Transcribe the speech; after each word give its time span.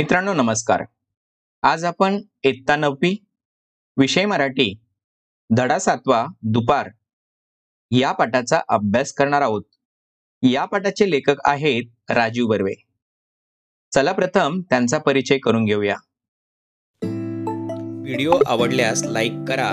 मित्रांनो 0.00 0.34
नमस्कार. 0.34 0.84
आज 1.62 1.84
आपण 1.84 2.22
इयत्ता 2.42 2.76
नववी 2.76 3.24
विषय 3.96 4.26
मराठी 4.26 4.80
धडा 5.56 5.78
सातवा 5.78 6.26
दुपार 6.42 6.90
या 7.90 8.12
पाठाचा 8.12 8.60
अभ्यास 8.68 9.12
करणार 9.12 9.42
आहोत. 9.42 9.62
या 10.42 10.64
पाठाचे 10.64 11.10
लेखक 11.10 11.34
आहेत 11.44 11.82
राजीव 12.10 12.46
बर्वे. 12.46 12.72
चला 13.94 14.12
प्रथम 14.12 14.60
त्यांचा 14.60 14.98
परिचय 14.98 15.38
करून 15.38 15.64
घेऊया. 15.64 15.96
व्हिडिओ 18.02 18.32
आवडल्यास 18.46 19.02
लाईक 19.02 19.32
करा 19.48 19.70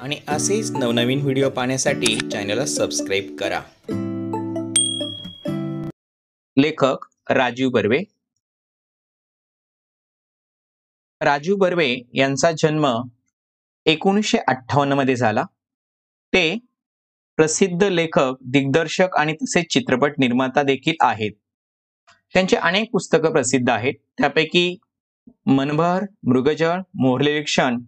आणि 0.00 0.20
असेच 0.28 0.70
नवनवीन 0.70 1.22
व्हिडिओ 1.22 1.50
पाहण्यासाठी 1.50 2.28
चॅनलला 2.30 2.66
सबस्क्राईब 2.66 3.36
करा. 3.36 3.60
लेखक 6.58 6.96
राजीव 7.30 7.68
बर्वे 7.68 7.98
राजू 11.20 11.56
बर्वे 11.56 11.96
यांचा 12.14 12.50
जन्म 12.52 12.86
एकोणीसशे 13.86 14.38
अठ्ठावन्नमध्ये 14.48 15.16
झाला. 15.16 15.42
ते 16.32 16.58
प्रसिद्ध 17.36 17.82
लेखक 17.84 18.32
दिग्दर्शक 18.40 19.16
आणि 19.16 19.32
तसेच 19.32 19.66
चित्रपट 19.70 20.12
निर्माता 20.18 20.62
देखील 20.62 20.94
आहेत. 21.00 21.32
त्यांचे 22.34 22.56
अनेक 22.56 22.90
पुस्तकं 22.92 23.32
प्रसिद्ध 23.32 23.70
आहेत. 23.70 23.94
त्यापैकी 24.18 24.76
मनभर 25.46 26.04
मृगजळ 26.26 26.80
मोहरलेले 26.94 27.42
क्षण 27.42 27.78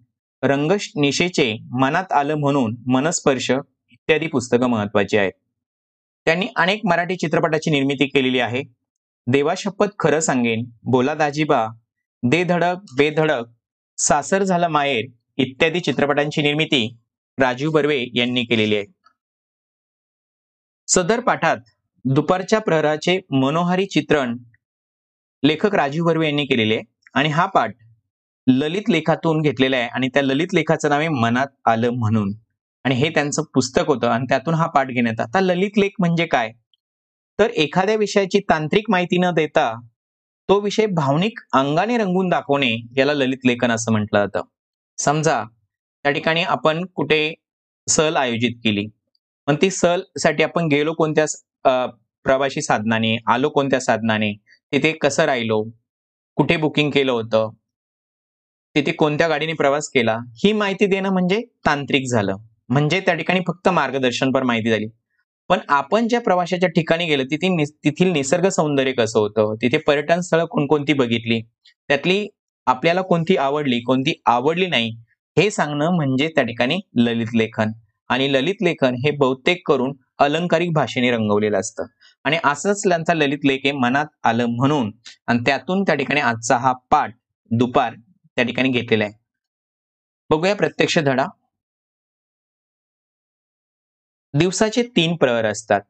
रंगश 0.42 0.90
निशेचे 0.96 1.52
मनात 1.80 2.12
आलं 2.12 2.34
म्हणून 2.34 2.76
मनस्पर्श 2.86 3.50
इत्यादी 3.90 4.26
पुस्तकं 4.26 4.66
महत्वाची 4.66 5.16
आहेत. 5.16 5.32
त्यांनी 6.26 6.46
अनेक 6.56 6.80
मराठी 6.84 7.16
चित्रपटाची 7.16 7.70
निर्मिती 7.70 8.06
केलेली 8.06 8.38
आहे. 8.38 8.62
देवाशपथ 9.26 9.86
खरं 9.98 10.20
सांगेन 10.20 10.64
बोला 10.82 11.14
दाजीबा 11.14 11.66
दे 12.22 12.42
धडक 12.44 12.82
बेधडक 12.96 13.44
सासर 13.98 14.42
झाला 14.42 14.68
माहेर 14.68 15.04
इत्यादी 15.38 15.80
चित्रपटांची 15.80 16.42
निर्मिती 16.42 16.86
राजीव 17.38 17.70
बर्वे 17.70 17.98
यांनी 18.14 18.44
केलेली 18.44 18.76
आहे. 18.76 18.84
सदर 20.88 21.20
पाठात 21.20 21.56
दुपारच्या 22.04 22.58
प्रहराचे 22.58 23.18
मनोहारी 23.32 23.86
चित्रण 23.86 24.36
लेखक 25.42 25.74
राजीव 25.74 26.04
बर्वे 26.04 26.26
यांनी 26.26 26.44
केलेले 26.46 26.74
आहे 26.74 26.84
आणि 27.14 27.28
हा 27.28 27.46
पाठ 27.46 27.74
ललित 28.46 28.90
लेखातून 28.90 29.40
घेतलेला 29.42 29.76
आहे 29.76 29.88
आणि 29.88 30.08
त्या 30.08 30.22
ललित 30.22 30.54
लेखाचं 30.54 30.88
नाव 30.90 30.98
आहे 30.98 31.08
मनात 31.08 31.46
आलं 31.68 31.90
म्हणून. 31.90 32.32
आणि 32.84 32.94
हे 32.94 33.08
त्यांचं 33.08 33.42
पुस्तक 33.54 33.88
होतं 33.88 34.08
आणि 34.08 34.24
त्यातून 34.28 34.54
हा 34.54 34.66
पाठ 34.66 34.86
घेण्यात 34.86 35.20
आता 35.20 35.40
ललित 35.40 35.78
लेख 35.78 35.90
म्हणजे 35.98 36.26
काय? 36.26 36.50
तर 37.38 37.50
एखाद्या 37.50 37.94
विषयाची 37.96 38.40
तांत्रिक 38.50 38.90
माहिती 38.90 39.18
न 39.18 39.30
देता 39.30 39.72
तो 40.52 40.60
विषय 40.60 40.86
भावनिक 40.86 41.38
अंगाने 41.54 41.96
रंगून 41.98 42.28
दाखवणे 42.28 42.68
याला 42.96 43.12
ललित 43.14 43.46
लेखन 43.46 43.70
असं 43.72 43.92
म्हटलं 43.92 44.18
जातं. 44.18 44.42
समजा 44.98 45.42
त्या 46.04 46.12
ठिकाणी 46.12 46.42
आपण 46.42 46.84
कुठे 46.94 47.20
सहल 47.86 48.16
आयोजित 48.16 48.56
केली. 48.64 48.84
पण 49.46 49.56
ती 49.62 49.70
सहलसाठी 49.70 50.42
आपण 50.42 50.66
गेलो 50.66 50.92
कोणत्या 50.94 51.86
प्रवासी 52.24 52.62
साधनाने 52.62 53.16
आलो 53.26 53.48
कोणत्या 53.48 53.80
साधनाने 53.80 54.32
तिथे 54.72 54.92
कसं 54.92 55.24
राहिलो 55.24 55.62
कुठे 56.36 56.56
बुकिंग 56.56 56.90
केलं 56.90 57.12
होतं 57.12 57.50
तिथे 58.74 58.92
कोणत्या 58.92 59.28
गाडीने 59.28 59.52
प्रवास 59.52 59.88
केला 59.88 60.18
ही 60.44 60.52
माहिती 60.52 60.86
देणं 60.86 61.12
म्हणजे 61.12 61.40
तांत्रिक 61.66 62.10
झालं. 62.12 62.36
म्हणजे 62.68 63.00
त्या 63.00 63.14
ठिकाणी 63.14 63.40
फक्त 63.48 63.68
मार्गदर्शनपर 63.68 64.42
माहिती 64.42 64.70
झाली. 64.70 64.86
पण 65.50 65.58
आपण 65.68 66.08
ज्या 66.08 66.20
प्रवाशाच्या 66.20 66.68
ठिकाणी 66.68 67.06
गेलो 67.06 67.22
तिथे 67.22 67.64
तिथील 67.84 68.12
निसर्ग 68.12 68.48
सौंदर्य 68.48 68.92
कसं 68.92 69.18
होतं? 69.18 69.54
तिथे 69.62 69.78
पर्यटन 69.78 70.20
स्थळं 70.20 70.44
कोणकोणती 70.44 70.92
बघितली? 70.92 71.40
त्यातली 71.88 72.26
आपल्याला 72.66 73.02
कोणती 73.02 73.36
आवडली 73.36 73.80
कोणती 73.80 74.12
आवडली 74.26 74.66
नाही 74.66 74.90
हे 75.36 75.50
सांगणं 75.50 75.94
म्हणजे 75.96 76.28
त्या 76.28 76.44
ठिकाणी 76.44 76.78
ललित 76.96 77.34
लेखन. 77.34 77.70
आणि 78.10 78.32
ललित 78.32 78.62
लेखन 78.62 78.94
हे 78.94 79.10
बहुतेक 79.10 79.62
करून 79.68 79.92
अलंकारिक 80.18 80.72
भाषेने 80.72 81.10
रंगवलेलं 81.10 81.58
असतं. 81.58 81.84
आणि 82.24 82.38
असंच 82.44 82.82
त्यांचा 82.88 83.14
ललित 83.14 83.44
लेख 83.44 83.60
हे 83.64 83.72
मनात 83.72 84.06
आलं 84.24 84.46
म्हणून 84.46 84.90
आणि 85.26 85.38
त्यातून 85.46 85.82
त्या 85.82 85.94
ठिकाणी 85.94 86.20
आजचा 86.20 86.56
हा 86.56 86.72
पाठ 86.90 87.14
दुपार 87.50 87.94
त्या 88.36 88.44
ठिकाणी 88.44 88.68
घेतलेला 88.68 89.04
आहे. 89.04 89.12
बघूया 90.30 90.54
प्रत्यक्ष 90.54 90.98
धडा. 90.98 91.26
दिवसाचे 94.34 94.82
तीन 94.96 95.16
प्रहर 95.16 95.44
असतात. 95.44 95.80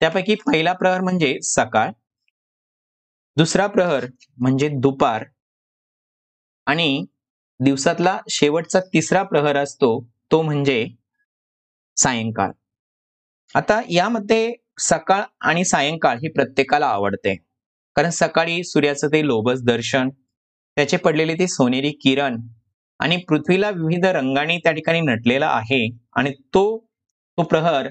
त्यापैकी 0.00 0.34
पहिला 0.46 0.72
प्रहर 0.72 1.00
म्हणजे 1.00 1.38
सकाळ 1.42 1.90
दुसरा 3.36 3.66
प्रहर 3.66 4.06
म्हणजे 4.38 4.68
दुपार 4.82 5.24
आणि 6.66 7.04
दिवसातला 7.60 8.18
शेवटचा 8.30 8.80
तिसरा 8.92 9.22
प्रहर 9.22 9.56
असतो 9.56 9.90
तो 10.32 10.40
म्हणजे 10.42 10.86
सायंकाळ. 11.96 12.50
आता 13.54 13.80
यामध्ये 13.90 14.52
सकाळ 14.80 15.22
आणि 15.40 15.64
सायंकाळ 15.64 16.16
ही 16.16 16.28
प्रत्येकाला 16.32 16.86
आवडते. 16.86 17.34
कारण 17.96 18.10
सकाळी 18.10 18.62
सूर्याचं 18.64 19.08
ते 19.08 19.26
लोभस 19.26 19.62
दर्शन 19.64 20.08
त्याचे 20.76 20.96
पडलेले 20.96 21.34
ते 21.34 21.46
सोनेरी 21.48 21.90
किरण 22.02 22.36
आणि 23.00 23.16
पृथ्वीला 23.28 23.70
विविध 23.70 24.04
रंगांनी 24.06 24.56
त्या 24.58 24.72
ठिकाणी 24.72 25.00
नटलेला 25.00 25.48
आहे 25.48 25.86
आणि 26.16 26.32
तो 26.54 26.64
तो 27.38 27.42
प्रहर 27.42 27.88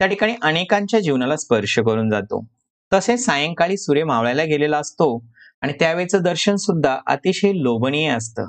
त्या 0.00 0.06
ठिकाणी 0.06 0.34
अनेकांच्या 0.42 1.00
जीवनाला 1.00 1.36
स्पर्श 1.36 1.78
करून 1.78 2.10
जातो. 2.10 2.44
तसेच 2.92 3.24
सायंकाळी 3.24 3.76
सूर्य 3.76 4.04
मावळायला 4.04 4.44
गेलेला 4.44 4.78
असतो 4.78 5.24
आणि 5.62 5.72
त्यावेळेचं 5.72 6.22
दर्शन 6.22 6.56
सुद्धा 6.56 6.98
अतिशय 7.06 7.52
लोभनीय 7.54 8.08
असतं. 8.08 8.48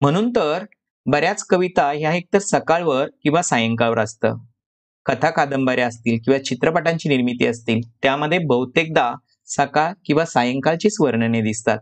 म्हणून 0.00 0.30
तर 0.30 0.64
बऱ्याच 1.06 1.44
कविता 1.44 1.90
ह्या 1.92 2.14
एकतर 2.14 2.38
सकाळवर 2.38 3.08
किंवा 3.22 3.42
सायंकाळवर 3.42 3.98
असतं. 3.98 4.38
कथा 5.06 5.30
कादंबऱ्या 5.30 5.86
असतील 5.86 6.18
किंवा 6.24 6.38
चित्रपटांची 6.38 7.08
निर्मिती 7.08 7.46
असतील 7.46 7.80
त्यामध्ये 8.02 8.38
बहुतेकदा 8.38 9.12
सकाळ 9.46 9.92
किंवा 10.04 10.24
सायंकाळचीच 10.24 10.96
वर्णने 11.00 11.40
दिसतात. 11.40 11.78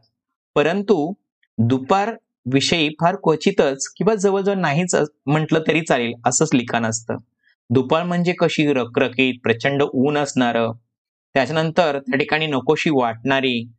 परंतु 0.55 1.13
दुपार 1.59 2.15
विषयी 2.53 2.89
फार 3.01 3.17
क्वचितच 3.17 3.89
किंवा 3.89 4.15
जवळजवळ 4.15 4.55
नाहीच 4.55 4.95
म्हटलं 5.27 5.63
तरी 5.69 5.81
चालेल 5.81 6.13
असंच 6.27 6.51
लिखाण 6.55 6.87
असतं. 6.87 7.17
दुपार 7.71 8.03
म्हणजे 8.03 8.33
कशी 8.33 8.73
रखरखीत 8.73 9.35
प्रचंड 9.43 9.83
ऊन 9.83 10.19
असणारं 10.19 10.73
त्याच्यानंतर 11.35 11.99
त्या 11.99 12.19
ठिकाणी 12.19 12.47
नकोशी 12.47 12.91
वाटणारी 12.91 13.71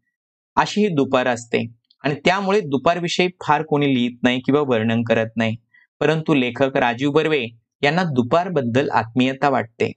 अशी 0.56 0.82
ही 0.82 0.88
दुपार 0.88 1.28
असते. 1.28 1.66
आणि 2.04 2.16
त्यामुळे 2.26 2.60
दुपारविषयी 2.60 3.28
फार 3.48 3.64
कोणी 3.64 3.94
लिहित 3.94 4.18
नाही 4.24 4.40
किंवा 4.40 4.62
वर्णन 4.62 5.04
करत 5.04 5.30
नाही. 5.36 5.56
परंतु 6.00 6.34
लेखक 6.34 6.78
राजीव 6.78 7.12
बर्वे 7.12 7.46
यांना 7.84 8.04
दुपारबद्दल 8.04 8.90
आत्मीयता 8.90 9.50
वाटते. 9.50 9.92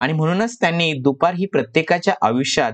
आणि 0.00 0.12
म्हणूनच 0.12 0.56
त्यांनी 0.60 0.92
दुपार 0.92 1.34
ही 1.34 1.46
प्रत्येकाच्या 1.46 2.14
आयुष्यात 2.22 2.72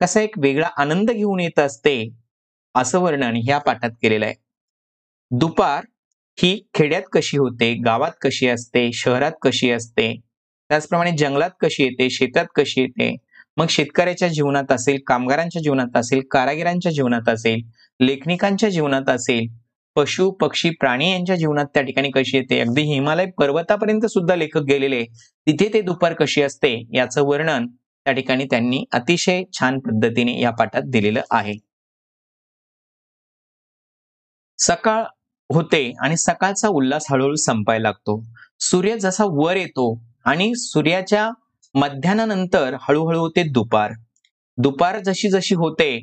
कसा 0.00 0.20
एक 0.20 0.38
वेगळा 0.38 0.68
आनंद 0.76 1.10
घेऊन 1.10 1.40
येत 1.40 1.58
असते 1.58 2.08
असं 2.74 2.98
वर्णन 2.98 3.36
ह्या 3.36 3.58
पाठात 3.58 3.90
केलेलं 4.02 4.24
आहे. 4.24 4.34
दुपार 5.30 5.84
ही 6.38 6.58
खेड्यात 6.74 7.02
कशी 7.12 7.36
होते 7.36 7.72
गावात 7.84 8.12
कशी 8.22 8.48
असते 8.48 8.90
शहरात 8.92 9.32
कशी 9.42 9.70
असते 9.70 10.12
त्याचप्रमाणे 10.70 11.10
जंगलात 11.16 11.50
कशी 11.60 11.82
येते 11.82 12.08
शेतात 12.10 12.46
कशी 12.56 12.80
येते 12.80 13.14
मग 13.56 13.66
शेतकऱ्याच्या 13.70 14.28
जीवनात 14.28 14.72
असेल 14.72 14.98
कामगारांच्या 15.06 15.62
जीवनात 15.62 15.96
असेल 15.96 16.20
कारागिरांच्या 16.30 16.92
जीवनात 16.92 17.28
असेल 17.28 17.60
लेखनिकांच्या 18.00 18.68
जीवनात 18.68 19.08
असेल 19.08 19.46
पशु 19.96 20.30
पक्षी 20.30 20.70
प्राणी 20.70 21.10
यांच्या 21.10 21.36
जीवनात 21.36 21.66
त्या 21.74 21.82
ठिकाणी 21.82 22.10
कशी 22.10 22.36
येते 22.36 22.60
अगदी 22.60 22.82
हिमालय 22.82 23.26
पर्वतापर्यंत 23.38 24.06
सुद्धा 24.06 24.36
लेखक 24.36 24.62
गेलेले 24.68 25.04
तिथे 25.46 25.68
ते 25.74 25.80
दुपार 25.80 26.14
कशी 26.14 26.42
असते 26.42 26.74
याचं 26.94 27.22
वर्णन 27.22 27.66
त्या 27.66 28.12
ठिकाणी 28.14 28.44
त्यांनी 28.44 28.84
अतिशय 28.92 29.42
छान 29.52 29.78
पद्धतीने 29.78 30.40
या 30.40 30.50
पाठात 30.50 30.82
दिलेलं 30.84 31.22
आहे. 31.30 31.54
सकाळ 34.58 35.04
होते 35.54 35.82
आणि 36.04 36.16
सकाळचा 36.16 36.68
उल्हास 36.68 37.06
हळूहळू 37.10 37.34
संपायला 37.36 37.82
लागतो. 37.82 38.22
सूर्य 38.60 38.96
जसा 38.98 39.24
वर 39.30 39.56
येतो 39.56 39.92
आणि 40.26 40.52
सूर्याच्या 40.56 41.30
मध्यानानंतर 41.74 42.76
हळूहळू 42.80 43.18
होते 43.18 43.42
दुपार. 43.52 43.92
दुपार 44.58 44.98
जशी 44.98 45.28
जशी 45.30 45.54
होते 45.54 45.98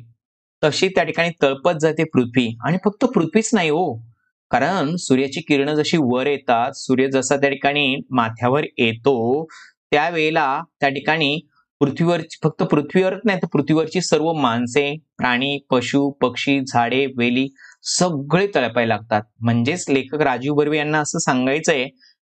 तशी 0.62 0.88
त्या 0.88 1.04
ठिकाणी 1.04 1.30
तळपत 1.42 1.78
जाते 1.80 2.04
पृथ्वी. 2.04 2.48
आणि 2.66 2.78
फक्त 2.84 3.04
पृथ्वीच 3.04 3.50
नाही 3.54 3.68
हो 3.70 3.94
कारण 4.50 4.94
सूर्याची 4.98 5.40
किरण 5.40 5.74
जशी 5.74 5.96
वर 6.02 6.26
येतात 6.26 6.72
सूर्य 6.76 7.06
जसा 7.10 7.36
त्या 7.36 7.50
ठिकाणी 7.50 7.96
माथ्यावर 8.10 8.64
येतो 8.78 9.44
त्यावेळेला 9.92 10.62
त्या 10.80 10.88
ठिकाणी 10.88 11.38
पृथ्वीवर 11.80 12.20
फक्त 12.42 12.62
पृथ्वीवरच 12.62 13.20
नाही 13.24 13.38
तर 13.42 13.46
पृथ्वीवरची 13.52 14.00
सर्व 14.00 14.32
माणसे 14.32 14.90
प्राणी 15.18 15.58
पशु 15.70 16.08
पक्षी 16.20 16.60
झाडे 16.60 17.04
वेली 17.16 17.46
सगळे 17.84 18.46
तळपायला 18.54 18.94
लागतात. 18.94 19.22
म्हणजेच 19.40 19.84
लेखक 19.88 20.22
राजीव 20.22 20.54
बर्वे 20.54 20.78
यांना 20.78 20.98
असं 21.00 21.18
सांगायचंय 21.18 21.84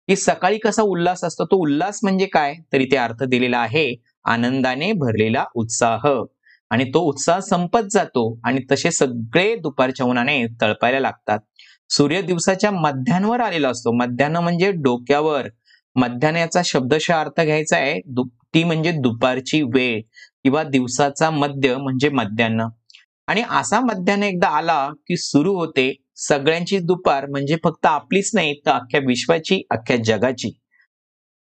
की 0.09 0.15
सकाळी 0.15 0.57
कसा 0.57 0.81
उल्हास 0.83 1.23
असतो 1.23 1.45
तो 1.45 1.57
उल्हास 1.61 1.99
म्हणजे 2.03 2.25
काय? 2.25 2.53
तर 2.73 2.81
इथे 2.81 2.97
अर्थ 2.97 3.23
दिलेला 3.23 3.57
आहे 3.59 3.93
आनंदाने 4.25 4.91
भरलेला 4.93 5.43
उत्साह. 5.55 6.07
आणि 6.71 6.83
तो 6.93 6.99
उत्साह 7.09 7.39
संपत 7.39 7.87
जातो 7.91 8.23
आणि 8.45 8.59
तसे 8.71 8.91
सगळे 8.91 9.55
दुपारच्या 9.55 10.05
उन्हाने 10.05 10.45
तळपायला 10.61 10.99
लागतात. 10.99 11.39
सूर्य 11.89 12.21
दिवसाच्या 12.21 12.71
मध्यान्वर 12.71 13.39
आलेला 13.39 13.69
असतो. 13.69 13.91
मध्यान्ह 13.97 14.39
म्हणजे 14.39 14.71
डोक्यावर. 14.71 15.47
मध्यान्ह 15.95 16.39
याचा 16.39 16.61
शब्दशः 16.65 17.19
अर्थ 17.19 17.41
घ्यायचा 17.41 17.77
आहे 17.77 17.99
ती 18.53 18.63
म्हणजे 18.63 18.91
दुपारची 18.91 19.61
वेळ 19.73 20.01
किंवा 20.43 20.63
दिवसाचा 20.63 21.29
मध्य 21.29 21.75
म्हणजे 21.77 22.09
मध्यान्ह. 22.09 22.67
आणि 23.27 23.41
असा 23.49 23.79
मध्यान 23.79 24.23
एकदा 24.23 24.47
आला 24.47 24.89
की 25.07 25.17
सुरू 25.17 25.53
होते 25.55 25.93
सगळ्यांची 26.15 26.79
दुपार 26.79 27.25
म्हणजे 27.25 27.55
फक्त 27.63 27.85
आपलीच 27.85 28.31
नाही 28.33 28.53
तर 28.65 28.71
अख्ख्या 28.71 28.99
विश्वाची 29.07 29.61
अख्ख्या 29.71 29.97
जगाची. 29.97 30.51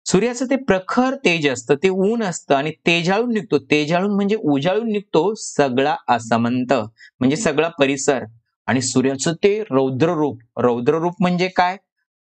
सूर्याचं 0.06 0.46
ते 0.46 0.56
प्रखर 0.56 1.16
तेज 1.16 1.48
असतं 1.50 1.76
ते 1.76 1.90
ऊन 1.90 2.24
असतं 2.24 2.56
आणि 2.56 2.72
तेजाळून 2.88 3.34
निघतो. 3.34 3.58
तेजाळून 3.58 4.16
म्हणजे 4.16 4.36
उजाळून 4.44 4.92
निघतो 4.92 5.34
सगळा 5.36 5.96
असमंत 6.08 6.74
म्हणजे 6.74 7.36
सगळा 7.36 7.68
परिसर. 7.80 8.24
आणि 8.68 8.82
सूर्याचं 8.82 9.34
ते 9.34 9.60
रौद्र 9.72 10.14
रूप 10.14 10.40
रौद्र 10.58 10.98
रूप 11.00 11.14
म्हणजे 11.20 11.48
काय? 11.48 11.78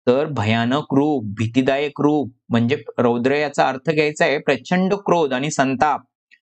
तर 0.07 0.27
भयानक 0.27 0.95
रूप 0.95 1.25
भीतीदायक 1.39 2.01
रूप 2.01 2.33
म्हणजे 2.49 2.77
रौद्र 2.99 3.35
याचा 3.35 3.69
अर्थ 3.69 3.91
घ्यायचा 3.91 4.25
आहे 4.25 4.39
प्रचंड 4.39 4.95
क्रोध 4.95 5.33
आणि 5.33 5.51
संताप. 5.51 6.01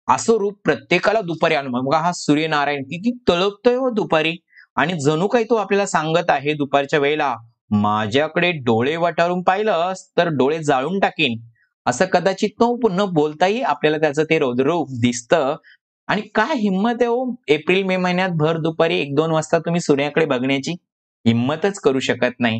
असं 0.07 0.37
रूप 0.37 0.57
प्रत्येकाला 0.63 1.21
दुपारी 1.21 1.55
अनुभव 1.55 1.81
बघा 1.81 1.97
हा 1.97 2.11
सूर्यनारायण 2.15 2.83
किती 2.83 3.11
तळपतोय 3.29 3.75
हो 3.75 3.89
दुपारी. 3.89 4.35
आणि 4.75 4.93
जणू 5.01 5.27
काही 5.27 5.45
तो 5.49 5.55
आपल्याला 5.55 5.85
सांगत 5.85 6.29
आहे 6.29 6.53
दुपारच्या 6.53 6.99
वेळेला 6.99 7.33
माझ्याकडे 7.81 8.51
डोळे 8.65 8.95
वटारून 8.97 9.41
पाहिलं 9.43 9.93
तर 10.17 10.27
डोळे 10.37 10.57
जाळून 10.63 10.99
टाकीन. 10.99 11.37
असं 11.85 12.05
कदाचित 12.05 12.49
तो 12.59 12.89
न 12.91 13.05
बोलताही 13.13 13.61
आपल्याला 13.63 13.97
त्याचं 13.97 14.23
ते 14.29 14.39
रौद्ररूप 14.39 14.89
दिसतं. 15.01 15.55
आणि 16.07 16.21
काय 16.35 16.55
हिंमत 16.59 17.01
आहे 17.01 17.07
हो 17.07 17.25
एप्रिल 17.47 17.83
मे 17.83 17.97
महिन्यात 17.97 18.29
भर 18.37 18.57
दुपारी 18.57 18.97
एक 18.99 19.13
दोन 19.15 19.31
वाजता 19.31 19.59
तुम्ही 19.59 19.81
सूर्याकडे 19.81 20.25
बघण्याची? 20.25 20.71
हिंमतच 21.25 21.79
करू 21.79 21.99
शकत 21.99 22.39
नाही. 22.39 22.59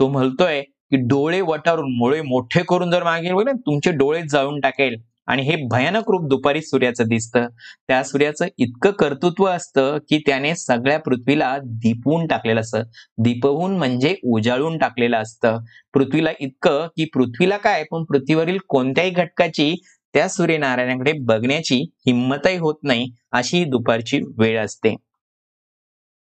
तो 0.00 0.08
म्हणतोय 0.08 0.60
की 0.62 0.96
डोळे 1.08 1.40
वटारून 1.40 1.96
मुळे 1.98 2.20
मोठे 2.22 2.62
करून 2.68 2.90
जर 2.90 3.02
मागे 3.04 3.52
तुमचे 3.56 3.90
डोळे 3.92 4.22
जाळून 4.30 4.60
टाकेल. 4.60 4.96
आणि 5.26 5.42
हे 5.42 5.56
भयानक 5.70 6.10
रूप 6.10 6.28
दुपारी 6.28 6.62
सूर्याचं 6.62 7.04
दिसतं. 7.06 7.46
त्या 7.88 8.02
सूर्याचं 8.04 8.46
इतकं 8.58 8.90
कर्तृत्व 8.90 9.44
असतं 9.46 9.98
की 10.08 10.18
त्याने 10.18 10.54
सगळ्या 10.56 10.98
पृथ्वीला 10.98 11.56
दीपवून 11.64 12.26
टाकलेलं 12.26 12.60
असतं. 12.60 12.82
दीपवून 13.18 13.76
म्हणजे 13.78 14.14
उजाळून 14.24 14.78
टाकलेलं 14.78 15.16
असतं. 15.16 15.58
पृथ्वीला 15.94 16.30
इतकं 16.40 16.86
की 16.96 17.04
पृथ्वीला 17.04 17.56
काय? 17.56 17.84
पण 17.84 18.04
पृथ्वीवरील 18.04 18.58
कोणत्याही 18.68 19.10
घटकाची 19.10 19.74
त्या 20.14 20.28
सूर्यनारायणाकडे 20.28 21.12
बघण्याची 21.12 21.80
हिंमतही 22.06 22.56
होत 22.56 22.74
नाही 22.82 23.06
अशी 23.32 23.58
ही 23.58 23.64
दुपारची 23.64 24.20
वेळ 24.38 24.64
असते. 24.64 24.94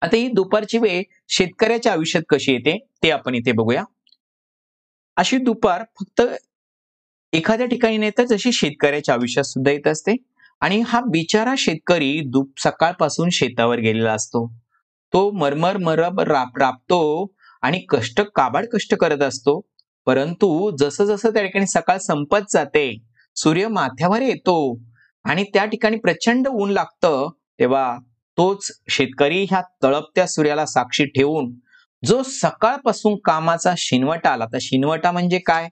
आता 0.02 0.16
ही 0.18 0.28
दुपारची 0.28 0.78
वेळ 0.78 1.04
शेतकऱ्याच्या 1.30 1.92
आयुष्यात 1.92 2.24
कशी 2.30 2.52
येते? 2.54 2.78
ते 3.04 3.12
आपण 3.12 3.36
इथे 3.36 3.52
बघूया. 3.52 3.84
अशी 5.18 5.38
दुपार 5.38 5.84
फक्त 6.00 6.22
एखाद्या 7.34 7.66
ठिकाणी 7.68 7.98
नाही 7.98 8.12
तर 8.18 8.26
जशी 8.26 8.52
शेतकऱ्याच्या 8.52 9.16
आयुष्यात 9.16 9.46
सुद्धा 9.46 9.72
येत 9.72 9.88
असते 9.88 10.16
आणि 10.62 10.82
हा 10.88 11.00
बिचारा 11.02 11.54
शेतकरी 11.58 12.20
दुप 12.26 12.60
सकाळपासून 12.60 13.30
शेतावर 13.30 13.80
गेलेला 13.80 14.14
असतो. 14.14 14.46
तो 15.14 15.30
मरमर 15.32 15.78
मरब 15.78 16.20
राप 16.22 16.58
राबतो 16.58 17.02
आणि 17.64 17.80
कष्ट 17.90 18.22
काबाड 18.36 18.66
कष्ट 18.74 18.96
करत 18.96 19.22
असतो. 19.22 19.60
परंतु 20.08 20.70
जसं 20.80 21.06
जसं 21.06 21.30
त्या 21.30 21.44
ठिकाणी 21.44 21.68
सकाळ 21.68 21.98
संपत 21.98 22.52
जाते 22.52 22.92
सूर्य 23.36 23.68
माथ्यावर 23.68 24.22
येतो 24.22 24.58
आणि 25.26 25.44
त्या 25.44 25.66
ठिकाणी 25.66 25.98
प्रचंड 25.98 26.48
ऊन 26.48 26.70
लागतं 26.72 27.28
तेव्हा 27.60 27.98
तोच 28.38 28.72
शेतकरी 28.90 29.44
ह्या 29.44 29.62
तळपत्या 29.84 30.26
सूर्याला 30.28 30.66
साक्षी 30.66 31.06
ठेवून 31.06 31.52
जो 32.04 32.22
सकाळपासून 32.26 33.16
कामाचा 33.26 33.74
शिनवटा 33.78 34.30
आला. 34.30 34.46
तर 34.46 34.58
शिनवटा 34.62 35.12
म्हणजे 35.12 35.40
काय? 35.40 35.68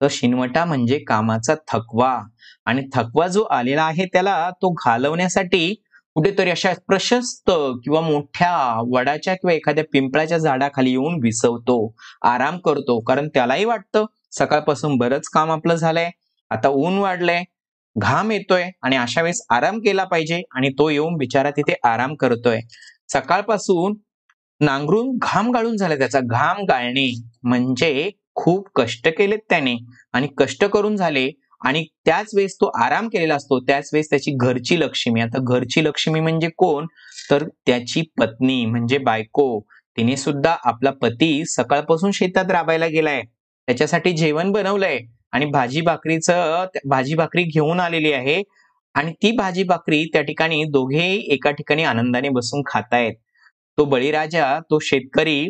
तर 0.00 0.08
शिनवटा 0.10 0.64
म्हणजे 0.64 0.98
कामाचा 0.98 1.54
थकवा. 1.68 2.18
आणि 2.66 2.82
थकवा 2.94 3.26
जो 3.28 3.42
आलेला 3.50 3.82
आहे 3.84 4.04
त्याला 4.12 4.48
तो 4.62 4.72
घालवण्यासाठी 4.84 5.74
कुठेतरी 6.16 6.50
अशा 6.50 6.72
प्रशस्त 6.88 7.50
किंवा 7.84 8.00
मोठ्या 8.00 8.50
वडाच्या 8.92 9.34
किंवा 9.34 9.52
एखाद्या 9.54 9.84
पिंपळाच्या 9.92 10.38
झाडाखाली 10.38 10.90
येऊन 10.90 11.18
विसवतो 11.22 11.76
आराम 12.24 12.58
करतो. 12.58 12.98
कारण 13.00 13.28
त्यालाही 13.34 13.64
वाटतं 13.64 14.04
सकाळपासून 14.38 14.96
बरंच 14.98 15.28
काम 15.34 15.50
आपलं 15.50 15.74
झालंय. 15.74 16.10
आता 16.50 16.68
ऊन 16.68 16.98
वाढलंय 16.98 17.42
घाम 17.96 18.30
येतोय 18.30 18.68
आणि 18.82 18.96
अशा 18.96 19.22
वेळेस 19.22 19.40
आराम 19.50 19.78
केला 19.78 20.04
पाहिजे 20.04 20.42
आणि 20.54 20.68
तो 20.68 20.88
येऊन 20.90 21.16
बिचारा 21.16 21.50
तिथे 21.50 21.74
आराम 21.84 22.14
करतोय. 22.14 22.60
सकाळपासून 23.12 23.94
नांगरून 24.60 25.16
घाम 25.22 25.50
गाळून 25.50 25.76
झाला 25.76 25.96
त्याचा. 25.96 26.20
घाम 26.20 26.64
गाळणे 26.68 27.08
म्हणजे 27.42 28.10
खूप 28.36 28.68
कष्ट 28.74 29.08
केलेत 29.08 29.38
त्याने 29.50 29.76
आणि 30.12 30.28
कष्ट 30.38 30.64
करून 30.64 30.96
झाले 30.96 31.30
आणि 31.64 31.84
त्याच 32.04 32.30
वेळेस 32.34 32.54
तो 32.54 32.70
आराम 32.82 33.08
केलेला 33.08 33.34
असतो. 33.34 33.58
त्याच 33.60 33.90
वेळेस 33.92 34.10
त्याची 34.10 34.32
घरची 34.36 34.80
लक्ष्मी. 34.80 35.20
आता 35.20 35.38
घरची 35.42 35.84
लक्ष्मी 35.84 36.20
म्हणजे 36.20 36.48
कोण? 36.56 36.86
तर 37.30 37.44
त्याची 37.66 38.02
पत्नी 38.20 38.64
म्हणजे 38.66 38.98
बायको. 38.98 39.60
तिने 39.96 40.16
सुद्धा 40.16 40.56
आपला 40.64 40.90
पती 40.90 41.44
सकाळपासून 41.46 42.10
शेतात 42.10 42.50
राबायला 42.50 42.86
गेलाय. 42.86 43.22
त्याच्यासाठी 43.68 44.12
जेवण 44.12 44.50
बनवलंय 44.52 44.98
आणि 45.32 45.46
भाजी 45.46 45.80
भाकरीचं 45.80 46.66
भाजी 46.88 47.14
भाकरी 47.14 47.42
घेऊन 47.44 47.80
आलेली 47.80 48.12
आहे 48.12 48.42
आणि 48.94 49.12
ती 49.12 49.30
भाजी 49.32 49.62
भाकरी 49.62 50.04
त्या 50.12 50.22
ठिकाणी 50.22 50.62
दोघेही 50.64 51.18
एका 51.32 51.50
ठिकाणी 51.50 51.84
आनंदाने 51.84 52.28
बसून 52.28 52.62
खातायत. 52.66 53.14
तो 53.78 53.84
बळीराजा 53.84 54.58
तो 54.70 54.78
शेतकरी 54.78 55.48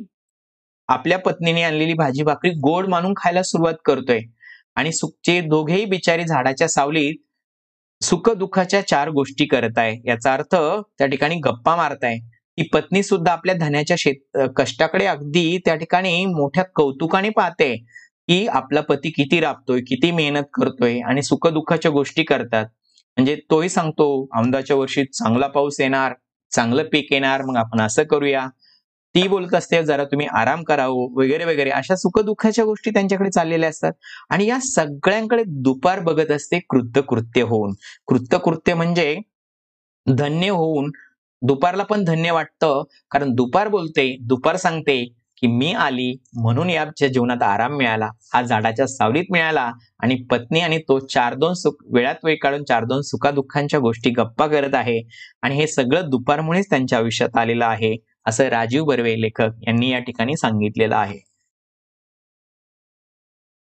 आपल्या 0.88 1.18
पत्नीने 1.18 1.62
आणलेली 1.62 1.92
भाजी 1.94 2.22
भाकरी 2.22 2.50
गोड 2.60 2.86
मानून 2.88 3.14
खायला 3.16 3.42
सुरुवात 3.42 3.74
करतोय. 3.84 4.20
आणि 4.76 4.92
सुखचे 4.92 5.40
दोघेही 5.40 5.84
बिचारी 5.84 6.24
झाडाच्या 6.24 6.68
सावलीत 6.68 7.14
सुख 8.00 8.28
दुःखाच्या 8.30 8.80
चार 8.88 9.08
गोष्टी 9.10 9.44
करत 9.46 9.78
आहे. 9.78 9.96
याचा 10.06 10.32
अर्थ 10.34 10.54
त्या 10.98 11.06
ठिकाणी 11.06 11.36
गप्पा 11.44 11.76
मारताय 11.76 12.18
ती 12.58 12.62
पत्नी 12.72 13.02
सुद्धा 13.02 13.32
आपल्या 13.32 13.54
धन्याच्या 13.54 13.96
शेत 13.98 14.38
कष्टाकडे 14.56 15.06
अगदी 15.06 15.58
त्या 15.64 15.74
ठिकाणी 15.76 16.24
मोठ्या 16.26 16.64
कौतुकाने 16.74 17.30
पाहते 17.30 17.74
की 18.28 18.46
आपला 18.48 18.80
पती 18.80 19.10
किती 19.10 19.40
राबतोय 19.40 19.80
किती 19.80 20.10
मेहनत 20.10 20.44
करतोय 20.54 20.98
आणि 21.00 21.22
सुख 21.22 21.46
दुःखाच्या 21.48 21.90
गोष्टी 21.90 22.22
करतात. 22.24 22.66
म्हणजे 23.16 23.34
तोही 23.50 23.68
सांगतो 23.68 24.06
औंदाच्या 24.38 24.76
वर्षी 24.76 25.04
चांगला 25.04 25.46
पाऊस 25.46 25.80
येणार 25.80 26.12
चांगलं 26.52 26.84
पीक 26.92 27.12
येणार 27.12 27.42
मग 27.42 27.56
आपण 27.56 27.80
असं 27.80 28.04
करूया. 28.04 28.46
ती 29.14 29.28
बोलत 29.28 29.54
असते 29.54 29.82
जरा 29.84 30.04
तुम्ही 30.04 30.26
आराम 30.26 30.62
करावं 30.62 30.92
हो, 30.92 31.20
वगैरे 31.20 31.44
वगैरे. 31.44 31.70
अशा 31.70 31.96
सुखदुःखाच्या 31.96 32.64
गोष्टी 32.64 32.90
त्यांच्याकडे 32.90 33.30
चाललेल्या 33.30 33.68
असतात. 33.68 33.92
आणि 34.30 34.46
या 34.46 34.58
सगळ्यांकडे 34.60 35.42
दुपार 35.46 36.00
बघत 36.00 36.30
असते 36.30 36.58
कृत्यकृत्य 36.68 37.42
होऊन. 37.42 37.72
कृत्यकृत्य 38.06 38.74
म्हणजे 38.74 39.16
धन्य 40.08 40.48
होऊन. 40.48 40.90
दुपारला 41.42 41.82
पण 41.82 42.04
धन्य 42.04 42.30
वाटतं. 42.30 42.82
कारण 43.10 43.34
दुपार 43.34 43.68
बोलते 43.68 44.16
दुपार 44.20 44.56
सांगते 44.56 45.04
की 45.36 45.46
मी 45.46 45.72
आली 45.72 46.12
म्हणून 46.34 46.70
याच्या 46.70 47.08
जीवनात 47.08 47.42
आराम 47.42 47.76
मिळाला. 47.76 48.08
हा 48.34 48.42
झाडाच्या 48.42 48.86
सावलीत 48.86 49.24
मिळाला. 49.30 49.72
आणि 50.00 50.14
पत्नी 50.30 50.60
आणि 50.60 50.78
तो 50.78 50.98
चार 50.98 51.34
दोन 51.34 51.52
सुख 51.54 51.72
वेळात 51.94 52.14
वेळ 52.24 52.36
काढून 52.42 52.64
चार 52.64 52.84
दोन 52.84 53.00
सुखादुःखांच्या 53.00 53.80
गोष्टी 53.80 54.10
गप्पा 54.10 54.46
करत 54.46 54.74
आहे. 54.74 55.02
आणि 55.42 55.54
हे 55.56 55.66
सगळं 55.66 56.08
दुपारमुळेच 56.10 56.70
त्यांच्या 56.70 56.98
आयुष्यात 56.98 57.36
आलेलं 57.36 57.64
आहे. 57.64 57.96
असं 58.26 58.48
राजीव 58.48 58.84
बर्वे 58.84 59.20
लेखक 59.20 59.50
यांनी 59.66 59.90
या 59.90 59.98
ठिकाणी 59.98 60.36
सांगितलेलं 60.36 60.96
आहे. 60.96 61.18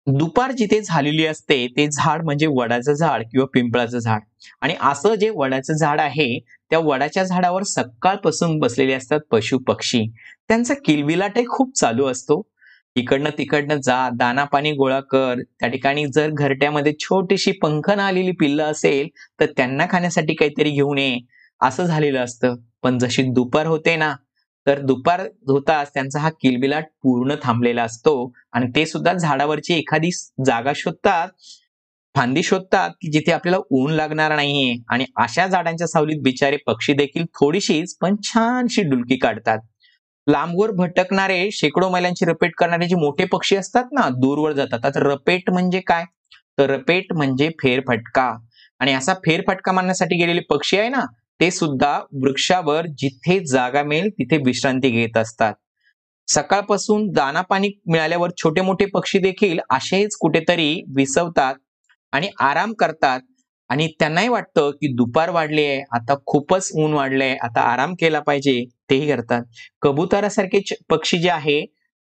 दुपार 0.07 0.53
जिथे 0.53 0.81
झालेली 0.81 1.27
असते 1.27 1.67
ते 1.77 1.87
झाड 1.89 2.23
म्हणजे 2.25 2.47
वडाचं 2.47 2.93
झाड 2.93 3.23
किंवा 3.23 3.47
पिंपळाचं 3.55 3.99
झाड. 3.99 4.21
आणि 4.61 4.75
असं 4.81 5.15
जे 5.15 5.29
वडाचं 5.37 5.75
झाड 5.75 6.01
आहे 6.01 6.39
त्या 6.71 6.79
वडाच्या 6.79 7.25
झाडावर 7.25 7.63
सकाळपासून 7.63 8.59
बसलेले 8.59 8.93
असतात 8.93 9.21
पशु 9.31 9.59
पक्षी. 9.59 10.05
त्यांचा 10.49 10.75
किलबिलाटही 10.85 11.45
खूप 11.49 11.77
चालू 11.77 12.07
असतो. 12.07 12.41
इकडनं 12.97 13.31
तिकडनं 13.39 13.81
जा 13.81 14.09
दाना 14.15 14.45
पाणी 14.45 14.73
गोळा 14.73 15.01
कर. 15.01 15.41
त्या 15.61 15.69
ठिकाणी 15.69 16.07
जर 16.07 16.31
घरट्यामध्ये 16.31 16.93
छोटीशी 17.01 17.53
पंखन 17.53 18.01
आलेली 18.01 18.33
पिल्लं 18.41 18.65
असेल 18.65 19.09
तर 19.41 19.47
त्यांना 19.57 19.87
खाण्यासाठी 19.91 20.35
काहीतरी 20.35 20.71
घेऊन 20.71 20.99
ये. 20.99 21.19
असं 21.61 21.85
झालेलं 21.85 22.21
असतं. 22.25 22.55
पण 22.83 22.99
जशी 22.99 23.23
दुपार 23.33 23.67
होते 23.67 23.97
ना 23.97 24.15
तर 24.67 24.81
दुपार 24.81 25.21
होताच 25.49 25.91
त्यांचा 25.95 26.21
हा 26.21 26.31
किलबिलाट 26.41 26.85
पूर्ण 27.03 27.35
थांबलेला 27.43 27.83
असतो 27.83 28.15
आणि 28.53 28.67
ते 28.77 28.87
सुद्धा 28.87 29.13
झाडावरची 29.13 29.75
एखादी 29.75 30.11
जागा 30.47 30.73
शोधतात 30.77 31.29
फांदी 32.15 32.43
शोधतात 32.43 32.91
की 33.03 33.11
जिथे 33.11 33.33
आपल्याला 33.33 33.59
ऊन 33.71 33.93
लागणार 33.93 34.35
नाहीये 34.37 34.75
आणि 34.89 35.05
अशा 35.17 35.47
झाडांच्या 35.47 35.87
सावलीत 35.87 36.21
बिचारे 36.23 36.57
पक्षी 36.67 36.93
देखील 36.93 37.25
थोडीशीच 37.35 37.97
पण 38.01 38.17
छानशी 38.25 38.83
डुलकी 38.83 39.17
काढतात. 39.17 39.59
लांबवर 40.27 40.71
भटकणारे 40.71 41.49
शेकडो 41.53 41.89
मैलांची 41.89 42.25
रपेट 42.25 42.53
करणारे 42.59 42.87
जे 42.89 42.97
मोठे 42.97 43.25
पक्षी 43.25 43.57
असतात 43.57 43.85
ना 43.93 44.09
दूरवर 44.09 44.53
जातात. 44.53 44.87
आता 44.87 45.01
रपेट 45.03 45.51
म्हणजे 45.51 45.81
काय? 45.81 46.05
तर 46.59 46.71
रपेट 46.71 47.13
म्हणजे 47.13 47.49
फेरफटका. 47.63 48.31
आणि 48.81 48.93
असा 48.93 49.15
फेरफटका 49.27 49.73
मारण्यासाठी 49.73 50.17
गेलेले 50.17 50.41
पक्षी 50.41 50.79
आहे 50.79 50.89
ना 50.89 51.05
ते 51.43 51.51
सुद्धा 51.51 51.97
वृक्षावर 52.23 52.87
जिथे 52.99 53.39
जागा 53.47 53.83
मिळेल 53.83 54.09
तिथे 54.09 54.37
विश्रांती 54.37 54.89
घेत 54.91 55.17
असतात. 55.17 55.55
सकाळपासून 56.29 57.09
दाना 57.11 57.41
पाणी 57.41 57.69
मिळाल्यावर 57.87 58.31
छोटे 58.37 58.61
मोठे 58.61 58.87
पक्षी 58.87 59.19
देखील 59.19 59.61
असेच 59.71 60.17
कुठेतरी 60.17 60.83
विसवतात 60.97 61.55
आणि 62.13 62.29
आराम 62.41 62.73
करतात. 62.73 63.21
आणि 63.71 63.87
त्यांनाही 64.01 64.29
वाटतं 64.29 64.71
की 64.71 64.93
दुपार 64.95 65.31
वाढली 65.31 65.65
आहे 65.65 65.83
आता 65.91 66.15
खूपच 66.27 66.71
ऊन 66.75 66.93
वाढलंय 66.93 67.35
आता 67.43 67.61
आराम 67.63 67.95
केला 67.95 68.21
पाहिजे 68.21 68.65
तेही 68.91 69.09
करतात. 69.09 69.43
कबुतरासारखे 69.83 70.61
पक्षी 70.91 71.19
जे 71.19 71.31
आहे 71.31 71.61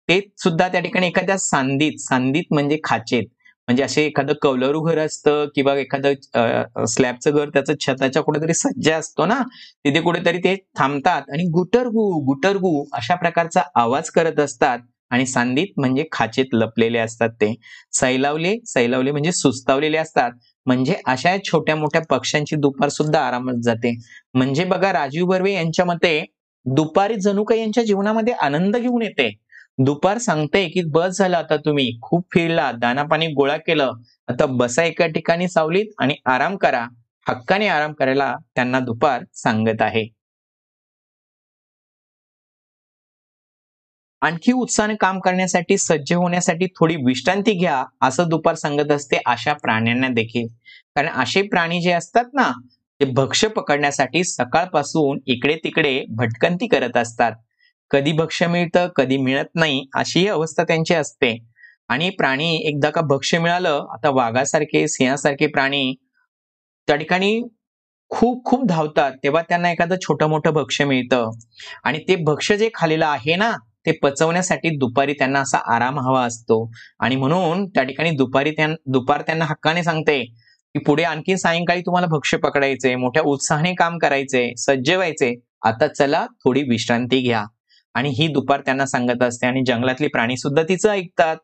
ते 0.10 0.20
सुद्धा 0.38 0.68
त्या 0.68 0.82
ठिकाणी 0.82 1.08
एखाद्या 1.08 1.38
सांदीत 1.38 2.00
सांदीत 2.00 2.54
म्हणजे 2.54 2.78
खाचेत. 2.84 3.24
म्हणजे 3.70 3.84
असे 3.84 4.04
एखादं 4.06 4.34
कौलरू 4.42 4.80
घर 4.82 4.98
असतं 5.00 5.46
किंवा 5.56 5.74
एखादं 5.78 6.86
स्लॅबचं 6.86 7.32
घर 7.32 7.50
त्याचं 7.50 7.74
छताच्या 7.80 8.22
कुठेतरी 8.24 8.54
सज्जा 8.54 8.96
असतो 8.98 9.26
ना 9.26 9.42
तिथे 9.86 10.02
कुठेतरी 10.02 10.38
ते 10.38 10.56
थांबतात 10.78 11.30
आणि 11.34 11.44
गुटरगु 11.54 12.08
गुटरगु 12.26 12.72
अशा 12.94 13.16
प्रकारचा 13.16 13.62
आवाज 13.76 14.10
करत 14.10 14.40
असतात 14.40 14.80
आणि 15.12 15.26
सांदीत 15.26 15.74
म्हणजे 15.78 16.04
खाचेत 16.12 16.54
लपलेले 16.54 16.98
असतात 17.00 17.30
ते. 17.42 17.54
सैलावले 17.94 18.56
सैलावले 18.66 19.12
म्हणजे 19.12 19.32
सुस्तावलेले 19.32 19.98
असतात. 19.98 20.32
म्हणजे 20.66 20.96
अशा 21.08 21.36
छोट्या 21.44 21.76
मोठ्या 21.76 22.02
पक्ष्यांची 22.10 22.56
दुपार 22.56 22.90
सुद्धा 22.90 23.20
आरामात 23.20 23.62
जाते. 23.64 23.96
म्हणजे 24.34 24.64
बघा 24.66 24.92
राजीव 24.94 25.26
बर्वे 25.26 25.54
यांच्या 25.54 25.86
मते 25.86 26.20
दुपारी 26.66 27.16
जणू 27.22 27.44
काही 27.44 27.62
यांच्या 27.62 27.84
जीवनामध्ये 27.84 28.34
आनंद 28.42 28.78
घेऊन 28.78 29.02
येते. 29.02 29.30
दुपार 29.80 30.18
सांगते 30.18 30.68
की 30.70 30.82
बस 30.92 31.18
झालं 31.18 31.38
आता 31.38 31.56
तुम्ही. 31.58 31.90
खूप 32.02 32.26
फिरला 32.34 32.72
दाना 32.72 33.04
पाणी 33.04 33.28
गोळा 33.34 33.58
केलं. 33.58 33.92
आता 34.28 34.46
बसा 34.60 34.84
एका 34.84 35.08
ठिकाणी 35.08 35.48
सावलीत 35.48 35.92
आणि 36.00 36.16
आराम 36.28 36.56
करा. 36.58 36.86
हक्काने 37.28 37.68
आराम 37.68 37.94
करायला 37.94 38.34
त्यांना 38.56 38.80
दुपार 38.80 39.24
सांगत 39.36 39.82
आहे. 39.82 40.08
आणखी 44.22 44.52
उत्साहाने 44.52 44.96
काम 44.96 45.20
करण्यासाठी 45.20 45.78
सज्ज 45.78 46.14
होण्यासाठी 46.14 46.66
थोडी 46.76 46.96
विश्रांती 47.06 47.54
घ्या 47.54 47.84
असं 48.02 48.30
दुपार 48.30 48.56
सांगत 48.56 48.92
असते 48.92 49.18
अशा 49.26 49.54
प्राण्यांना 49.54 50.08
देखील. 50.10 50.48
कारण 50.96 51.08
असे 51.24 51.42
प्राणी 51.42 51.82
जे 51.82 51.92
असतात 51.92 52.34
ना 52.34 52.52
ते 53.02 53.06
भक्ष्य 53.14 53.48
पकडण्यासाठी 53.48 54.24
सकाळपासून 54.24 55.20
इकडे 55.28 55.56
तिकडे 55.56 56.04
भटकंती 56.10 56.68
करत 56.68 56.98
असतात. 56.98 57.32
कधी 57.92 58.12
भक्ष्य 58.12 58.48
मिळतं 58.48 58.88
कधी 58.96 59.18
मिळत 59.18 59.56
नाही 59.56 59.86
अशी 59.96 60.28
अवस्था 60.28 60.64
त्यांची 60.64 60.94
असते. 60.94 61.38
आणि 61.90 62.10
प्राणी 62.10 62.56
एकदा 62.68 62.90
का 62.90 63.02
भक्ष्य 63.02 63.40
मिळालं 63.40 63.86
आता 63.94 64.10
वाघासारखे 64.10 64.88
सिंहासारखे 64.88 65.48
प्राणी 65.48 65.94
त्या 66.88 66.96
ठिकाणी 66.96 67.42
खूप 68.12 68.44
खूप 68.46 68.66
धावतात 68.68 69.12
तेव्हा 69.24 69.42
त्यांना 69.42 69.72
एखादं 69.72 69.96
छोटं 70.02 70.30
मोठं 70.30 70.54
भक्ष्य 70.54 70.86
मिळतं. 70.86 71.30
आणि 71.84 72.00
ते 72.08 72.16
भक्ष्य 72.26 72.58
जे 72.58 72.70
खालेलं 72.74 73.06
आहे 73.06 73.36
ना 73.36 73.52
ते 73.86 73.92
पचवण्यासाठी 74.02 74.70
दुपारी 74.78 75.14
त्यांना 75.14 75.40
असा 75.40 75.58
आराम 75.76 76.00
हवा 76.00 76.24
असतो. 76.26 76.64
आणि 77.00 77.16
म्हणून 77.16 77.66
त्या 77.68 77.84
ठिकाणी 77.84 78.12
दुपारी 78.12 78.52
त्यां 78.52 78.74
दुपार 78.94 79.22
त्यांना 79.22 79.46
हक्काने 79.46 79.84
सांगते 79.84 80.24
की 80.76 80.80
पुढे 80.80 81.04
आणखी 81.04 81.38
सायंकाळी 81.38 81.82
तुम्हाला 81.82 82.08
भक्ष्य 82.08 82.38
पकडायचे 82.38 82.96
मोठ्या 82.96 83.24
उत्साहाने 83.26 83.74
काम 83.76 83.98
करायचे 83.98 84.52
सज्ज 84.58 84.92
व्हायचे 84.92 85.34
आता 85.66 85.88
चला 85.88 86.26
थोडी 86.44 86.64
विश्रांती 86.64 87.22
घ्या. 87.22 87.44
आणि 87.96 88.10
ही 88.10 88.28
दुपार 88.34 88.62
त्यांना 88.62 88.86
सांगत 88.86 89.24
असते 89.24 89.48
आणि 89.48 89.64
जंगलातली 89.68 90.08
प्राणी 90.08 90.38
सुद्धा 90.38 90.64
तिचं 90.64 90.90
ऐकतात. 90.90 91.38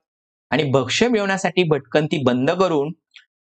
आणि 0.52 0.64
भक्ष्य 0.72 1.08
मिळवण्यासाठी 1.08 1.64
भटकंती 1.70 2.22
बंद 2.26 2.52
करून 2.52 2.92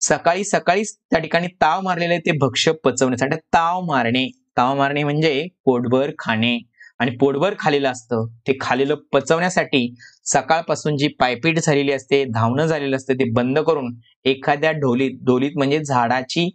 सकाळी 0.02 0.44
सकाळीच 0.44 0.96
त्या 1.12 1.20
ठिकाणी 1.20 1.48
ताव 1.62 1.82
मारलेले 1.82 2.18
ते 2.20 2.32
भक्ष्य 2.40 2.72
पचवण्यासाठी 2.84 3.36
ताव 3.54 3.82
मारणे. 3.86 4.28
ताव 4.58 4.76
मारणे 4.78 5.04
म्हणजे 5.04 5.48
पोटभर 5.66 6.12
खाणे. 6.20 6.58
आणि 7.00 7.12
पोटभर 7.18 7.54
खालेलं 7.60 7.90
असतं. 7.90 8.26
ते 8.48 8.54
खालेलं 8.62 8.96
पचवण्यासाठी 9.14 9.88
सकाळपासून 10.26 10.98
जी 10.98 11.08
पायपीट 11.20 11.60
झालेली 11.60 11.92
असते 11.92 12.24
धावणं 12.26 12.66
झालेलं 12.66 12.96
असतं 12.98 13.14
ते 13.14 13.30
बंद 13.32 13.60
करून 13.60 13.94
एखाद्या 14.26 14.72
ढोलीत 14.74 15.20
ढोलीत 15.26 15.52
म्हणजे 15.58 15.80
झाडाची 15.80 16.50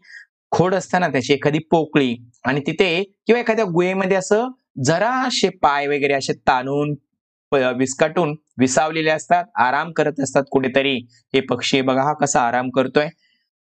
खोड 0.53 0.75
असताना 0.75 1.09
त्याची 1.09 1.33
एखादी 1.33 1.59
पोकळी 1.71 2.15
आणि 2.45 2.61
तिथे 2.61 3.03
किंवा 3.27 3.41
एखाद्या 3.41 3.65
गुहेमध्ये 3.65 4.17
असं 4.17 4.49
जराशे 4.77 5.49
पाय 5.63 5.87
वगैरे 5.87 6.15
असे 6.15 6.33
ताणून 6.49 6.95
विस्कटून 7.79 8.35
विसावलेले 8.59 9.11
असतात 9.11 9.45
आराम 9.61 9.91
करत 9.93 10.21
असतात 10.23 10.45
कुठेतरी. 10.51 10.97
हे 11.35 11.41
पक्षी 11.41 11.81
बघा 11.81 12.03
हा 12.03 12.13
कसा 12.21 12.41
आराम 12.41 12.71
करतोय. 12.71 13.09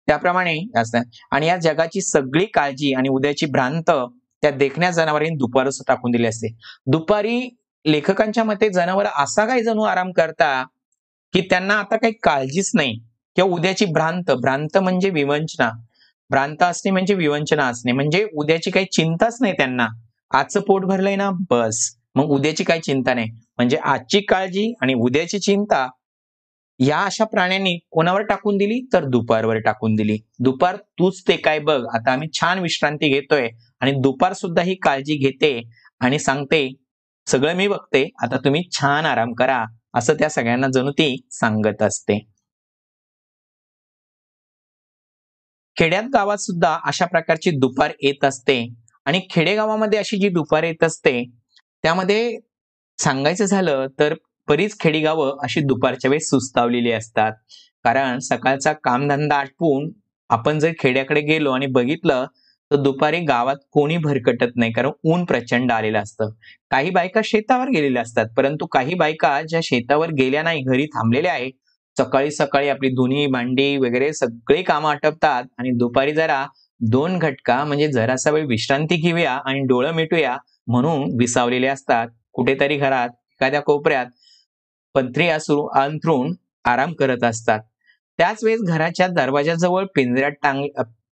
त्याप्रमाणे 0.09 0.57
असतात 0.76 1.04
आणि 1.33 1.47
या 1.47 1.57
जगाची 1.57 2.00
सगळी 2.00 2.45
काळजी 2.54 2.92
आणि 2.95 3.09
उद्याची 3.09 3.47
भ्रांत 3.47 3.90
त्या 4.42 4.50
देखण्या 4.50 4.90
जनावरांनी 4.90 5.37
दुपारच 5.38 5.81
टाकून 5.88 6.11
दिली 6.11 6.26
असते. 6.26 6.49
दुपारी 6.87 7.40
लेखकांच्या 7.85 8.45
मते 8.45 8.69
जनावर 8.71 9.07
असा 9.16 9.45
काही 9.47 9.62
जणू 9.62 9.83
आराम 9.83 10.11
करता 10.12 10.52
की 11.35 11.40
त्यांना 11.40 11.75
आता 11.75 11.97
काही 11.97 12.12
काळजीच 12.23 12.71
नाही. 12.75 12.99
किंवा 13.37 13.50
उद्याची 13.54 13.85
भ्रांत 13.87 14.31
भ्रांत 14.42 14.78
म्हणजे 14.78 15.11
विवंचना. 15.11 15.71
भ्रांत 16.31 16.62
असणे 16.62 16.90
म्हणजे 16.90 17.14
विवंचना 17.14 17.66
असणे. 17.66 17.92
म्हणजे 17.92 18.26
उद्याची 18.35 18.71
काही 18.71 18.87
चिंताच 18.87 19.38
नाही 19.40 19.52
त्यांना. 19.52 19.87
आजचं 20.33 20.61
पोट 20.61 20.85
भरलंय 20.85 21.17
ना? 21.17 21.31
बस. 21.51 21.97
मग 22.15 22.25
उद्याची 22.25 22.65
काही 22.65 22.81
चिंता 22.81 23.15
नाही. 23.15 23.31
म्हणजे 23.57 23.77
आजची 23.77 24.21
काळजी 24.21 24.73
आणि 24.81 24.95
उद्याची 24.95 25.39
चिंता 25.39 25.89
या 26.81 26.99
अशा 27.01 27.25
प्राण्यांनी 27.25 27.79
कोणावर 27.91 28.23
टाकून 28.23 28.57
दिली? 28.57 28.81
तर 28.93 29.05
दुपारवर 29.05 29.59
टाकून 29.59 29.95
दिली. 29.95 30.19
दुपार 30.41 30.77
तूच 30.77 31.23
ते 31.29 31.37
काय 31.37 31.59
बघ. 31.59 31.81
आता 31.95 32.12
आम्ही 32.12 32.29
छान 32.33 32.59
विश्रांती 32.59 33.09
घेतोय 33.09 33.49
आणि 33.81 33.93
दुपार 33.93 34.33
सुद्धा 34.33 34.62
ही 34.62 34.75
काळजी 34.75 35.17
घेते 35.17 35.61
आणि 36.01 36.19
सांगते 36.19 36.69
सगळं 37.27 37.55
मी 37.55 37.69
बघते. 37.69 38.09
आता 38.23 38.37
तुम्ही 38.37 38.62
छान 38.73 39.07
आराम 39.07 39.33
करा. 39.33 39.65
असं 39.95 40.15
त्या 40.15 40.29
सगळ्यांना 40.31 40.67
जणू 40.75 40.91
ती 40.91 41.17
सांगत 41.31 41.83
असते. 41.83 42.19
खेड्यात 45.77 46.05
गावात 46.15 46.37
सुद्धा 46.37 46.79
अशा 46.85 47.07
प्रकारची 47.07 47.51
दुपार 47.51 47.93
येत 48.03 48.25
असते. 48.25 48.82
आणि 49.06 49.21
खेडेगावामध्ये 49.30 49.99
अशी 49.99 50.16
जी 50.16 50.28
दुपार 50.28 50.64
येत 50.64 50.85
असते 50.85 51.23
त्यामध्ये 51.85 52.38
सांगायचं 52.99 53.44
झालं 53.44 53.87
तर 53.99 54.14
बरीच 54.49 54.78
खेडेगावं 54.80 55.38
अशी 55.42 55.61
दुपारच्या 55.61 56.09
वेळेस 56.11 56.28
सुस्तावलेली 56.30 56.92
असतात. 56.92 57.32
कारण 57.85 58.18
सकाळचा 58.18 58.73
कामधंदा 58.85 59.37
आटपून 59.37 59.90
आपण 60.30 60.59
जर 60.59 60.73
खेड्याकडे 60.78 61.21
गेलो 61.21 61.50
आणि 61.50 61.66
बघितलं 61.66 62.26
तर 62.71 62.76
दुपारी 62.76 63.21
गावात 63.21 63.56
कोणी 63.73 63.97
भरकटत 63.97 64.56
नाही. 64.56 64.73
कारण 64.73 64.90
ऊन 65.04 65.25
प्रचंड 65.25 65.73
आलेलं 65.73 65.99
असतं. 65.99 66.30
काही 66.71 66.90
बायका 66.90 67.21
शेतावर 67.25 67.68
गेलेल्या 67.68 68.02
असतात. 68.02 68.26
परंतु 68.37 68.66
काही 68.66 68.94
बायका 68.94 69.40
ज्या 69.42 69.61
शेतावर 69.64 70.11
गेल्या 70.18 70.42
नाही 70.42 70.62
घरी 70.62 70.87
थांबलेल्या 70.87 71.32
आहेत 71.32 71.52
सकाळी 71.97 72.30
सकाळी 72.30 72.68
आपली 72.68 72.88
धुनी 72.88 73.26
भांडी 73.26 73.76
वगैरे 73.76 74.12
सगळी 74.12 74.62
कामं 74.62 74.90
आटपतात 74.90 75.44
आणि 75.59 75.71
दुपारी 75.71 76.12
जरा 76.12 76.44
दोन 76.83 77.19
घटका 77.19 77.62
म्हणजे 77.65 77.89
जरासा 77.93 78.31
वेळ 78.31 78.47
विश्रांती 78.47 78.97
घेऊया 78.97 79.33
आणि 79.47 79.61
डोळं 79.61 79.93
मिटूया 79.95 80.37
म्हणून 80.67 81.03
विसावलेले 81.19 81.67
असतात. 81.67 82.09
कुठेतरी 82.33 82.77
घरात 82.77 83.09
एखाद्या 83.33 83.61
कोपऱ्यात 83.61 84.07
पत्री 84.95 85.29
असू 85.29 85.61
अंथरून 85.77 86.35
आराम 86.65 86.93
करत 86.93 87.25
असतात. 87.25 87.61
त्याच 88.19 88.45
वेळेस 88.45 88.61
घराच्या 88.69 89.07
दरवाजाजवळ 89.07 89.85
पिंजऱ्यात 89.95 90.33
टांग 90.43 90.65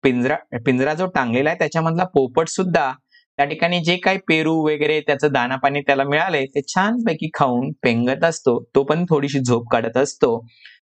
पिंजरा 0.03 0.36
पिंजरा 0.65 0.93
जो 0.93 1.05
टांगलेला 1.05 1.50
आहे 1.50 1.60
त्याच्यामधला 1.60 2.03
पोपट 2.03 2.48
सुद्धा 2.48 2.91
त्या 3.38 3.46
ठिकाणी 3.46 3.79
जे 3.84 3.96
काही 3.98 4.17
पेरू 4.27 4.53
वगैरे 4.65 5.00
त्याचं 5.01 5.32
दाना 5.32 5.55
पाणी 5.55 5.82
त्याला 5.82 6.03
मिळालंय 6.03 6.46
ते 6.46 6.62
छानपैकी 6.67 7.29
खाऊन 7.34 7.72
पेंगत 7.84 8.24
असतो. 8.24 8.60
तो 8.75 8.84
पण 8.84 9.05
थोडीशी 9.05 9.39
झोप 9.39 9.70
काढत 9.72 9.98
असतो. 9.98 10.39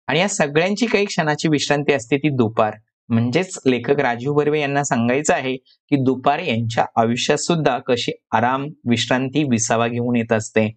आणि 0.08 0.20
या 0.20 0.28
सगळ्यांची 0.30 0.86
काही 0.86 1.06
क्षणाची 1.06 1.50
विश्रांती 1.50 1.94
असते 1.94 2.18
ती 2.18 2.30
दुपार. 2.30 2.74
म्हणजेच 3.10 3.58
लेखक 3.66 4.00
राजीव 4.00 4.34
बर्वे 4.34 4.60
यांना 4.62 4.84
सांगायचं 4.84 5.34
आहे 5.34 5.56
की 5.58 5.96
दुपार 6.04 6.40
यांच्या 6.40 6.86
आयुष्यात 6.96 7.38
सुद्धा 7.38 7.78
कशी 7.88 8.12
आराम 8.32 8.68
विश्रांती 8.90 9.44
विसावा 9.44 9.88
घेऊन 9.88 10.16
येत 10.16 10.32
असते. 10.34 10.68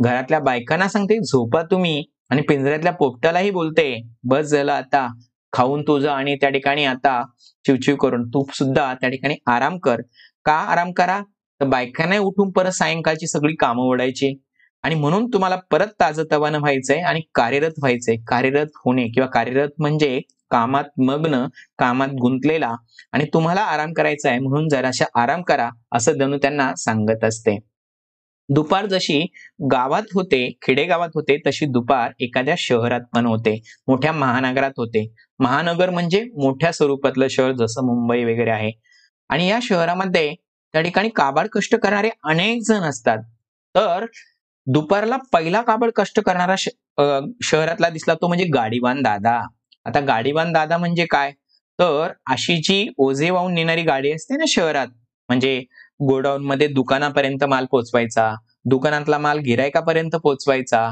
घरातल्या 0.00 0.40
बायकांना 0.40 0.88
सांगते 0.88 1.18
झोपा 1.20 1.62
तुम्ही 1.62 2.02
आणि 2.30 2.42
पिंजऱ्यातल्या 2.42 2.92
पोपटालाही 2.92 3.50
बोलते 3.50 3.92
बस 4.24 4.44
झालं 4.44 4.72
आता 4.72 5.06
खाऊन 5.52 5.82
तुझं 5.82 6.08
आणि 6.10 6.34
त्या 6.36 6.50
ठिकाणी 6.50 6.84
आता 6.84 7.20
चिवचिव 7.64 7.96
करून 7.96 8.28
तू 8.28 8.44
सुद्धा 8.54 8.92
त्या 8.94 9.08
ठिकाणी 9.10 9.34
आराम 9.46 9.78
कर. 9.78 10.00
का 10.44 10.52
आराम 10.52 10.92
करा? 10.92 11.20
तर 11.60 11.66
बायकांना 11.66 12.18
उठून 12.18 12.50
परत 12.50 12.70
सायंकाळची 12.70 13.26
सगळी 13.26 13.54
कामं 13.54 13.84
ओढायची 13.84 14.34
आणि 14.84 14.94
म्हणून 14.94 15.26
तुम्हाला 15.32 15.56
परत 15.70 15.86
ताजतवानं 16.00 16.58
व्हायचंय 16.58 17.00
आणि 17.00 17.20
कार्यरत 17.34 17.72
व्हायचंय. 17.78 18.16
कार्यरत 18.26 18.66
होणे 18.84 19.06
किंवा 19.08 19.28
कार्यरत 19.28 19.68
म्हणजे 19.78 20.20
कामात 20.52 20.84
मग्न 20.98 21.46
कामात 21.78 22.08
गुंतलेला 22.08 22.74
आणि 23.12 23.24
तुम्हाला 23.34 23.60
आराम 23.60 23.92
करायचा 23.92 24.30
आहे 24.30 24.38
म्हणून 24.38 24.68
जराशा 24.68 25.22
आराम 25.22 25.42
करा 25.42 25.70
असं 25.92 26.12
धनु 26.18 26.36
त्यांना 26.36 26.74
सांगत 26.74 27.24
असते. 27.24 27.58
दुपार 28.48 28.86
जशी 28.86 29.26
गावात 29.72 30.02
होते 30.14 30.52
खेडेगावात 30.62 31.08
होते 31.14 31.42
तशी 31.46 31.66
दुपार 31.66 32.12
एखाद्या 32.20 32.54
शहरात 32.58 33.00
पण 33.14 33.26
होते 33.26 33.62
मोठ्या 33.88 34.12
महानगरात 34.12 34.70
होते. 34.76 35.14
महानगर 35.38 35.90
म्हणजे 35.90 36.24
मोठ्या 36.24 36.72
स्वरूपातलं 36.72 37.28
शहर 37.28 37.52
जसं 37.52 37.86
मुंबई 37.86 38.24
वगैरे 38.24 38.50
आहे. 38.50 38.72
आणि 39.28 39.48
या 39.48 39.58
शहरामध्ये 39.62 40.34
त्या 40.72 40.82
ठिकाणी 40.82 41.08
काबाड 41.08 41.46
कष्ट 41.48 41.74
करणारे 41.76 42.10
अनेक 42.24 42.60
जण 42.68 42.80
असतात. 42.80 43.18
तर 43.74 44.06
दुपारला 44.66 45.16
पहिला 45.16 45.62
काबड 45.62 45.90
कष्ट 45.96 46.20
करणारा 46.20 46.54
श- 46.58 46.68
शहरातला 47.42 47.88
दिसला 47.88 48.14
तो 48.14 48.28
म्हणजे 48.28 48.44
गाडीवान 48.44 49.02
दादा. 49.02 49.46
आता 49.86 50.00
गाडीवान 50.00 50.52
दादा 50.52 50.76
म्हणजे 50.78 51.04
काय? 51.10 51.30
तर 51.78 52.12
अशी 52.30 52.56
जी 52.64 52.86
ओझे 52.98 53.30
वाहून 53.30 53.54
नेणारी 53.54 53.82
गाडी 53.82 54.12
असते 54.12 54.36
ना 54.36 54.44
शहरात 54.48 54.88
म्हणजे 55.28 55.58
गोडाऊन 56.00 56.44
मध्ये 56.46 56.66
दुकानापर्यंत 56.68 57.44
माल 57.44 57.64
पोचवायचा 57.70 58.32
दुकानातला 58.70 59.18
माल 59.18 59.38
गिरायकापर्यंत 59.38 60.16
पोचवायचा 60.22 60.88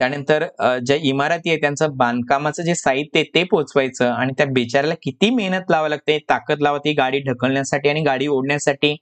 त्यानंतर 0.00 0.44
ज्या 0.86 0.96
इमारती 1.02 1.50
आहे 1.50 1.60
त्यांचं 1.60 1.96
बांधकामाचं 1.96 2.62
जे 2.62 2.74
साहित्य 2.74 3.18
आहे 3.20 3.30
ते 3.34 3.42
पोचवायचं 3.44 4.10
आणि 4.12 4.32
त्या 4.38 4.46
बेचाऱ्याला 4.48 4.94
किती 5.02 5.30
मेहनत 5.30 5.70
लावा 5.70 5.88
लागते 5.88 6.18
ताकद 6.28 6.62
लावा 6.62 6.78
ती 6.78 6.92
गाडी 6.94 7.18
ढकलण्यासाठी 7.22 7.88
आणि 7.88 8.02
गाडी 8.02 8.26
ओढण्यासाठी. 8.28 8.96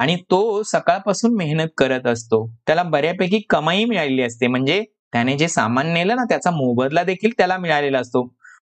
आणि 0.00 0.16
तो 0.30 0.62
सकाळपासून 0.66 1.34
मेहनत 1.36 1.68
करत 1.78 2.06
असतो. 2.06 2.46
त्याला 2.66 2.82
बऱ्यापैकी 2.84 3.40
कमाई 3.50 3.84
मिळालेली 3.84 4.22
असते. 4.22 4.46
म्हणजे 4.46 4.82
त्याने 5.12 5.36
जे 5.38 5.48
सामान 5.48 5.92
नेलं 5.92 6.16
ना 6.16 6.24
त्याचा 6.28 6.50
मोबदला 6.50 7.02
देखील 7.04 7.30
त्याला 7.38 7.56
मिळालेला 7.58 7.98
असतो. 8.00 8.26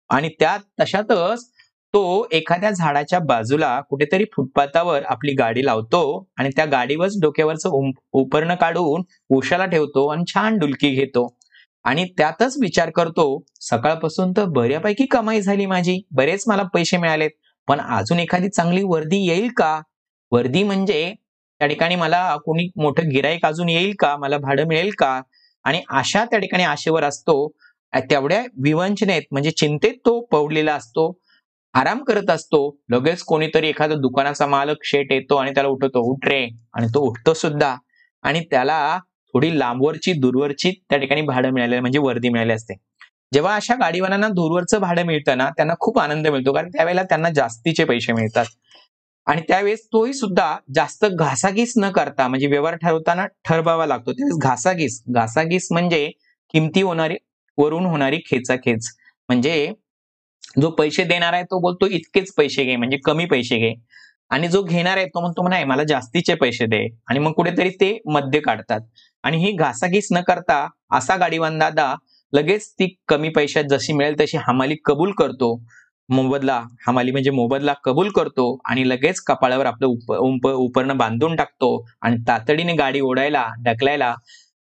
आणि 0.09 0.29
त्या 0.39 0.57
तशातच 0.81 1.49
तो 1.93 2.27
एखाद्या 2.31 2.71
झाडाच्या 2.71 3.19
बाजूला 3.19 3.79
कुठेतरी 3.81 4.25
फुटपाथावर 4.35 5.03
आपली 5.03 5.33
गाडी 5.33 5.65
लावतो 5.65 6.01
आणि 6.39 6.49
त्या 6.55 6.65
गाडीवरच 6.65 7.17
डोक्यावरचं 7.21 7.91
उपरणं 8.13 8.55
काढून 8.55 9.03
उशाला 9.29 9.65
ठेवतो 9.65 10.07
आणि 10.07 10.23
छान 10.27 10.57
डुलकी 10.57 10.89
घेतो. 10.89 11.27
आणि 11.85 12.05
त्यातच 12.17 12.55
विचार 12.61 12.89
करतो 12.89 13.25
सकाळपासून 13.61 14.31
तर 14.37 14.45
बऱ्यापैकी 14.45 15.05
कमाई 15.05 15.41
झाली 15.41 15.65
माझी. 15.65 16.01
बरेच 16.11 16.43
मला 16.47 16.63
पैसे 16.63 16.97
मिळालेत. 16.97 17.29
पण 17.67 17.79
अजून 17.81 18.19
एखादी 18.19 18.49
चांगली 18.49 18.83
वर्दी 18.83 19.17
येईल 19.27 19.49
का? 19.57 19.79
वर्दी 20.31 20.63
म्हणजे 20.63 21.13
त्या 21.61 21.67
ठिकाणी 21.67 21.95
मला 21.95 22.35
कोणी 22.35 22.67
मोठं 22.75 23.09
गिराईक 23.09 23.45
अजून 23.45 23.69
येईल 23.69 23.93
का? 23.99 24.15
मला 24.17 24.37
भाडं 24.37 24.67
मिळेल 24.67 24.91
का? 24.97 25.21
आणि 25.65 25.81
अशा 25.89 26.25
त्या 26.25 26.39
ठिकाणी 26.39 26.63
आशेवर 26.63 27.03
असतो 27.03 27.47
तेवढ्या 28.01 28.43
विवंचनेत 28.63 29.21
म्हणजे 29.31 29.51
चिंतेत 29.51 29.93
तो 29.93 30.19
पवलेला 30.21 30.73
असतो 30.73 31.19
आराम 31.73 32.03
करत 32.03 32.29
असतो. 32.29 32.79
लगेच 32.89 33.21
कोणीतरी 33.23 33.67
एखादा 33.69 33.95
दुकानाचा 33.95 34.45
मालक 34.47 34.77
शेट 34.83 35.11
येतो 35.11 35.35
आणि 35.35 35.51
त्याला 35.51 35.69
उठवतो 35.69 35.99
उठ 36.11 36.27
रे. 36.27 36.47
आणि 36.73 36.87
तो 36.87 36.99
उठतो 36.99 37.33
सुद्धा. 37.33 37.75
आणि 38.23 38.39
त्याला 38.51 38.97
थोडी 39.33 39.59
लांबवरची 39.59 40.13
दूरवरची 40.13 40.71
त्या 40.89 40.99
ठिकाणी 40.99 41.21
भाडं 41.21 41.49
मिळाले 41.49 41.79
म्हणजे 41.79 41.99
वर्दी 41.99 42.29
मिळाली 42.29 42.53
असते. 42.53 42.73
जेव्हा 43.33 43.55
अशा 43.55 43.75
गाडीवाल्यांना 43.75 44.27
दूरवरचं 44.27 44.79
भाडं 44.79 45.05
मिळतं 45.05 45.37
ना 45.37 45.49
त्यांना 45.49 45.73
खूप 45.79 45.99
आनंद 45.99 46.27
मिळतो 46.27 46.53
कारण 46.53 46.69
त्यावेळेला 46.69 47.03
त्यांना 47.03 47.29
जास्तीचे 47.29 47.85
पैसे 47.85 48.13
मिळतात. 48.13 48.45
आणि 49.25 49.41
त्यावेळेस 49.47 49.85
तोही 49.85 50.13
सुद्धा 50.13 50.57
जास्त 50.75 51.05
घासाघीस 51.05 51.73
न 51.77 51.89
करता 51.91 52.27
म्हणजे 52.27 52.47
व्यवहार 52.47 52.75
ठरवताना 52.75 53.25
ठरवावा 53.45 53.85
लागतो. 53.85 54.11
त्यावेळेस 54.11 54.37
घासाघीस 54.43 55.03
घासाघीस 55.09 55.67
म्हणजे 55.71 56.11
किमती 56.53 56.81
होणारी 56.81 57.15
वरून 57.57 57.85
होणारी 57.85 58.17
खेचाखेच. 58.25 58.89
म्हणजे 59.29 59.71
जो 60.61 60.69
पैसे 60.71 61.03
देणार 61.03 61.33
आहे 61.33 61.43
तो 61.43 61.59
बोलतो 61.61 61.87
इतकेच 61.87 62.33
पैसे 62.37 62.63
घे 62.65 62.75
म्हणजे 62.75 62.97
कमी 63.05 63.25
पैसे 63.25 63.57
घे. 63.59 63.73
आणि 64.31 64.47
जो 64.47 64.61
घेणार 64.63 64.97
आहे 64.97 65.05
तो 65.07 65.21
म्हणतो 65.21 65.47
नाही 65.49 65.63
मला 65.65 65.83
जास्तीचे 65.89 66.33
पैसे 66.35 66.65
दे. 66.65 66.85
आणि 67.09 67.19
मग 67.19 67.31
कुठेतरी 67.33 67.69
ते 67.81 67.97
मध्य 68.13 68.39
काढतात. 68.39 68.81
आणि 69.23 69.37
ही 69.45 69.51
घासाघीस 69.51 70.07
न 70.11 70.21
करता 70.27 70.67
असा 70.97 71.15
गाडीवान 71.17 71.57
दादा 71.59 71.93
लगेच 72.33 72.69
ती 72.79 72.87
कमी 73.07 73.29
पैशात 73.29 73.63
जशी 73.69 73.93
मिळेल 73.93 74.19
तशी 74.19 74.37
हमाली 74.47 74.75
कबूल 74.85 75.11
करतो. 75.19 75.55
मोबदला 76.09 76.61
हमाली 76.87 77.11
म्हणजे 77.11 77.31
मोबदला 77.31 77.73
कबूल 77.83 78.09
करतो 78.11 78.43
आणि 78.65 78.87
लगेच 78.89 79.19
कपाळावर 79.27 79.65
आपलं 79.65 79.87
उप 79.87 80.11
उप 80.13 80.47
उपरणं 80.47 80.97
बांधून 80.97 81.35
टाकतो. 81.35 81.69
आणि 82.01 82.17
तातडीने 82.27 82.73
गाडी 82.75 82.99
ओढायला 83.01 83.45
ढकलायला 83.65 84.13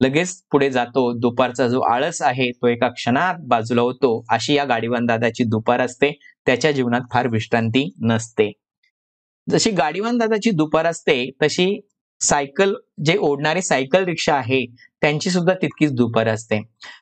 लगेच 0.01 0.31
पुढे 0.51 0.69
जातो. 0.71 1.11
दुपारचा 1.19 1.67
जो 1.67 1.79
आळस 1.91 2.21
आहे 2.21 2.49
तो 2.51 2.67
एका 2.67 2.87
क्षणात 2.89 3.35
बाजूला 3.47 3.81
होतो. 3.81 4.23
अशी 4.29 4.53
या 4.53 4.65
गाडीवान 4.65 5.05
दादाची 5.05 5.43
दुपार 5.45 5.81
असते. 5.81 6.11
त्याच्या 6.45 6.71
जीवनात 6.71 7.01
फार 7.13 7.27
विश्रांती 7.27 7.89
नसते. 8.03 8.51
जशी 9.47 9.71
गाडीवान 9.71 10.17
दादाची 10.17 10.51
दुपार 10.51 10.85
असते 10.85 11.23
तशी 11.41 11.79
सायकल 12.21 12.73
जे 13.05 13.15
ओढणारे 13.17 13.61
सायकल 13.61 14.03
रिक्षा 14.05 14.33
आहे 14.35 14.65
त्यांची 15.01 15.29
सुद्धा 15.29 15.53
तितकीच 15.53 15.91
दुपार 15.95 16.27
असते. 16.27 16.61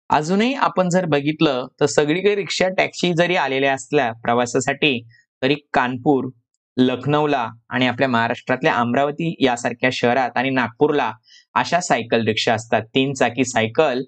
अजूनही 0.09 0.53
आपण 0.53 0.89
जर 0.89 1.05
बघितलं 1.05 1.67
तर 1.79 1.85
सगळीकडे 1.85 2.35
रिक्षा 2.35 2.67
टॅक्सी 2.77 3.13
जरी 3.13 3.35
आलेल्या 3.35 3.73
असल्या 3.73 4.11
प्रवासासाठी 4.23 4.99
तरी 5.41 5.55
कानपूर 5.73 6.29
लखनौला 6.77 7.47
आणि 7.69 7.87
आपल्या 7.87 8.07
महाराष्ट्रातल्या 8.07 8.73
अमरावती 8.73 9.33
यासारख्या 9.39 9.89
शहरात 9.93 10.37
आणि 10.37 10.49
नागपूरला 10.49 11.11
अशा 11.57 11.79
सायकल 11.79 12.25
रिक्षा 12.25 12.53
असतात. 12.53 12.81
तीन 12.81 13.13
चाकी 13.13 13.45
सायकल 13.45 14.03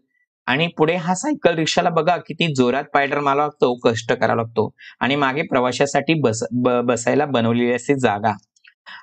आणि 0.47 0.67
पुढे 0.67 0.95
हा 0.95 1.15
सायकल 1.15 1.55
रिक्षाला 1.55 1.89
बघा 1.89 2.17
किती 2.17 2.53
जोरात 2.53 2.83
पायडर 2.93 3.19
मारावा 3.19 3.43
लागतो 3.43 3.73
कष्ट 3.83 4.13
करावा 4.13 4.35
लागतो. 4.35 4.69
आणि 4.99 5.15
मागे 5.15 5.41
प्रवाशासाठी 5.41 6.13
बस 6.13 6.43
ब- 6.51 6.81
बसायला 6.83 7.25
बनवलेली 7.25 7.71
असते 7.71 7.95
जागा. 7.95 8.33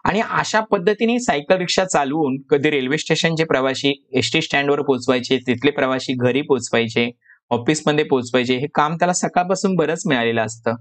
आणि 0.04 0.20
अशा 0.30 0.61
पद्धतीने 0.61 1.18
सायकल 1.20 1.56
रिक्षा 1.56 1.85
चालवून 1.85 2.37
कधी 2.50 2.70
रेल्वे 2.70 2.98
स्टेशनचे 2.98 3.44
प्रवासी 3.44 4.06
एस 4.12 4.30
टी 4.32 4.42
स्टँडवर 4.42 4.82
पोहोचवायचे 4.82 5.37
तिथले 5.37 5.70
प्रवासी 5.70 6.12
घरी 6.12 6.42
पोहोचवायचे 6.42 7.11
ऑफिसमध्ये 7.50 8.04
पोहोचवायचे 8.04 8.56
हे 8.56 8.66
काम 8.74 8.94
त्याला 8.94 9.12
सकाळपासून 9.12 9.74
बरंच 9.74 10.02
मिळालेलं 10.06 10.42
असतं. 10.42 10.74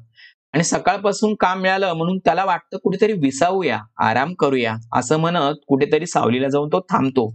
आणि 0.53 0.63
सकाळपासून 0.63 1.35
काम 1.35 1.59
मिळालं 1.61 1.93
म्हणून 1.93 2.17
त्याला 2.17 2.45
वाटतं 2.45 2.77
कुठेतरी 2.77 3.13
विसावूया 3.13 3.79
आराम 3.99 4.33
करूया 4.33 4.75
असं 4.93 5.17
म्हणत 5.17 5.55
कुठेतरी 5.67 6.05
सावलीला 6.05 6.49
जाऊन 6.49 6.69
तो 6.71 6.79
थांबतो. 6.91 7.29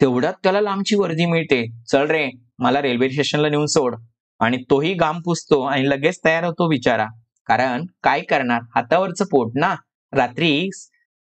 तेवढ्यात 0.00 0.34
त्याला 0.42 0.60
लांबची 0.60 0.96
वर्दी 0.96 1.26
मिळते. 1.26 1.64
चल 1.88 2.06
रे 2.10 2.28
मला 2.58 2.82
रेल्वे 2.82 3.10
स्टेशनला 3.10 3.48
नेऊन 3.48 3.66
सोड. 3.66 3.96
आणि 4.40 4.56
तोही 4.70 4.94
घाम 4.94 5.20
पुसतो 5.20 5.60
आणि 5.62 5.88
लगेच 5.88 6.20
तयार 6.24 6.44
होतो 6.44 6.68
विचारा 6.68 7.06
कारण 7.46 7.84
काय 8.02 8.20
करणार? 8.20 8.60
हातावरचं 8.74 9.24
पोट 9.24 9.52
ना? 9.54 9.74
रात्री 10.12 10.68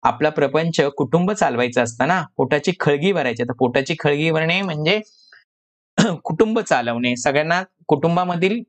आपला 0.03 0.29
प्रपंच 0.29 0.79
कुटुंब 0.97 1.31
चालवायचं 1.31 1.83
असतं 1.83 2.07
ना? 2.07 2.21
पोटाची 2.37 2.71
खळगी 2.79 3.11
भरायची. 3.11 3.43
तर 3.43 3.53
पोटाची 3.59 3.95
खळगी 3.99 4.31
भरणे 4.31 4.61
म्हणजे 4.61 4.99
कुटुंब 6.25 6.59
चालवणे 6.59 7.15
सगळ्यांना 7.15 7.61
कुटुंबामधील 7.87 8.61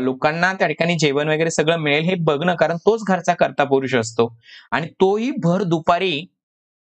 लोकांना 0.00 0.52
त्या 0.58 0.66
ठिकाणी 0.68 0.96
जेवण 0.98 1.28
वगैरे 1.28 1.50
सगळं 1.50 1.78
मिळेल 1.78 2.04
हे 2.04 2.14
बघणं 2.20 2.54
कारण 2.56 2.76
तोच 2.86 3.02
घरचा 3.08 3.34
करता 3.34 3.64
पुरुष 3.64 3.94
असतो. 3.94 4.26
आणि 4.72 4.86
तोही 5.00 5.30
भर 5.42 5.62
दुपारी 5.64 6.20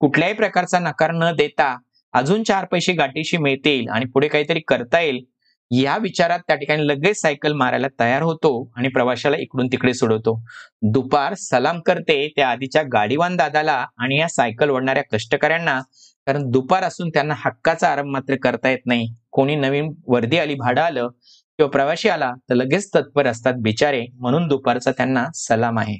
कुठल्याही 0.01 0.35
प्रकारचा 0.35 0.79
नकार 0.79 1.13
न 1.15 1.31
देता 1.37 1.75
अजून 2.15 2.43
चार 2.43 2.65
पैसे 2.71 2.93
गाठीशी 2.93 3.37
मिळतील 3.37 3.89
आणि 3.89 4.05
पुढे 4.15 4.29
काहीतरी 4.29 4.61
करता 4.69 5.01
येईल 5.01 5.21
या 5.71 5.97
विचारात 5.99 6.39
त्या 6.47 6.57
ठिकाणी 6.57 6.87
लगेच 6.87 7.21
सायकल 7.21 7.53
मारायला 7.57 7.87
तयार 8.01 8.23
होतो 8.23 8.51
आणि 8.77 8.89
प्रवाशाला 8.89 9.37
इकडून 9.37 9.67
तिकडे 9.67 9.93
सोडवतो. 9.95 10.35
दुपार 10.85 11.35
सलाम 11.39 11.81
करते 11.87 12.27
त्या 12.37 12.49
आधीच्या 12.49 12.83
गाडीवान 12.93 13.37
दादाला 13.37 13.85
आणि 13.99 14.19
या 14.19 14.29
सायकल 14.29 14.71
ओढणाऱ्या 14.71 15.03
कष्टकऱ्यांना 15.13 15.81
कारण 16.27 16.51
दुपार 16.51 16.83
असून 16.85 17.09
त्यांना 17.11 17.35
हक्काचा 17.39 17.89
आराम 17.89 18.11
मात्र 18.13 18.37
करता 18.43 18.71
येत 18.71 18.87
नाही. 18.87 19.07
कोणी 19.33 19.55
नवीन 19.57 19.93
वर्दी 20.09 20.39
आली 20.39 20.55
भाडं 20.55 20.81
आलं 20.83 21.09
किंवा 21.09 21.71
प्रवासी 21.71 22.09
आला 22.09 22.31
तर 22.51 22.55
लगेच 22.55 22.89
तत्पर 22.95 23.27
असतात 23.27 23.55
बिचारे. 23.63 24.05
म्हणून 24.15 24.47
दुपारचा 24.49 24.93
त्यांना 24.93 25.27
सलाम 25.35 25.79
आहे. 25.79 25.97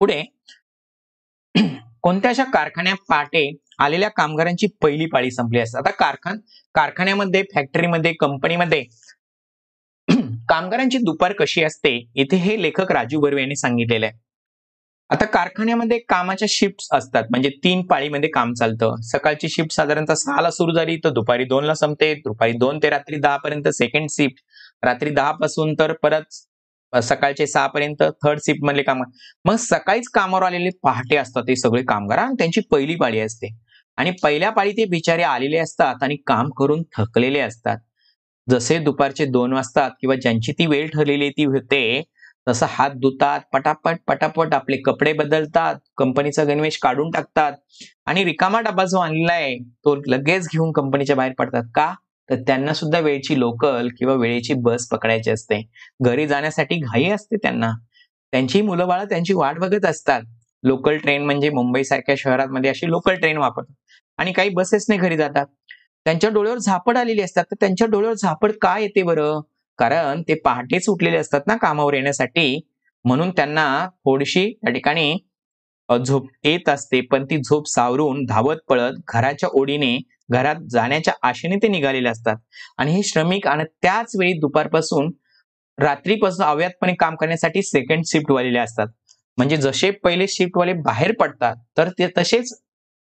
पुढे 0.00 0.22
कोणत्याशा 2.02 2.44
कारखान्या 2.44 2.94
पाटे 3.08 3.50
आलेल्या 3.78 4.08
कामगारांची 4.08 4.66
पहिली 4.82 5.06
पाळी 5.06 5.30
संपली 5.30 5.60
असते? 5.60 5.78
आता 5.78 5.90
कारखान 5.90 6.38
कारखान्यामध्ये 6.74 7.42
फॅक्टरीमध्ये 7.54 8.12
कंपनीमध्ये 8.12 8.84
कामगारांची 10.48 10.98
दुपार 10.98 11.32
कशी 11.38 11.62
असते? 11.64 11.96
इथे 12.14 12.36
हे 12.36 12.60
लेखक 12.62 12.92
राजू 12.92 13.20
बर्वे 13.20 13.40
यांनी 13.40 13.56
सांगितलेलं 13.56 14.06
आहे. 14.06 14.18
आता 15.10 15.24
कारखान्यामध्ये 15.26 15.98
कामाच्या 16.08 16.46
शिफ्ट 16.50 16.86
असतात. 16.92 17.24
म्हणजे 17.30 17.48
तीन 17.64 17.82
पाळीमध्ये 17.86 18.28
काम 18.30 18.52
चालतं. 18.54 18.94
सकाळची 19.04 19.48
शिफ्ट 19.48 19.72
साधारणतः 19.72 20.14
सहाला 20.14 20.50
सुरू 20.50 20.72
झाली 20.72 20.96
तर 21.04 21.10
दुपारी 21.10 21.44
दोनला 21.44 21.74
संपते. 21.74 22.12
दुपारी 22.16 22.52
दोन 22.58 22.78
ते 22.82 22.90
रात्री 22.90 23.16
दहा 23.20 23.36
पर्यंत 23.36 23.68
सेकंड 23.74 24.10
शिफ्ट 24.10 24.42
रात्री 24.84 25.10
दहा 25.10 25.32
पासून 25.32 25.74
तर 25.78 25.92
परत 26.02 27.02
सकाळचे 27.02 27.46
सहा 27.46 27.66
पर्यंत 27.66 28.02
थर्ड 28.24 28.38
शिफ्ट 28.42 28.64
मधले 28.64 28.82
काम. 28.82 29.02
मग 29.44 29.56
सकाळीच 29.60 30.08
कामावर 30.14 30.42
आलेले 30.42 30.70
पहाटे 30.82 31.16
असतात 31.16 31.42
ते 31.48 31.56
सगळे 31.56 31.82
कामगार 31.82 32.18
आणि 32.18 32.34
त्यांची 32.38 32.60
पहिली 32.70 32.96
पाळी 32.96 33.20
असते. 33.20 33.48
आणि 33.98 34.10
पहिल्या 34.22 34.50
पाळी 34.50 34.72
ते 34.72 34.84
बिचारे 34.84 35.22
आलेले 35.22 35.58
असतात 35.58 36.02
आणि 36.02 36.16
काम 36.26 36.50
करून 36.58 36.82
थकलेले 36.96 37.40
असतात. 37.40 37.78
जसे 38.48 38.78
दुपारचे 38.78 39.24
दोन 39.26 39.52
वाजतात 39.52 39.90
किंवा 40.00 40.14
ज्यांची 40.16 40.52
ती 40.52 40.66
वेळ 40.66 40.88
ठरलेली 40.88 41.28
ती 41.30 41.44
होते 41.44 42.02
तसं 42.48 42.66
हात 42.68 42.90
धुतात 42.90 43.40
पटापट 43.52 43.96
पटापट 44.08 44.54
आपले 44.54 44.76
कपडे 44.76 45.12
बदलतात 45.12 45.74
कंपनीचा 45.96 46.44
गणवेश 46.44 46.78
काढून 46.78 47.10
टाकतात 47.10 47.52
आणि 48.06 48.24
रिकामा 48.24 48.60
डबा 48.60 48.84
जो 48.84 48.98
आणलेला 48.98 49.32
आहे 49.32 49.58
तो 49.58 49.94
लगेच 50.06 50.48
घेऊन 50.52 50.72
कंपनीच्या 50.72 51.16
बाहेर 51.16 51.32
पडतात. 51.38 51.62
का? 51.74 51.94
तर 52.30 52.34
त्यांना 52.34 52.74
सुद्धा 52.74 52.98
वेळची 52.98 53.38
लोकल 53.40 53.88
किंवा 53.98 54.14
वेळेची 54.14 54.54
बस 54.54 54.88
पकडायची 54.88 55.30
असते. 55.30 55.60
घरी 56.02 56.26
जाण्यासाठी 56.26 56.76
घाई 56.76 57.04
असते 57.10 57.36
त्यांना. 57.36 57.72
त्यांची 58.32 58.62
मुलं 58.62 58.88
बाळं 58.88 59.04
त्यांची 59.04 59.34
वाट 59.34 59.58
बघत 59.58 59.84
असतात. 59.86 60.22
लोकल 60.62 60.96
ट्रेन 60.96 61.24
म्हणजे 61.24 61.50
मुंबई 61.50 61.84
सारख्या 61.84 62.14
शहरांमध्ये 62.18 62.70
अशी 62.70 62.88
लोकल 62.90 63.14
ट्रेन 63.14 63.36
वापरतात. 63.36 63.74
आणि 64.18 64.32
काही 64.32 64.48
बसेसने 64.48 64.96
घरी 64.96 65.16
जातात. 65.16 65.46
त्यांच्या 66.04 66.30
डोळ्यावर 66.30 66.58
झापड 66.58 66.98
आलेली 66.98 67.22
असतात. 67.22 67.44
तर 67.44 67.56
त्यांच्या 67.60 67.86
डोळ्यावर 67.86 68.16
झापड 68.16 68.52
का 68.62 68.78
येते 68.78 69.02
बरं? 69.02 69.40
कारण 69.78 70.22
ते 70.28 70.34
पहाटेच 70.44 70.88
उठलेले 70.88 71.16
असतात 71.16 71.40
ना 71.46 71.56
कामावर 71.56 71.94
येण्यासाठी. 71.94 72.60
म्हणून 73.04 73.30
त्यांना 73.30 73.64
थोडीशी 74.04 74.50
त्या 74.52 74.72
ठिकाणी 74.72 75.16
झोप 75.88 76.26
येत 76.44 76.68
असते. 76.68 77.00
पण 77.00 77.24
ती 77.24 77.36
झोप 77.38 77.66
सावरून 77.68 78.24
धावत 78.28 78.56
पळत 78.68 78.94
घराच्या 79.08 79.48
ओढीने 79.52 79.96
घरात 80.32 80.56
जाण्याच्या 80.70 81.14
आशेने 81.28 81.56
ते 81.62 81.68
निघालेले 81.68 82.08
असतात. 82.08 82.36
आणि 82.78 82.92
हे 82.92 83.02
श्रमिक 83.02 83.46
आणि 83.48 83.64
त्याच 83.82 84.12
वेळी 84.18 84.32
दुपारपासून 84.40 85.10
रात्रीपासून 85.78 86.44
अव्यातपणे 86.46 86.94
काम 86.94 87.14
करण्यासाठी 87.16 87.62
सेकंड 87.62 88.04
शिफ्ट 88.06 88.30
वालेले 88.32 88.58
असतात. 88.58 88.86
म्हणजे 89.38 89.56
जसे 89.56 89.90
पहिले 90.04 90.26
शिफ्ट 90.28 90.56
वाले 90.58 90.72
बाहेर 90.84 91.12
पडतात 91.20 91.56
तर 91.78 91.88
ते 91.98 92.06
तसेच 92.18 92.52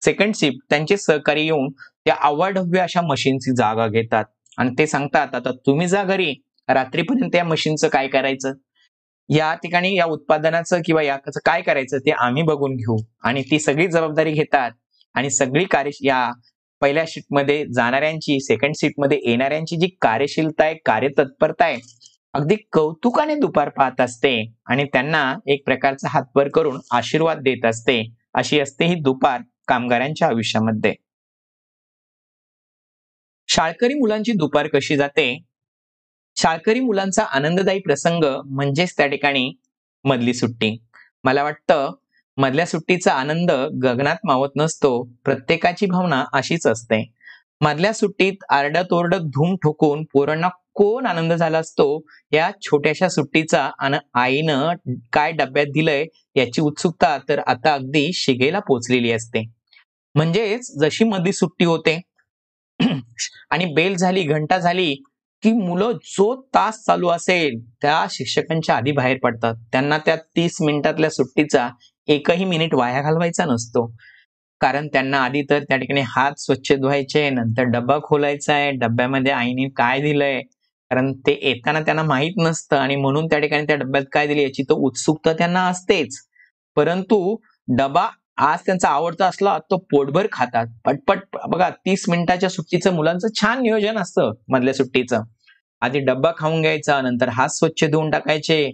सेकंड 0.02 0.34
शिफ्ट 0.34 0.58
त्यांचे 0.70 0.96
सहकारी 0.96 1.44
येऊन 1.44 1.68
त्या 2.04 2.14
अवाढव्य 2.22 2.80
अशा 2.80 3.00
मशीनची 3.02 3.54
जागा 3.56 3.86
घेतात. 3.88 4.24
आणि 4.58 4.70
ते 4.78 4.86
सांगतात 4.86 5.34
आता 5.34 5.50
तुम्ही 5.66 5.86
जा 5.88 6.02
घरी. 6.04 6.34
रात्रीपर्यंत 6.68 7.34
या 7.34 7.44
मशीनचं 7.44 7.88
काय 7.88 8.08
करायचं? 8.08 8.52
या 9.28 9.54
ठिकाणी 9.54 9.94
या 9.96 10.04
उत्पादनाचं 10.04 10.80
किंवा 10.86 11.02
याचं 11.02 11.40
काय 11.44 11.62
करायचं 11.62 11.98
ते 11.98 12.10
आम्ही 12.10 12.42
बघून 12.42 12.74
घेऊ. 12.76 12.96
आणि 13.22 13.42
ती 13.42 13.58
सगळी 13.58 13.86
जबाबदारी 13.86 14.32
घेतात. 14.32 14.70
आणि 15.14 15.30
सगळी 15.30 15.64
कार्य 15.64 15.90
या 16.04 16.30
पहिल्या 16.82 17.04
शिफ्टमध्ये 17.08 17.64
जाणाऱ्यांची 17.74 18.40
सेकंड 18.40 18.74
शिफ्टमध्ये 18.76 19.18
येणाऱ्यांची 19.26 19.76
जी 19.76 19.86
कार्यशीलता 20.00 20.64
आहे 20.64 20.74
कार्यतत्परता 20.74 21.64
आहे 21.64 21.76
अगदी 22.34 22.56
कौतुकाने 22.72 23.34
दुपार 23.34 23.68
पाहत 23.68 24.00
असते 24.00 24.34
आणि 24.66 24.84
त्यांना 24.84 25.34
एक 25.46 25.64
प्रकारचा 25.66 26.08
हातवर 26.08 26.48
करून 26.48 26.80
आशीर्वाद 26.90 27.38
देत 27.38 27.64
असते 27.64 28.02
अशी 28.34 28.60
असते 28.60 28.84
ही 28.84 28.94
दुपार 28.94 29.40
कामगारांच्या 29.68 30.28
आयुष्यामध्ये. 30.28 30.94
शाळकरी 33.48 33.94
मुलांची 33.94 34.32
दुपार 34.32 34.66
कशी 34.66 34.96
जाते? 34.96 35.44
शाळकरी 36.36 36.80
मुलांचा 36.80 37.22
आनंददायी 37.34 37.80
प्रसंग 37.80 38.24
म्हणजेच 38.46 38.96
त्या 38.96 39.06
ठिकाणी 39.06 39.50
मधली 40.04 40.34
सुट्टी. 40.34 40.76
मला 41.24 41.42
वाटतं 41.42 41.90
मधल्या 42.38 42.66
सुट्टीचा 42.66 43.12
आनंद 43.12 43.50
गगनात 43.82 44.16
मावत 44.24 44.50
नसतो 44.56 44.90
प्रत्येकाची 45.24 45.86
भावना 45.86 46.24
अशीच 46.32 46.66
असते. 46.66 47.02
मधल्या 47.60 47.92
सुट्टीत 47.92 48.44
आरडतोरड 48.50 49.14
धूम 49.26 49.54
ठोकून 49.56 50.02
पोरांना 50.12 50.48
कोण 50.74 51.06
आनंद 51.06 51.32
झाला 51.32 51.58
असतो 51.58 51.86
या 52.32 52.50
छोट्याशा 52.62 53.08
सुट्टीचा 53.08 53.62
आणि 53.78 53.98
आईनं 54.14 54.72
काय 55.12 55.32
डब्यात 55.32 55.66
दिलंय 55.74 56.04
याची 56.36 56.60
उत्सुकता 56.62 57.16
तर 57.28 57.40
आता 57.46 57.74
अगदी 57.74 58.10
शिगेला 58.14 58.58
पोचलेली 58.58 59.12
असते. 59.12 59.44
म्हणजेच 60.14 60.70
जशी 60.80 61.04
मधली 61.04 61.32
सुट्टी 61.32 61.64
होते 61.64 62.00
आणि 63.50 63.64
बेल 63.74 63.96
झाली 63.96 64.22
घंटा 64.24 64.58
झाली 64.58 64.94
की 65.42 65.52
मुलं 65.52 65.92
जो 66.04 66.34
तास 66.54 66.82
चालू 66.86 67.08
असेल 67.08 67.58
त्या 67.82 68.04
शिक्षकांच्या 68.10 68.76
आधी 68.76 68.92
बाहेर 68.92 69.18
पडतात. 69.22 69.54
त्यांना 69.72 69.98
त्या 69.98 70.16
तीस 70.36 70.56
मिनिटातल्या 70.62 71.10
सुट्टीचा 71.10 71.68
एकही 72.08 72.44
मिनिट 72.44 72.74
वाया 72.74 73.00
घालवायचा 73.02 73.44
नसतो. 73.44 73.86
कारण 74.60 74.86
त्यांना 74.88 75.18
आधी 75.18 75.42
तर 75.50 75.62
त्या 75.62 75.76
ठिकाणी 75.76 76.00
हात 76.06 76.32
स्वच्छ 76.38 76.72
धुवायचे 76.72 77.28
नंतर 77.30 77.64
डब्बा 77.64 77.98
खोलायचा 78.04 78.54
आहे 78.54 78.70
डब्यामध्ये 78.70 79.32
आईने 79.32 79.68
काय 79.68 80.00
दिलंय? 80.00 80.40
कारण 80.90 81.12
ते 81.26 81.38
येताना 81.42 81.80
त्यांना 81.80 82.02
माहीत 82.02 82.32
नसतं 82.38 82.76
आणि 82.76 82.96
म्हणून 82.96 83.26
त्या 83.26 83.38
ठिकाणी 83.38 83.66
त्या 83.66 83.76
डब्यात 83.76 84.04
काय 84.12 84.26
दिली 84.26 84.42
याची 84.42 84.62
तर 84.62 84.74
उत्सुकता 84.74 85.32
त्यांना 85.32 85.66
असतेच. 85.66 86.18
परंतु 86.76 87.36
डबा 87.68 88.06
आज 88.38 88.58
त्यांचा 88.66 88.88
आवडता 88.88 89.26
असला 89.26 89.58
तो 89.70 89.76
पोटभर 89.90 90.26
खातात. 90.32 90.66
पटपट 90.84 91.36
बघा 91.48 91.68
तीस 91.86 92.04
मिनिटाच्या 92.08 92.48
सुट्टीचं 92.50 92.94
मुलांचं 92.94 93.28
छान 93.40 93.62
नियोजन 93.62 93.98
असतं 93.98 94.32
मधल्या 94.48 94.74
सुट्टीचं. 94.74 95.22
आधी 95.82 95.98
डब्बा 95.98 96.32
खाऊन 96.38 96.60
घ्यायचा 96.62 97.00
नंतर 97.00 97.28
हात 97.28 97.48
स्वच्छ 97.48 97.84
धुवून 97.84 98.10
टाकायचे. 98.10 98.70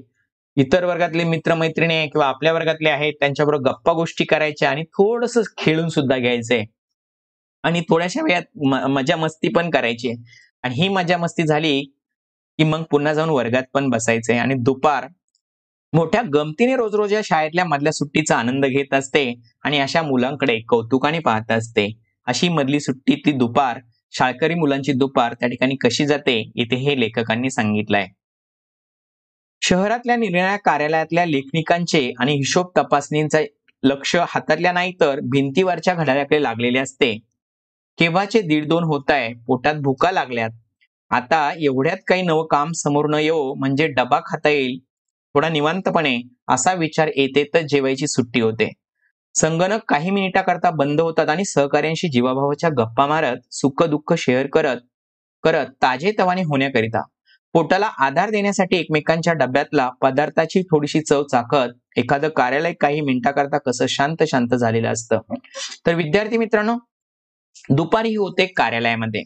इतर 0.57 0.85
वर्गातले 0.85 1.25
मित्रमैत्रिणी 1.25 2.07
किंवा 2.09 2.27
आपल्या 2.27 2.53
वर्गातले 2.53 2.89
आहेत 2.91 3.15
त्यांच्याबरोबर 3.21 3.71
गप्पा 3.71 3.93
गोष्टी 3.93 4.25
करायच्या 4.25 4.71
आणि 4.71 4.83
थोडस 4.95 5.37
खेळून 5.59 5.89
सुद्धा 5.89 6.17
घ्यायचंय 6.17 6.65
आणि 7.65 7.81
थोड्याशा 7.91 8.23
वेळात 8.23 8.89
मजा 8.91 9.17
मस्ती 9.17 9.49
पण 9.49 9.71
करायची. 9.71 10.15
आणि 10.65 10.75
ही 10.75 10.89
मजा 10.89 11.17
मस्ती 11.19 11.47
झाली 11.47 11.81
की 12.59 12.65
मग 12.65 12.83
पुन्हा 12.91 13.13
जाऊन 13.15 13.31
वर्गात 13.31 13.63
पण 13.75 13.89
बसायचंय 13.91 14.39
आणि 14.39 14.55
दुपार 14.59 15.07
मोठ्या 15.93 16.23
गमतीने 16.35 16.77
रोज 16.77 16.95
रोज 16.95 17.13
या 17.13 17.21
शाळेतल्या 17.25 17.65
मधल्या 17.65 17.93
सुट्टीचा 17.93 18.37
आनंद 18.37 18.65
घेत 18.67 18.95
असते 18.95 19.33
आणि 19.65 19.79
अशा 19.79 20.03
मुलांकडे 20.03 20.59
कौतुकाने 20.69 21.19
पाहत 21.19 21.53
असते. 21.53 21.87
अशी 22.27 22.49
मधली 22.49 22.81
सुट्टी 22.81 23.15
ती 23.27 23.33
दुपार 23.33 23.79
शाळकरी 24.13 24.55
मुलांची 24.55 24.93
दुपार 24.93 25.35
त्या 25.35 25.49
ठिकाणी 25.49 25.77
कशी 25.77 26.07
जाते 26.07 26.39
इथे 26.55 26.77
हे 26.77 26.99
लेखकांनी 27.01 27.51
सांगितलंय. 27.51 28.07
शहरातल्या 29.63 30.17
निर्णया 30.17 30.57
कार्यालयातल्या 30.57 31.25
लेखनिकांचे 31.27 32.11
आणि 32.21 32.33
हिशोब 32.33 32.71
तपासणींचा 32.77 33.39
लक्ष 33.83 34.15
हातातल्या 34.29 34.73
नाही 34.73 34.93
तर 35.01 35.21
भिंतीवरच्या 35.23 35.95
घड्याळाकडे 35.95 36.43
लागलेले 36.43 36.79
असते. 36.79 37.13
केव्हाचे 37.99 38.41
दीड 38.41 38.67
दोन 38.69 38.85
होत 38.85 39.11
आहे 39.11 39.33
पोटात 39.47 39.75
भुका 39.75 40.11
लागल्यात. 40.11 40.51
आता 41.11 41.51
एवढ्यात 41.61 41.99
काही 42.07 42.23
नवं 42.23 42.47
काम 42.47 42.73
समोर 42.73 43.09
न 43.11 43.15
येऊ 43.15 43.55
म्हणजे 43.55 43.87
डबा 43.89 44.21
खाता 44.27 44.49
येईल 44.49 44.79
थोडा 45.35 45.49
निवांतपणे 45.49 46.21
असा 46.49 46.73
विचार 46.73 47.09
येते 47.17 47.45
तर 47.55 47.61
जेवायची 47.61 48.07
सुट्टी 48.07 48.41
होते. 48.41 48.73
संगणक 49.35 49.81
काही 49.89 50.11
मिनिटाकरता 50.11 50.71
बंद 50.71 51.01
होतात 51.01 51.29
आणि 51.29 51.45
सहकार्यांशी 51.45 52.09
जीवाभावाच्या 52.09 52.71
गप्पा 52.71 53.07
मारत 53.07 53.37
सुख 53.51 53.83
दुःख 53.83 54.15
शेअर 54.19 54.47
करत 54.47 54.77
करत 55.45 55.67
ताजे 55.83 56.13
तवाने 56.19 56.43
होण्याकरिता. 56.43 57.03
पोटाला 57.53 57.87
आधार 57.87 58.31
देण्यासाठी 58.31 58.77
एकमेकांच्या 58.77 59.33
डब्यातला 59.33 59.89
पदार्थाची 60.03 60.63
थोडीशी 60.63 61.01
चव 61.01 61.23
चाकत 61.23 61.99
एखादं 61.99 62.29
कार्यालय 62.29 62.73
काही 62.73 63.01
मिनिटाकरता 63.01 63.59
कसं 63.59 63.87
शांत 63.87 64.23
शांत 64.23 64.55
झालेलं 64.55 64.89
असतं. 64.89 65.19
तर 65.87 65.95
विद्यार्थी 65.95 66.37
मित्रांनो 66.37 66.77
दुपारी 67.71 68.15
होते 68.15 68.47
कार्यालयामध्ये. 68.47 69.23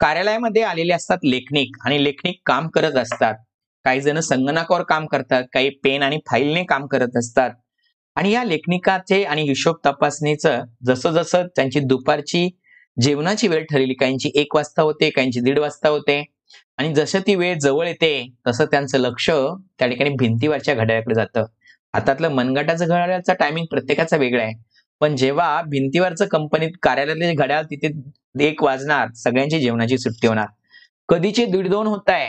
कार्यालयामध्ये 0.00 0.62
आलेले 0.62 0.92
असतात 0.92 1.18
लेखनिक 1.24 1.76
आणि 1.84 2.04
लेखनिक 2.04 2.40
काम 2.46 2.68
करत 2.68 2.92
असतात. 2.92 3.34
काही 3.86 4.00
जण 4.00 4.18
संगणकावर 4.20 4.82
काम 4.82 5.06
करतात 5.06 5.44
काही 5.52 5.68
पेन 5.84 6.02
आणि 6.02 6.18
फाईलने 6.26 6.62
काम 6.64 6.86
करत 6.86 7.16
असतात. 7.16 7.50
आणि 8.16 8.30
या 8.32 8.44
लेखनिकाचे 8.44 9.22
आणि 9.24 9.42
हिशोब 9.42 9.76
तपासणीचं 9.86 10.62
जसं 10.86 11.12
जसं 11.12 11.46
त्यांची 11.56 11.80
दुपारची 11.80 12.48
जेवणाची 12.96 13.48
वेळ 13.48 13.64
ठरली 13.64 13.94
काहींची 13.94 14.30
एक 14.34 14.54
वाजता 14.56 14.82
होते 14.82 15.10
काहींची 15.10 15.40
दीड 15.40 15.58
वाजता 15.58 15.88
होते 15.88 16.22
आणि 16.78 16.92
जसं 16.94 17.20
ती 17.26 17.34
वेळ 17.34 17.58
जवळ 17.58 17.86
येते 17.86 18.10
तसं 18.46 18.64
त्यांचं 18.64 18.98
लक्ष 18.98 19.28
त्या 19.30 19.88
ठिकाणी 19.88 20.10
भिंतीवरच्या 20.18 20.74
घड्याळाकडे 20.74 21.14
जातं. 21.14 21.44
हातातलं 21.94 22.28
मनगटाचं 22.28 22.84
घड्याळाचा 22.86 23.34
टायमिंग 23.34 23.66
प्रत्येकाचा 23.66 24.16
वेगळा 24.16 24.42
आहे. 24.42 24.54
पण 25.00 25.16
जेव्हा 25.16 25.62
भिंतीवरचं 25.62 26.26
कंपनीत 26.26 26.70
कार्यालयातले 26.82 27.32
घड्याळ 27.34 27.62
तिथे 27.62 27.90
एक 28.40 28.62
वाजणार 28.62 29.12
सगळ्यांची 29.16 29.60
जेवणाची 29.60 29.98
सुट्टी 29.98 30.26
होणार. 30.26 30.46
कधीचे 31.08 31.44
दीड 31.46 31.68
दोन 31.68 31.86
होत 31.86 32.08
आहे 32.08 32.28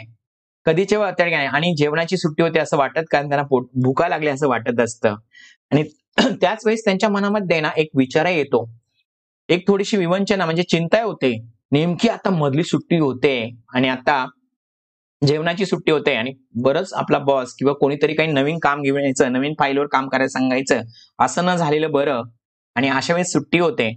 कधीचे 0.67 0.95
त्या 0.95 1.25
ठिकाणी 1.25 1.45
आणि 1.45 1.73
जेवणाची 1.77 2.17
सुट्टी 2.17 2.43
होते 2.43 2.59
असं 2.59 2.77
वाटत 2.77 3.03
कारण 3.11 3.29
त्यांना 3.29 3.47
पोट 3.47 3.67
भुका 3.83 4.07
लागली 4.07 4.27
असं 4.27 4.47
वाटत 4.47 4.79
असतं. 4.79 5.15
आणि 5.71 5.83
त्याच 6.41 6.65
वेळेस 6.65 6.85
त्यांच्या 6.85 7.09
मनामध्ये 7.09 7.61
ना 7.61 7.69
एक 7.77 7.89
विचार 7.97 8.25
येतो. 8.25 8.69
एक 9.49 9.67
थोडीशी 9.67 9.97
विवंचना 9.97 10.45
म्हणजे 10.45 10.63
चिंता 10.63 11.03
होते. 11.03 11.37
नेमकी 11.71 12.09
आता 12.09 12.29
मधली 12.29 12.63
सुट्टी 12.63 12.97
होते 12.97 13.49
आणि 13.73 13.87
आता 13.87 14.25
जेवणाची 15.27 15.65
सुट्टी 15.65 15.91
होते 15.91 16.13
आणि 16.15 16.33
बरंच 16.55 16.93
आपला 16.93 17.19
बॉस 17.19 17.53
किंवा 17.53 17.73
कोणीतरी 17.73 18.13
काही 18.13 18.31
नवीन 18.31 18.59
काम 18.59 18.81
घेऊन 18.81 19.01
यायचं 19.01 19.31
नवीन 19.31 19.53
फाईलवर 19.59 19.85
काम 19.85 20.07
करायला 20.09 20.29
सांगायचं 20.29 20.81
असं 21.19 21.45
न 21.45 21.55
झालेलं 21.55 21.91
बरं. 21.91 22.21
आणि 22.75 22.89
अशा 22.89 23.13
वेळेस 23.13 23.31
सुट्टी 23.33 23.59
होते. 23.59 23.93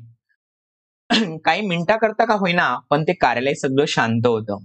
काही 1.44 1.60
मिनिटाकरता 1.60 2.24
का 2.24 2.34
होईना 2.34 2.78
पण 2.90 3.02
ते 3.02 3.12
कार्यालय 3.12 3.54
सगळं 3.54 3.84
शांत 3.88 4.26
होतं. 4.26 4.58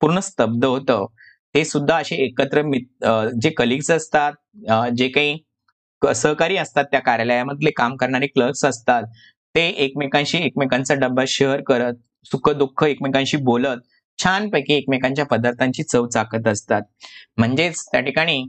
पूर्ण 0.00 0.20
स्तब्ध 0.20 0.64
होतं. 0.64 1.06
ते 1.54 1.64
सुद्धा 1.64 1.96
असे 1.96 2.16
एकत्र 2.24 2.62
मित- 2.62 3.06
जे 3.42 3.50
कलिग्स 3.50 3.90
असतात 3.90 4.32
जे 4.96 5.08
काही 5.08 5.36
सहकारी 6.14 6.56
असतात 6.56 6.84
त्या 6.84 7.00
कार्यालयामधले 7.00 7.70
काम 7.76 7.96
करणारे 7.96 8.26
क्लर्क्स 8.26 8.64
असतात 8.64 9.02
ते 9.54 9.66
एकमेकांशी 9.84 10.38
एकमेकांचा 10.38 10.94
डब्बा 10.94 11.24
शेअर 11.28 11.60
करत 11.66 11.94
सुख 12.26 12.50
दुःख 12.58 12.84
एकमेकांशी 12.84 13.36
बोलत 13.44 13.78
छानपैकी 14.18 14.74
एकमेकांच्या 14.74 15.24
पदार्थांची 15.26 15.82
चव 15.82 16.06
चाकत 16.06 16.46
असतात. 16.48 16.82
म्हणजेच 17.38 17.84
त्या 17.92 18.00
ठिकाणी 18.00 18.42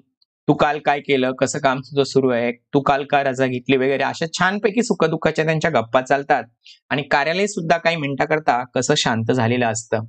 तू 0.48 0.54
काल 0.54 0.80
काय 0.86 1.00
केलं? 1.00 1.32
कसं 1.40 1.60
काम 1.60 1.80
तुझं 1.82 2.04
सुरू 2.04 2.30
आहे? 2.30 2.52
तू 2.74 2.80
काल 2.82 3.04
का 3.06 3.22
रजा 3.24 3.46
घेतली? 3.46 3.78
वगैरे 3.78 4.04
अशा 4.04 4.26
छानपैकी 4.40 4.84
सुखदुःखाच्या 4.84 5.46
त्यांच्या 5.46 5.72
गप्पा 5.72 6.02
चालतात 6.02 6.44
आणि 6.92 7.04
कार्यालय 7.12 7.48
सुद्धा 7.48 7.78
काही 7.78 7.96
मिनिटाकरता 7.96 8.64
कसं 8.76 8.96
शांत 8.98 9.32
झालेलं 9.32 9.66
असतं. 9.68 10.06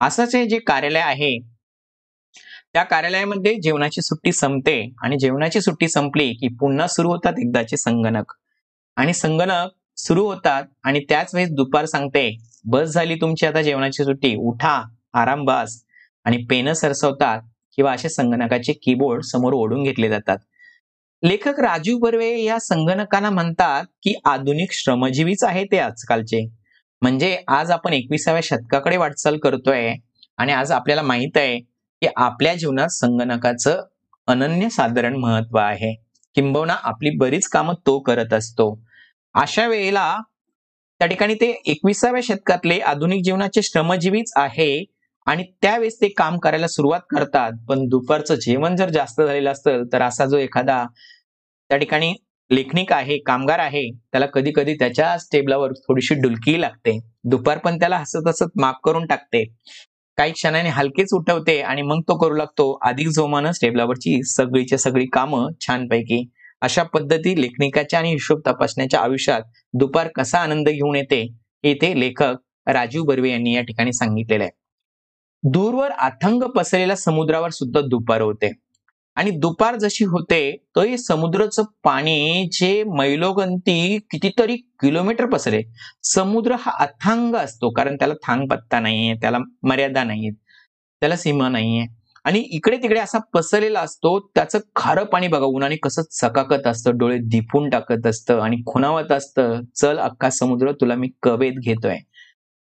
असंच 0.00 0.34
हे 0.36 0.44
जे 0.46 0.58
कार्यालय 0.66 1.00
आहे 1.00 1.36
त्या 2.74 2.82
कार्यालयामध्ये 2.82 3.54
जेवणाची 3.62 4.02
सुट्टी 4.02 4.32
संपते 4.32 4.80
आणि 5.02 5.16
जेवणाची 5.20 5.60
सुट्टी 5.60 5.88
संपली 5.88 6.32
की 6.32 6.48
पुन्हा 6.60 6.86
सुरू 6.86 7.08
होतात 7.08 7.38
एकदाचे 7.38 7.76
संगणक. 7.76 8.32
आणि 8.96 9.14
संगणक 9.14 9.70
सुरू 9.96 10.24
होतात 10.26 10.64
आणि 10.84 11.00
त्याच 11.08 11.34
वेळेस 11.34 11.50
दुपार 11.50 11.84
सांगते 11.84 12.28
बस 12.64 12.88
झाली 12.88 13.14
तुमची 13.14 13.46
आता 13.46 13.62
जेवणाची 13.62 14.04
सुट्टी 14.04 14.34
उठा 14.38 14.82
आराम 15.14 15.44
बस. 15.44 15.82
आणि 16.26 16.36
पेन 16.50 16.72
सरसवतात 16.72 17.40
किंवा 17.76 17.92
असे 17.92 18.08
संगणकाचे 18.08 18.72
कीबोर्ड 18.72 19.22
समोर 19.24 19.52
ओढून 19.52 19.82
घेतले 19.82 20.08
जातात. 20.08 20.38
लेखक 21.22 21.60
राजीव 21.60 21.98
बर्वे 21.98 22.30
या 22.42 22.58
संगणकाला 22.58 23.30
म्हणतात 23.30 23.84
की 24.02 24.14
आधुनिक 24.24 24.72
श्रमजीवीच 24.72 25.44
आहे 25.44 25.64
ते 25.64 25.78
आजकालचे. 25.78 26.44
म्हणजे 27.02 27.36
आज 27.48 27.70
आपण 27.70 27.92
एकविसाव्या 27.92 28.40
शतकाकडे 28.44 28.96
वाटचाल 28.96 29.36
करतोय 29.38 29.92
आणि 30.38 30.52
आज 30.52 30.72
आपल्याला 30.72 31.02
माहीत 31.02 31.36
आहे 31.36 31.58
की 32.02 32.08
आपल्या 32.16 32.54
जीवनात 32.54 32.88
संगणकाचं 32.88 33.82
अनन्य 34.26 34.68
साधारण 34.68 35.16
महत्त्व 35.16 35.58
आहे. 35.58 35.94
किंबहुना 36.34 36.76
आपली 36.82 37.10
बरीच 37.10 37.46
कामं 37.48 37.74
तो 37.86 37.98
करत 38.00 38.32
असतो. 38.32 38.84
अशा 39.34 39.66
वेळेला 39.66 40.20
त्या 41.00 41.06
ठिकाणी 41.08 41.34
ते 41.34 41.62
एकविसाव्या 41.66 42.20
शतकातले 42.24 42.78
आधुनिक 42.78 43.22
जीवनाचे 43.24 43.62
श्रमजीवीच 43.62 44.32
आहे 44.36 44.84
आणि 45.26 45.44
त्यावेळेस 45.62 46.00
ते 46.00 46.08
काम 46.08 46.38
करायला 46.38 46.66
सुरुवात 46.66 47.00
करतात. 47.10 47.52
पण 47.68 47.86
दुपारचं 47.88 48.34
जेवण 48.34 48.76
जर 48.76 48.88
जास्त 48.88 49.22
झालेलं 49.22 49.50
असतं 49.50 49.82
तर 49.92 50.02
असा 50.02 50.26
जो 50.26 50.38
एखादा 50.38 50.84
त्या 51.70 51.78
ठिकाणी 51.78 52.14
लेखनिक 52.50 52.92
आहे 52.92 53.18
कामगार 53.18 53.58
आहे 53.58 53.90
त्याला 53.90 54.26
कधी 54.26 54.52
कधी 54.54 54.74
त्याच्या 54.74 55.16
टेबलावर 55.32 55.72
थोडीशी 55.72 56.14
डुलकी 56.14 56.60
लागते. 56.60 56.98
दुपार 57.24 57.58
पण 57.58 57.78
त्याला 57.78 57.98
हसत 57.98 58.28
हसत 58.28 58.58
माफ 58.60 58.74
करून 58.84 59.06
टाकते. 59.06 59.44
काही 60.16 60.32
क्षणाने 60.32 60.68
हलकेच 60.68 61.08
उठवते 61.14 61.60
आणि 61.60 61.82
मग 61.82 62.00
तो 62.00 62.16
करू 62.18 62.34
लागतो. 62.34 62.78
अधिक 62.82 63.08
जोमानं 63.08 63.52
स्टेबलावरची 63.52 64.22
सगळीच्या 64.22 64.78
सगळी 64.78 65.06
कामं 65.06 65.52
छानपैकी. 65.60 66.24
अशा 66.62 66.82
पद्धती 66.82 67.40
लेखनिकाच्या 67.42 67.98
आणि 67.98 68.10
हिशोब 68.10 68.40
तपासण्याच्या 68.46 69.00
आयुष्यात 69.00 69.42
दुपार 69.74 70.08
कसा 70.08 70.38
आनंद 70.38 70.68
घेऊन 70.68 70.96
येते 70.96 71.22
हे 71.64 71.74
ते 71.74 72.00
लेखक 72.00 72.34
राजीव 72.66 73.02
बर्वे 73.02 73.30
यांनी 73.30 73.54
या 73.54 73.62
ठिकाणी 73.62 73.92
सांगितलेलं 73.92 74.44
आहे. 74.44 74.50
दूरवर 75.42 75.90
अथंग 75.90 76.42
पसरलेल्या 76.42 76.96
समुद्रावर 76.96 77.50
सुद्धा 77.50 77.80
दुपार 77.80 78.20
होते. 78.20 78.52
आणि 79.16 79.30
दुपार 79.30 79.76
जशी 79.76 80.04
होते 80.04 80.40
तरी 80.76 80.98
समुद्राचं 80.98 81.62
पाणी 81.84 82.48
जे 82.52 82.82
मैलोगंती 82.96 83.98
कितीतरी 84.10 84.56
किलोमीटर 84.80 85.26
पसरे. 85.26 85.62
समुद्र 86.04 86.56
हा 86.60 86.72
अथांग 86.80 87.34
असतो 87.34 87.70
कारण 87.70 87.96
त्याला 87.96 88.14
थांग 88.26 88.46
पत्ता 88.48 88.80
नाहीये 88.80 89.14
त्याला 89.14 89.38
मर्यादा 89.62 90.04
नाहीये 90.04 90.30
त्याला 91.02 91.16
सीमा 91.16 91.48
नाहीये. 91.48 91.86
आणि 92.24 92.38
इकडे 92.52 92.76
तिकडे 92.76 93.00
असा 93.00 93.18
पसरलेला 93.34 93.80
असतो 93.80 94.18
त्याचं 94.34 94.58
खारं 94.76 95.04
पाणी 95.04 95.28
बघा 95.28 95.46
उन्हाने 95.46 95.76
कसं 95.76 96.02
चकाकत 96.10 96.66
असतं 96.66 96.98
डोळे 96.98 97.18
दिपून 97.18 97.68
टाकत 97.70 98.06
असतं 98.06 98.40
आणि 98.40 98.56
खुणावत 98.66 99.12
असतं. 99.12 99.60
चल 99.76 99.98
अख्खा 99.98 100.30
समुद्र 100.30 100.72
तुला 100.72 100.94
मी 100.94 101.08
कवेत 101.22 101.52
घेतोय. 101.64 101.98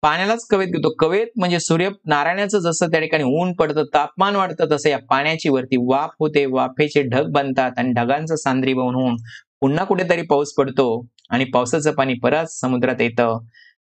पाण्यालाच 0.04 0.46
कवेत 0.50 0.68
घेतो. 0.68 0.94
कवेत 1.00 1.28
म्हणजे 1.38 1.60
सूर्य 1.60 1.90
नारायणाचं 2.06 2.60
जसं 2.60 2.92
त्या 2.92 3.00
ठिकाणी 3.00 3.24
ऊन 3.42 3.54
पडतं 3.54 3.84
तापमान 3.94 4.36
वाढतं 4.36 4.72
तसं 4.72 4.90
या 4.90 4.98
पाण्याची 5.10 5.50
वरती 5.50 5.78
वाफ 5.88 6.10
होते. 6.20 6.46
वाफेचे 6.46 7.02
ढग 7.04 7.32
बनतात 7.34 7.72
आणि 7.78 7.92
ढगांचं 7.94 8.36
सांद्रीभवन 8.36 8.96
होऊन 8.96 9.16
पुन्हा 9.62 9.84
कुठेतरी 9.86 10.22
पाऊस 10.22 10.54
पडतो 10.54 10.90
आणि 11.30 11.46
पावसाचं 11.46 11.92
पाणी 11.92 12.14
परत 12.24 12.46
समुद्रात 12.52 13.02
येतं. 13.02 13.38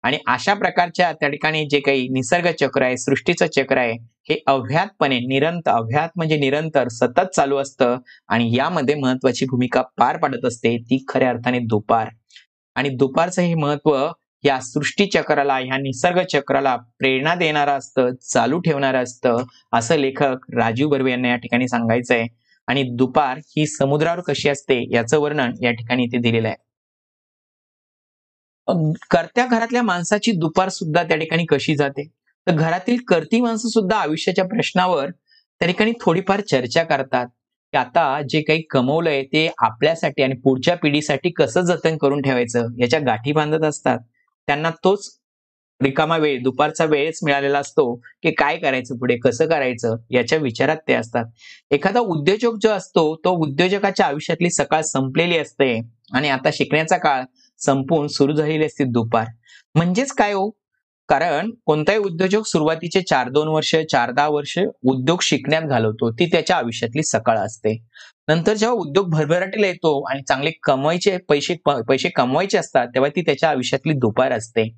आणि 0.05 0.19
अशा 0.27 0.55
प्रकारच्या 0.55 1.13
त्या 1.13 1.29
ठिकाणी 1.29 1.65
जे 1.71 1.79
काही 1.81 2.09
निसर्ग 2.09 2.51
चक्र 2.61 2.83
आहे 2.83 2.97
सृष्टीचं 2.97 3.47
चक्र 3.47 3.79
आहे 3.79 3.93
हे 4.29 4.39
अव्यातपणे 4.47 5.19
निरंतर 5.19 5.71
अव्यात 5.71 6.09
म्हणजे 6.17 6.37
निरंतर 6.37 6.89
सतत 6.89 7.35
चालू 7.37 7.57
असतं 7.57 7.97
आणि 8.29 8.51
यामध्ये 8.57 8.95
महत्वाची 8.95 9.45
भूमिका 9.45 9.83
पार 9.99 10.17
पाडत 10.17 10.45
असते 10.45 10.77
ती 10.81 11.05
खऱ्या 11.09 11.29
अर्थाने 11.31 11.59
दुपार. 11.61 12.09
आणि 12.77 12.89
दुपारचं 12.89 13.43
हे 13.43 13.55
महत्त्व 13.55 13.97
या 14.45 14.59
सृष्टी 14.61 15.07
चक्राला 15.07 15.57
ह्या 15.57 15.77
निसर्ग 15.77 16.21
चक्राला 16.33 16.77
प्रेरणा 16.77 17.35
देणारं 17.35 17.79
असतं 17.79 18.15
चालू 18.23 18.59
ठेवणारं 18.61 19.03
असतं 19.03 19.37
असं 19.73 19.97
लेखक 19.97 20.51
राजीव 20.55 20.89
बर्वे 20.89 21.11
यांना 21.11 21.29
या 21.29 21.37
ठिकाणी 21.37 21.69
सांगायचंय. 21.69 22.27
आणि 22.69 22.83
दुपार 22.97 23.39
ही 23.57 23.67
समुद्रावर 23.67 24.21
कशी 24.21 24.49
असते 24.49 24.85
याचं 24.93 25.19
वर्णन 25.19 25.53
या 25.63 25.71
ठिकाणी 25.73 26.05
इथे 26.05 26.19
दिलेलं 26.19 26.49
आहे. 26.49 26.57
कर्त्या 28.69 29.07
करत्या 29.11 29.47
घरातल्या 29.47 29.83
माणसाची 29.83 30.33
दुपार 30.33 30.69
सुद्धा 30.69 31.03
त्या 31.03 31.17
ठिकाणी 31.17 31.45
कशी 31.47 31.77
जाते? 31.77 32.07
तर 32.47 32.55
घरातील 32.57 32.97
करती 33.09 33.41
माणसं 33.41 33.69
सुद्धा 33.69 33.97
आयुष्याच्या 33.97 34.45
प्रश्नावर 34.45 35.11
त्या 35.11 35.69
ठिकाणी 35.69 35.93
थोडीफार 36.01 36.41
चर्चा 36.41 36.83
करतात. 36.85 37.27
की 37.73 37.79
आता 37.79 38.21
जे 38.29 38.41
काही 38.43 38.63
कमवलंय 38.71 39.23
ते 39.25 39.47
आपल्यासाठी 39.59 40.23
आणि 40.23 40.35
पुढच्या 40.35 40.77
पिढीसाठी 40.77 41.31
कसं 41.31 41.61
जतन 41.61 41.97
करून 41.97 42.23
ठेवायचं 42.23 42.67
याच्या 42.79 43.01
गाठी 43.01 43.33
बांधत 43.33 43.65
असतात. 43.65 43.99
त्यांना 44.49 44.71
तोच 44.85 45.09
रिकामा 45.81 46.17
वेळ 46.17 46.43
दुपारचा 46.43 46.85
वेळच 46.85 47.19
मिळालेला 47.25 47.59
असतो 47.59 47.95
की 48.23 48.31
काय 48.31 48.57
करायचं 48.57 48.99
पुढे 48.99 49.17
कसं 49.17 49.47
करायचं 49.47 49.97
याच्या 50.11 50.39
विचारात 50.39 50.77
ते 50.89 50.95
असतात. 50.95 51.25
एखादा 51.71 52.01
उद्योजक 52.01 52.57
जो 52.63 52.71
असतो 52.71 53.05
तो 53.17 53.31
उद्योजकाच्या 53.39 54.07
आयुष्यातली 54.07 54.51
सकाळ 54.51 54.83
संपलेली 54.83 55.39
असते 55.39 55.81
आणि 56.13 56.29
आता 56.29 56.51
शिकण्याचा 56.53 56.97
काळ 56.97 57.25
संपून 57.61 58.07
सुरू 58.07 58.35
झालेली 58.35 58.65
असते 58.65 58.85
दुपार. 58.85 59.27
म्हणजेच 59.75 60.13
काय 60.13 60.33
हो? 60.33 60.49
कारण 61.09 61.51
कोणताही 61.67 61.99
उद्योजक 61.99 62.47
सुरुवातीचे 62.47 63.01
चार 63.01 63.29
दोन 63.29 63.49
वर्ष 63.49 63.75
चार 63.91 64.11
दहा 64.11 64.29
वर्ष 64.29 64.59
उद्योग 64.83 65.19
शिकण्यात 65.23 65.63
घालवतो 65.63 66.11
ती 66.11 66.27
त्याच्या 66.27 66.57
आयुष्यातली 66.57 67.03
सकाळ 67.03 67.39
असते. 67.39 67.77
नंतर 68.29 68.55
जेव्हा 68.55 68.77
उद्योग 68.81 69.09
भरभराटीला 69.11 69.67
येतो 69.67 70.01
आणि 70.11 70.23
चांगले 70.29 70.51
कमवायचे 70.63 71.17
पैसे 71.29 71.55
पैसे 71.89 72.09
कमवायचे 72.09 72.59
असतात 72.59 72.89
तेव्हा 72.95 73.11
ती 73.17 73.23
त्याच्या 73.23 73.49
आयुष्यातली 73.51 73.93
दुपार 73.93 74.33
असते. 74.33 74.69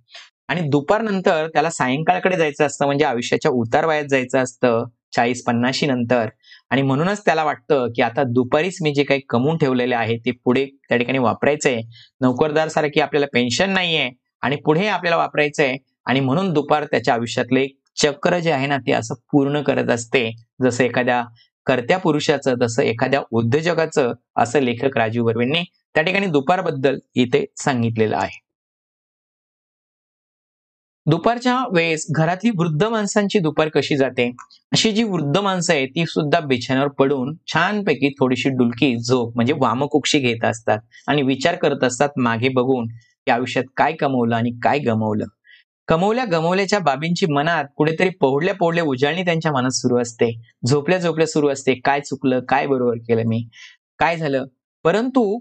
आणि 0.49 0.61
दुपार 0.71 1.03
नंतर 1.03 1.47
त्याला 1.49 1.71
सायंकाळकडे 1.71 2.37
जायचं 2.37 2.67
असतं 2.67 2.87
म्हणजे 2.87 3.05
आयुष्याच्या 3.05 3.51
उतार 3.51 3.87
वयात 3.87 4.05
जायचं 4.11 4.39
असतं 4.39 4.85
चाळीस 5.15 5.43
पन्नाशी 5.45 5.87
नंतर. 5.87 6.29
आणि 6.71 6.83
म्हणूनच 6.83 7.25
त्याला 7.25 7.45
वाटतं 7.45 7.87
की 7.97 8.03
आता 8.03 8.23
दुपारीच 8.27 8.79
मी 8.83 8.93
जे 8.95 9.03
काही 9.05 9.21
कमवून 9.29 9.57
ठेवलेले 9.59 9.95
आहे 9.95 10.17
ते 10.17 10.31
पुढे 10.45 10.65
त्या 10.89 10.99
ठिकाणी 10.99 11.19
वापरायचंय. 11.19 11.81
नोकरदार 12.21 12.69
सारखी 12.69 13.01
आपल्याला 13.01 13.27
पेन्शन 13.33 13.71
नाहीये 13.71 14.11
आणि 14.43 14.57
पुढे 14.57 14.87
आपल्याला 14.87 15.17
वापरायचंय. 15.17 15.77
आणि 16.07 16.21
म्हणून 16.21 16.53
दुपार 16.53 16.85
त्याच्या 16.85 17.15
आयुष्यातले 17.15 17.63
एक 17.63 17.77
चक्र 17.97 18.39
जे 18.39 18.51
आहे 18.53 18.67
ना 18.67 18.77
ते 18.77 18.93
असं 18.93 19.15
पूर्ण 19.33 19.61
करत 19.63 19.91
असते. 19.91 20.31
जसं 20.63 20.85
एखाद्या 20.85 21.23
कर्त्या 21.67 21.99
पुरुषाचं 21.99 22.55
तसं 22.63 22.83
एखाद्या 22.83 23.21
उद्योजकाचं 23.33 24.13
असं 24.37 24.61
लेखक 24.61 24.97
राजीव 24.97 25.25
बर्वेंनी 25.25 25.63
त्या 25.95 26.03
ठिकाणी 26.03 26.27
दुपारबद्दल 26.27 26.99
इथे 27.15 27.45
सांगितलेलं 27.57 28.17
आहे. 28.17 28.39
दुपारच्या 31.07 31.57
वेळेस 31.73 32.07
घरातली 32.17 32.51
वृद्ध 32.51 32.85
माणसांची 32.85 33.39
दुपार 33.39 33.69
कशी 33.69 33.97
जाते? 33.97 34.31
अशी 34.73 34.91
जी 34.93 35.03
वृद्ध 35.03 35.39
माणसं 35.39 35.73
आहे 35.73 35.87
ती 35.87 36.05
सुद्धा 36.07 36.41
बिछाण्यावर 36.41 36.89
पडून 36.89 37.35
छानपैकी 37.47 38.09
थोडीशी 38.11 38.49
डुलकी 38.49 38.95
झोप 38.99 39.35
म्हणजे 39.35 39.55
वामकुक्षी 39.59 40.19
घेत 40.19 40.45
असतात 40.45 40.79
आणि 41.09 41.23
विचार 41.23 41.57
करत 41.57 41.85
असतात 41.85 42.19
मागे 42.19 42.49
बघून 42.49 42.87
की 43.27 43.31
आयुष्यात 43.31 43.65
काय 43.77 43.93
कमवलं 43.93 44.37
आणि 44.37 44.51
काय 44.63 44.79
गमवलं? 44.79 45.25
कमवल्या 45.89 46.25
गमवल्याच्या 46.25 46.79
बाबींची 46.79 47.27
मनात 47.27 47.65
कुठेतरी 47.77 48.09
पोहडल्या 48.09 48.55
पोहडल्या 48.55 48.85
उजाळणी 48.85 49.25
त्यांच्या 49.25 49.53
मनात 49.53 49.71
सुरू 49.71 49.99
असते. 49.99 50.31
झोपल्या 50.67 50.99
झोपल्या 50.99 51.27
सुरू 51.27 51.49
असते. 51.49 51.75
काय 51.75 52.01
चुकलं? 52.01 52.41
काय 52.41 52.67
बरोबर 52.67 52.97
केलं 52.99 53.29
मी? 53.29 53.43
काय 53.99 54.17
झालं? 54.17 54.45
परंतु 54.85 55.41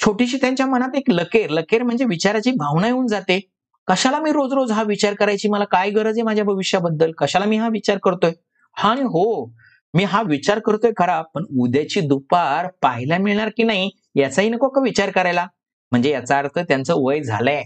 छोटीशी 0.00 0.36
त्यांच्या 0.36 0.66
मनात 0.66 0.96
एक 0.96 1.10
लकेर 1.10 1.50
लकेर 1.50 1.82
म्हणजे 1.82 2.04
विचाराची 2.04 2.50
भावना 2.50 2.86
येऊन 2.86 3.06
जाते. 3.06 3.40
कशाला 3.88 4.18
मी 4.18 4.32
रोज 4.32 4.52
रोज 4.52 4.70
हा 4.72 4.82
विचार 4.82 5.14
करायची? 5.14 5.48
मला 5.48 5.64
काय 5.64 5.90
गरज 5.90 6.16
आहे 6.18 6.22
माझ्या 6.22 6.44
भविष्याबद्दल? 6.44 7.12
कशाला 7.18 7.44
मी 7.44 7.56
हा 7.56 7.68
विचार 7.68 7.98
करतोय? 7.98 8.32
हा 8.76 8.90
आणि 8.90 9.02
हो 9.02 9.52
मी 9.94 10.04
हा 10.04 10.22
विचार 10.22 10.58
करतोय 10.58 10.90
खरा 10.98 11.20
पण 11.34 11.44
उद्याची 11.60 12.00
दुपार 12.00 12.66
पाहायला 12.82 13.18
मिळणार 13.18 13.48
की 13.56 13.62
नाही 13.62 13.90
याचाही 14.16 14.48
नको 14.50 14.68
का 14.68 14.80
विचार 14.80 15.10
करायला? 15.10 15.46
म्हणजे 15.92 16.10
याचा 16.10 16.38
अर्थ 16.38 16.58
त्यांचं 16.58 16.94
वय 16.96 17.20
झालंय. 17.22 17.62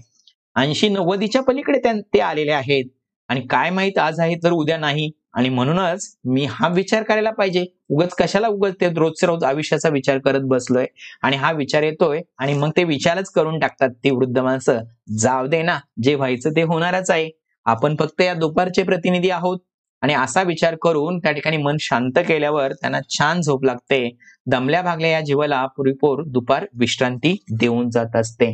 ऐंशी 0.56 0.88
नव्वदीच्या 0.88 1.42
पलीकडे 1.42 1.78
ते 2.14 2.20
आलेले 2.20 2.52
आहेत. 2.52 2.84
आणि 3.28 3.40
काय 3.50 3.70
माहीत 3.70 3.98
आज 3.98 4.20
आहे 4.20 4.34
तर 4.44 4.52
उद्या 4.52 4.76
नाही. 4.78 5.10
आणि 5.34 5.48
म्हणूनच 5.48 6.16
मी 6.24 6.44
हा 6.50 6.68
विचार 6.68 7.02
करायला 7.02 7.30
पाहिजे. 7.30 7.64
उगच 7.90 8.14
कशाला 8.14 8.48
उगच 8.48 8.74
ते 8.80 8.88
रोजचे 8.96 9.26
रोज 9.26 9.44
आयुष्याचा 9.44 9.88
विचार 9.88 10.18
करत 10.18 10.42
बसलोय? 10.48 10.86
आणि 11.22 11.36
हा 11.36 11.50
विचार 11.52 11.82
येतोय 11.82 12.20
आणि 12.38 12.54
मग 12.54 12.70
ते 12.76 12.84
विचारच 12.84 13.30
करून 13.30 13.58
टाकतात 13.58 13.90
ती 14.04 14.10
वृद्ध 14.10 14.38
माणसं. 14.38 14.78
जाऊ 15.18 15.46
दे 15.46 15.62
ना 15.62 15.78
जे 16.02 16.14
व्हायचं 16.14 16.50
ते 16.50 16.62
होणारच 16.62 17.10
आहे. 17.10 17.30
आपण 17.66 17.96
फक्त 18.00 18.20
या 18.20 18.34
दुपारचे 18.34 18.82
प्रतिनिधी 18.82 19.30
आहोत. 19.30 19.58
आणि 20.02 20.14
असा 20.14 20.42
विचार 20.42 20.74
करून 20.82 21.18
त्या 21.18 21.32
ठिकाणी 21.32 21.56
मन 21.56 21.76
शांत 21.80 22.18
केल्यावर 22.28 22.72
त्यांना 22.72 22.98
छान 23.10 23.40
झोप 23.40 23.64
लागते. 23.64 24.08
दमल्या 24.46 24.82
भागल्या 24.82 25.10
या 25.10 25.20
जीवाला 25.20 25.64
पुरेपूर 25.66 26.22
दुपार 26.26 26.64
विश्रांती 26.78 27.36
देऊन 27.60 27.90
जात 27.90 28.16
असते. 28.16 28.52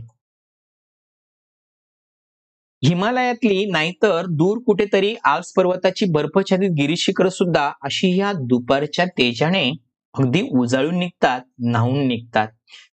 हिमालयातली 2.83 3.65
नाहीतर 3.67 4.27
दूर 4.39 4.59
कुठेतरी 4.67 5.15
आल्स 5.25 5.53
पर्वताची 5.57 6.07
बर्फछादित 6.13 6.71
गिरीशिखर 6.79 7.29
सुद्धा 7.29 7.71
अशी 7.83 8.11
ह्या 8.15 8.33
दुपारच्या 8.49 9.05
तेजाने 9.19 9.69
अगदी 10.15 10.41
उजाळून 10.61 10.99
निघतात 10.99 11.41
न्हावून 11.63 12.07
निघतात. 12.09 12.49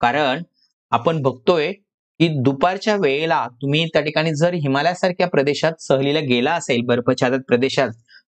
कारण 0.01 0.43
आपण 0.93 1.21
बघतोय 1.23 1.73
की 2.21 2.29
दुपारच्या 2.45 2.95
वेळेला 2.97 3.47
तुम्ही 3.63 3.85
त्या 3.87 4.03
ठिकाणी 4.03 4.35
जर 4.35 4.55
हिमालयासारख्या 4.55 5.27
प्रदेशात 5.29 5.83
सहलीला 5.83 6.21
गेला 6.21 6.53
असेल 6.55 6.81
बर्फछादित 6.87 7.41
प्रदेशात 7.49 7.89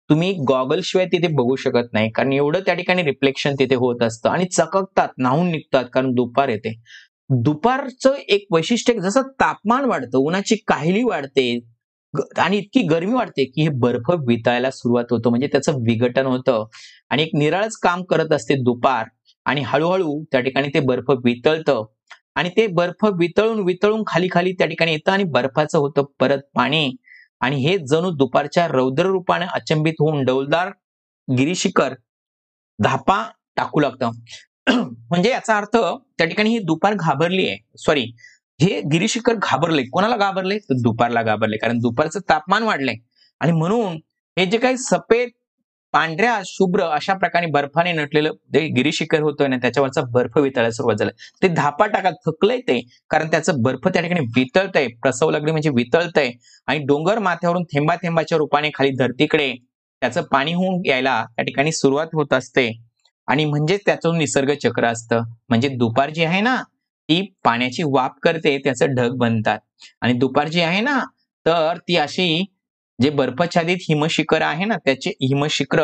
तुम्ही 0.09 0.31
गॉगल 0.47 0.79
शिवाय 0.83 1.05
तिथे 1.11 1.27
बघू 1.27 1.55
शकत 1.55 1.93
नाही. 1.93 2.09
कारण 2.11 2.33
एवढं 2.33 2.59
त्या 2.65 2.73
ठिकाणी 2.73 3.03
रिफ्लेक्शन 3.03 3.55
तिथे 3.59 3.75
होत 3.75 4.01
असतं 4.03 4.29
आणि 4.29 4.45
चककतात 4.51 5.09
न्हावून 5.17 5.49
निघतात 5.51 5.85
कारण 5.93 6.11
दुपार 6.13 6.49
येते. 6.49 6.73
दुपारचं 7.29 8.15
एक 8.29 8.45
वैशिष्ट्य 8.51 8.93
जसं 8.93 9.21
तापमान 9.39 9.85
वाढतं 9.85 10.17
उन्हाची 10.17 10.55
काहिली 10.67 11.03
वाढते 11.03 11.47
आणि 12.37 12.57
इतकी 12.57 12.81
गरमी 12.87 13.13
वाढते 13.13 13.45
की 13.45 13.61
हे 13.61 13.69
बर्फ 13.79 14.11
वितायला 14.27 14.71
सुरुवात 14.71 15.05
होतं 15.11 15.29
म्हणजे 15.29 15.47
त्याचं 15.47 15.81
विघटन 15.81 16.25
होतं. 16.25 16.65
आणि 17.09 17.23
एक 17.23 17.29
निराळच 17.35 17.77
काम 17.77 18.03
करत 18.03 18.33
असते 18.33 18.55
दुपार 18.63 19.05
आणि 19.45 19.61
हळूहळू 19.65 20.23
त्या 20.31 20.41
ठिकाणी 20.41 20.69
ते 20.73 20.79
बर्फ 20.79 21.11
वितळतं. 21.25 21.83
आणि 22.35 22.49
ते 22.49 22.67
बर्फ 22.67 23.05
वितळून 23.19 23.59
वितळून 23.59 24.03
खाली 24.07 24.27
खाली 24.31 24.53
त्या 24.53 24.67
ठिकाणी 24.67 24.91
येतं 24.91 25.11
आणि 25.11 25.23
बर्फाचं 25.23 25.77
होतं 25.77 26.03
परत 26.19 26.41
पाणी. 26.55 26.89
आणि 27.41 27.55
हे 27.57 27.77
जणू 27.87 28.11
दुपारच्या 28.11 28.67
रौद्र 28.67 29.05
रूपाने 29.05 29.45
अचंबित 29.53 29.93
होऊन 29.99 30.23
डौलदार 30.25 30.71
गिरीशिखर 31.27 31.93
धापा 32.79 33.23
टाकू 33.55 33.79
लागतं. 33.79 34.11
म्हणजे 35.09 35.29
याचा 35.29 35.57
अर्थ 35.57 35.77
त्या 36.17 36.27
ठिकाणी 36.27 36.49
ही 36.49 36.59
दुपार 36.59 36.93
घाबरली 36.93 37.47
आहे. 37.47 37.57
सॉरी 37.77 38.03
हे 38.59 38.79
गिरीशिखर 38.91 39.33
घाबरले. 39.33 39.83
कोणाला 39.83 40.15
घाबरले? 40.17 40.57
तर 40.59 40.81
दुपारला 40.83 41.21
घाबरले. 41.23 41.57
कारण 41.57 41.79
दुपारचं 41.79 42.19
तापमान 42.29 42.63
वाढलंय. 42.63 42.95
आणि 43.41 43.51
म्हणून 43.51 43.95
हे 44.37 44.45
जे 44.45 44.57
काही 44.57 44.77
सफेद 44.77 45.29
पांढऱ्या 45.93 46.39
शुभ्र 46.45 46.83
अशा 46.83 47.13
प्रकारे 47.13 47.45
बर्फाने 47.51 47.91
नटलेलं 47.93 48.31
जे 48.53 48.59
गिरीशिखर 48.67 49.21
होतं 49.21 49.49
ना 49.49 49.57
त्याच्यावरचा 49.57 50.01
बर्फ 50.11 50.37
वितळायला 50.37 50.71
सुरुवात 50.71 50.95
झालं. 50.95 51.11
ते 51.41 51.47
धापा 51.47 51.85
टाका 51.87 52.09
थकलंय 52.25 52.59
ते. 52.59 52.79
कारण 53.09 53.27
त्याचं 53.31 53.61
बर्फ 53.61 53.87
त्या 53.87 54.01
ठिकाणी 54.01 54.25
वितळतंय. 54.35 54.87
प्रसव 55.01 55.29
लागली 55.29 55.51
म्हणजे 55.51 55.69
वितळतंय. 55.69 56.31
आणि 56.67 56.79
डोंगर 56.79 57.19
माथ्यावरून 57.19 57.63
थेंबा 57.63 57.95
थेंबाच्या 57.95 58.37
रूपाने 58.37 58.69
खाली 58.73 58.89
धरतीकडे 58.99 59.53
त्याचं 60.01 60.21
पाणी 60.21 60.53
होऊन 60.53 60.81
यायला 60.85 61.23
त्या 61.25 61.45
ठिकाणी 61.45 61.71
सुरुवात 61.71 62.07
होत 62.13 62.33
असते. 62.33 62.69
आणि 63.27 63.45
म्हणजेच 63.45 63.81
त्याचं 63.85 64.17
निसर्ग 64.17 64.51
चक्र 64.63 64.85
असतं. 64.87 65.23
म्हणजे 65.49 65.67
दुपार 65.77 66.09
जी 66.09 66.23
आहे 66.23 66.41
ना 66.41 66.55
ती 67.09 67.21
पाण्याची 67.43 67.83
वाफ 67.85 68.11
करते 68.23 68.57
त्याचं 68.57 68.93
ढग 68.95 69.15
बनतात. 69.17 69.59
आणि 70.01 70.13
दुपार 70.13 70.47
जी 70.47 70.61
आहे 70.61 70.81
ना 70.81 70.99
तर 71.45 71.77
ती 71.87 71.95
अशी 71.97 72.43
जे 72.99 73.09
बर्फाच्छादित 73.11 73.77
हिमशिखर 73.89 74.41
आहे 74.41 74.65
ना 74.65 74.75
त्याचे 74.85 75.09
हिमशिखर 75.21 75.81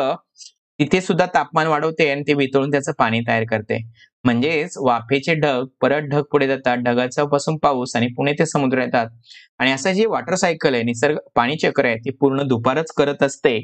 तिथे 0.80 1.00
सुद्धा 1.00 1.26
तापमान 1.26 1.66
वाढवते 1.66 2.08
आणि 2.10 2.22
ते 2.28 2.34
वितळून 2.34 2.70
त्याचं 2.70 2.92
पाणी 2.98 3.20
तयार 3.28 3.44
करते. 3.50 3.78
म्हणजेच 4.24 4.76
वाफेचे 4.78 5.34
ढग 5.34 5.64
परत 5.80 6.02
ढग 6.10 6.22
पुढे 6.32 6.46
जातात. 6.48 6.76
ढगाचा 6.78 7.24
पासून 7.24 7.56
पाऊस 7.58 7.94
आणि 7.96 8.06
पुणे 8.16 8.32
ते 8.32 8.46
समुद्र 8.46 8.82
येतात. 8.82 9.08
आणि 9.58 9.72
असं 9.72 9.92
जे 9.92 10.06
वॉटर 10.06 10.34
सायकल 10.36 10.74
आहे 10.74 10.82
निसर्ग 10.82 11.18
पाणी 11.36 11.56
चक्र 11.58 11.84
आहे 11.86 11.96
ते 11.98 12.10
पूर्ण 12.20 12.42
दुपारच 12.48 12.92
करत 12.96 13.22
असते 13.22 13.58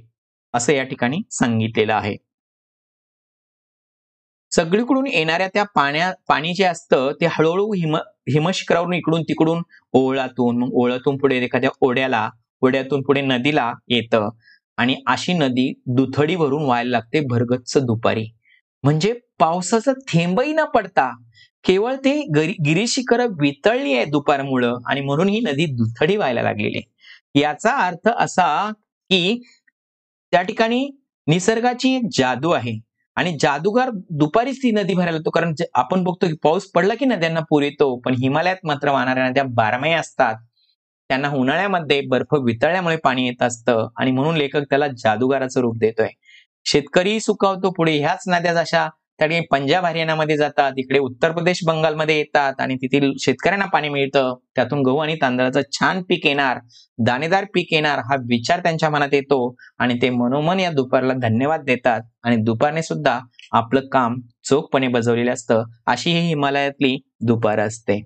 असं 0.55 0.73
या 0.73 0.85
ठिकाणी 0.85 1.21
सांगितलेलं 1.31 1.95
आहे. 1.95 2.17
सगळीकडून 4.53 5.07
येणाऱ्या 5.07 5.49
त्या 5.55 5.65
पाण्या 5.75 6.13
पाणी 6.29 6.53
जे 6.55 6.65
असतं 6.65 7.13
ते 7.21 7.27
हळूहळू 7.31 7.73
हिम 7.73 7.97
हिमशिखरावरून 8.33 8.95
इकडून 8.95 9.23
तिकडून 9.23 9.63
ओळातून 9.93 10.59
मग 10.59 10.71
ओळातून 10.73 11.17
पुढे 11.19 11.37
एखाद्या 11.45 11.71
ओढ्याला 11.81 12.29
ओढ्यातून 12.63 13.03
पुढे 13.03 13.21
नदीला 13.21 13.73
येतं. 13.89 14.29
आणि 14.79 14.95
अशी 15.07 15.33
नदी 15.33 15.73
दुथडी 15.87 16.37
भरून 16.37 16.65
व्हायला 16.65 16.91
लागते 16.91 17.21
भरगच्च 17.21 17.77
दुपारी. 17.79 18.25
म्हणजे 18.85 19.13
पावसाचा 19.39 19.93
थेंबही 20.09 20.53
न 20.53 20.65
पडता 20.75 21.11
केवळ 21.65 21.95
ते 21.95 22.13
गिरीशिखर 22.65 23.25
वितळली 23.41 23.95
आहे 23.95 24.05
दुपारमुळं 24.05 24.77
आणि 24.87 25.01
म्हणून 25.01 25.29
ही 25.29 25.41
नदी 25.41 25.67
दुथडी 25.77 26.17
व्हायला 26.17 26.43
लागलेली 26.43 26.79
आहे. 26.79 27.41
याचा 27.41 27.71
अर्थ 27.87 28.09
असा 28.19 28.71
की 29.11 29.41
त्या 30.33 30.43
ठिकाणी 30.43 30.89
निसर्गाची 31.27 31.95
एक 31.97 32.09
जादू 32.13 32.51
आहे. 32.51 32.79
आणि 33.19 33.37
जादूगार 33.41 33.91
दुपारीच 34.11 34.59
ती 34.59 34.71
नदी 34.71 34.95
भरायला 34.95 35.17
येतो. 35.17 35.31
कारण 35.31 35.55
आपण 35.75 36.05
बघतो 36.05 36.27
की 36.27 36.35
पाऊस 36.43 36.67
पडला 36.67 36.95
की 36.95 37.05
नद्यांना 37.05 37.41
पूर 37.51 37.63
येतो 37.63 37.97
पण 38.05 38.15
हिमालयात 38.15 38.57
मात्र 38.65 38.91
वाहणाऱ्या 38.91 39.29
नद्या 39.29 39.45
बारमाही 39.45 39.93
असतात. 39.95 40.35
त्यांना 41.11 41.29
उन्हाळ्यामध्ये 41.29 42.01
बर्फ 42.01 42.35
वितळल्यामुळे 42.35 42.97
पाणी 42.97 43.27
येत 43.27 43.43
असतं 43.43 43.89
आणि 43.97 44.11
म्हणून 44.11 44.37
लेखक 44.37 44.63
त्याला 44.71 44.87
जादूगाराचं 44.89 45.61
रूप 45.61 45.77
देतोय. 45.79 46.09
शेतकरी 46.65 47.21
सुकावतो 47.21 47.71
पुढे 47.71 47.99
ह्याच 47.99 48.25
नद्या 48.29 48.53
जशा 48.55 48.89
त्या 49.19 49.27
ठिकाणी 49.29 49.47
पंजाब 49.51 49.85
हरियाणामध्ये 49.85 50.37
जातात 50.37 50.73
इकडे 50.79 50.99
उत्तर 50.99 51.33
प्रदेश 51.33 51.61
बंगालमध्ये 51.67 52.17
येतात 52.19 52.61
आणि 52.61 52.75
तेथील 52.83 53.11
शेतकऱ्यांना 53.21 53.65
पाणी 53.67 53.89
मिळतं. 53.89 54.35
त्यातून 54.57 54.83
गहू 54.83 54.99
आणि 54.99 55.15
तांदळाचं 55.23 55.61
छान 55.73 56.03
पीक 56.03 56.27
येणार 56.27 56.59
दाणेदार 56.99 57.45
पीक 57.55 57.73
येणार 57.73 57.99
हा 58.05 58.17
विचार 58.29 58.61
त्यांच्या 58.61 58.91
मनात 58.91 59.15
येतो 59.15 59.41
आणि 59.79 59.95
ते 60.03 60.11
मनोमन 60.11 60.61
या 60.61 60.71
दुपारला 60.71 61.15
धन्यवाद 61.23 61.65
देतात 61.65 62.03
आणि 62.25 62.37
दुपारने 62.37 62.83
सुद्धा 62.83 63.19
आपलं 63.53 63.89
काम 63.93 64.21
चोखपणे 64.45 64.89
बजवलेलं 64.89 65.33
असतं 65.33 65.63
अशी 65.87 66.11
ही 66.11 66.27
हिमालयातली 66.27 66.97
दुपार 67.21 67.61
असते. 67.61 68.01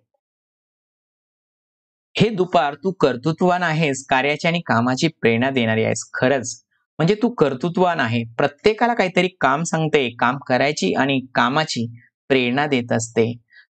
हे 2.14 2.29
दुपार 2.29 2.75
तू 2.75 2.90
कर्तृत्वान 2.92 3.62
आहेस 3.62 4.05
कार्याची 4.07 4.48
आणि 4.48 4.61
कामाची 4.66 5.09
प्रेरणा 5.20 5.51
देणारी 5.51 5.85
आहेस 5.85 6.05
खरंच. 6.14 6.61
म्हणजे 7.02 7.14
तू 7.22 7.28
कर्तृत्वान 7.28 8.00
आहे. 8.00 8.22
प्रत्येकाला 8.38 8.94
काहीतरी 8.94 9.28
काम 9.40 9.62
सांगते 9.62 10.08
काम 10.18 10.36
करायची 10.48 10.92
आणि 10.94 11.18
कामाची 11.34 11.86
प्रेरणा 12.30 12.66
देत 12.66 12.92
असते. 12.92 13.24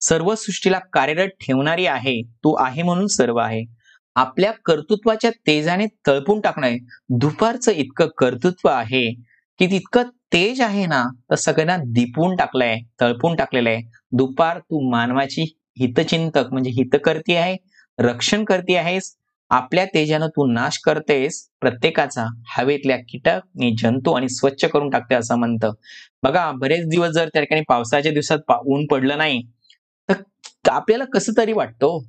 सर्व 0.00 0.34
सृष्टीला 0.34 0.78
कार्यरत 0.92 1.28
ठेवणारी 1.40 1.86
आहे 1.86 2.20
तू 2.44 2.54
आहे 2.60 2.82
म्हणून 2.82 3.06
सर्व 3.06 3.38
आहे. 3.38 3.62
आपल्या 4.16 4.52
कर्तृत्वाच्या 4.64 5.30
तेजाने 5.46 5.86
तळपून 6.06 6.40
टाकणं 6.40 6.76
दुपारचं 7.18 7.72
इतकं 7.72 8.08
कर्तृत्व 8.18 8.68
आहे 8.68 9.04
की 9.60 9.66
तितकं 9.66 10.08
तेज 10.32 10.60
आहे 10.60 10.86
ना 10.86 11.04
तर 11.30 11.34
सगळ्यांना 11.34 11.76
दिपून 11.92 12.36
टाकलंय 12.36 12.76
तळपून 13.00 13.36
टाकलेलं 13.36 13.70
आहे. 13.70 13.82
दुपार 14.12 14.58
तू 14.60 14.90
मानवाची 14.90 15.42
हितचिंतक 15.80 16.52
म्हणजे 16.52 16.70
हितकर्ती 16.70 17.36
आहे 17.36 17.56
रक्षण 17.98 18.44
करते 18.44 18.76
आहेस 18.76 19.14
आपल्या 19.50 19.84
तेजानं 19.94 20.28
तू 20.28 20.46
नाश 20.52 20.78
करतेस 20.84 21.40
प्रत्येकाचा 21.60 22.24
हवेतल्या 22.56 22.96
कीटक 23.08 23.28
आणि 23.28 23.70
जंतू 23.82 24.12
आणि 24.12 24.28
स्वच्छ 24.28 24.64
करून 24.64 24.90
टाकते 24.90 25.14
असं 25.14 25.36
म्हणतं. 25.38 25.72
बघा 26.22 26.50
बरेच 26.60 26.86
दिवस 26.88 27.10
जर 27.14 27.28
त्या 27.34 27.42
ठिकाणी 27.42 27.62
पावसाच्या 27.68 28.12
दिवसात 28.12 28.52
ऊन 28.66 28.86
पडलं 28.90 29.18
नाही 29.18 29.42
तर 30.08 30.70
आपल्याला 30.70 31.04
कसं 31.14 31.32
तरी 31.36 31.52
वाटतो 31.52 31.90
हो? 31.92 32.00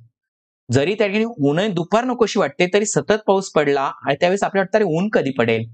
जरी 0.68 0.94
त्या 0.94 1.06
ठिकाणी 1.06 1.24
ऊन 1.48 1.60
दुपार 1.74 2.04
नकोशी 2.04 2.38
वाटते 2.40 2.66
तरी 2.74 2.86
सतत 2.86 3.22
पाऊस 3.26 3.50
पडला 3.54 3.82
आणि 4.06 4.16
त्यावेळेस 4.20 4.42
आपल्याला 4.44 4.64
वाटतं 4.64 4.78
अरे 4.78 4.96
ऊन 4.98 5.08
कधी 5.12 5.30
पडेल? 5.38 5.64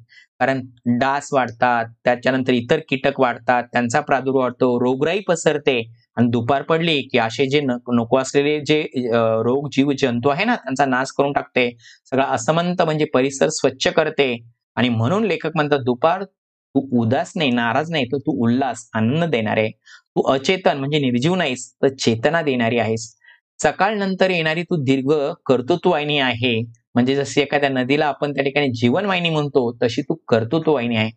कारण 0.41 0.61
डास 1.01 1.29
वाढतात 1.33 1.87
त्याच्यानंतर 2.05 2.53
इतर 2.53 2.81
कीटक 2.89 3.21
वाढतात 3.21 3.65
त्यांचा 3.73 4.01
प्रादुर्भाव 4.01 4.43
वाढतो 4.43 4.79
रोगराई 4.81 5.21
पसरते. 5.29 5.81
आणि 6.17 6.29
दुपार 6.29 6.63
पडली 6.63 7.03
की 7.03 7.19
असे 7.19 7.47
जे 7.47 7.61
न- 7.61 7.79
नको 7.89 8.19
असलेले 8.19 8.61
जे 8.61 8.83
रोग 9.21 9.69
जीव 9.73 9.93
जंतू 9.99 10.29
आहे 10.29 10.45
ना 10.45 10.57
त्यांचा 10.57 10.87
नाश 10.87 11.09
करून 11.19 11.33
टाकते. 11.33 11.77
सगळा 12.11 12.25
असमंत 12.25 12.83
म्हणजे 12.83 13.05
परिसर 13.05 13.49
स्वच्छ 13.49 13.89
करते. 13.89 14.45
आणि 14.77 14.89
म्हणून 14.89 15.25
लेखक 15.25 15.51
म्हणतात 15.55 15.79
दुपार 15.79 16.25
तू 16.25 17.03
उदास 17.03 17.33
नाही 17.37 17.51
नाराज 17.51 17.91
नाही 17.91 18.05
तर 18.05 18.17
तू 18.17 18.45
उल्हास 18.45 18.89
आनंद 18.95 19.25
देणार. 19.25 19.57
आहे 19.57 19.71
तू 19.95 20.23
अचेतन 20.23 20.79
म्हणजे 20.79 20.99
निर्जीव 20.99 21.35
नाहीस 21.35 21.73
तर 21.83 21.89
चेतना 21.89 22.43
देणारी 22.43 22.79
आहेस. 22.79 23.15
सकाळ 23.63 23.95
नंतर 23.95 24.31
येणारी 24.31 24.63
तू 24.63 24.77
दीर्घ 24.77 25.13
कर्तृत्ववाहिनी 25.47 26.19
आहे. 26.19 26.61
म्हणजे 26.95 27.15
जशी 27.15 27.41
एखाद्या 27.41 27.71
नदीला 27.71 28.07
आपण 28.07 28.33
त्या 28.33 28.45
ठिकाणी 28.45 28.69
जीवनवाहिनी 28.69 29.31
म्हणतो 29.31 29.77
तशी 29.83 30.03
तू 30.03 30.15
कर्तृत्ववाहिनी 30.15 30.97
आहे. 30.97 31.11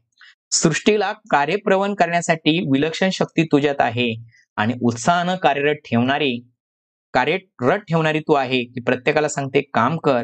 सृष्टीला 0.51 1.11
कार्यप्रवण 1.11 1.93
करण्यासाठी 1.93 2.69
विलक्षण 2.71 3.09
शक्ती 3.09 3.43
तुझ्यात 3.43 3.75
आहे. 3.79 4.13
आणि 4.59 4.73
उत्साहानं 4.81 5.35
कार्यरत 5.35 5.75
ठेवणारी 5.85 6.39
कार्यरत 7.13 7.79
ठेवणारी 7.79 8.19
तू 8.19 8.33
आहे 8.33 8.63
की 8.63 8.81
प्रत्येकाला 8.81 9.27
सांगते 9.27 9.61
काम 9.73 9.97
कर. 9.97 10.23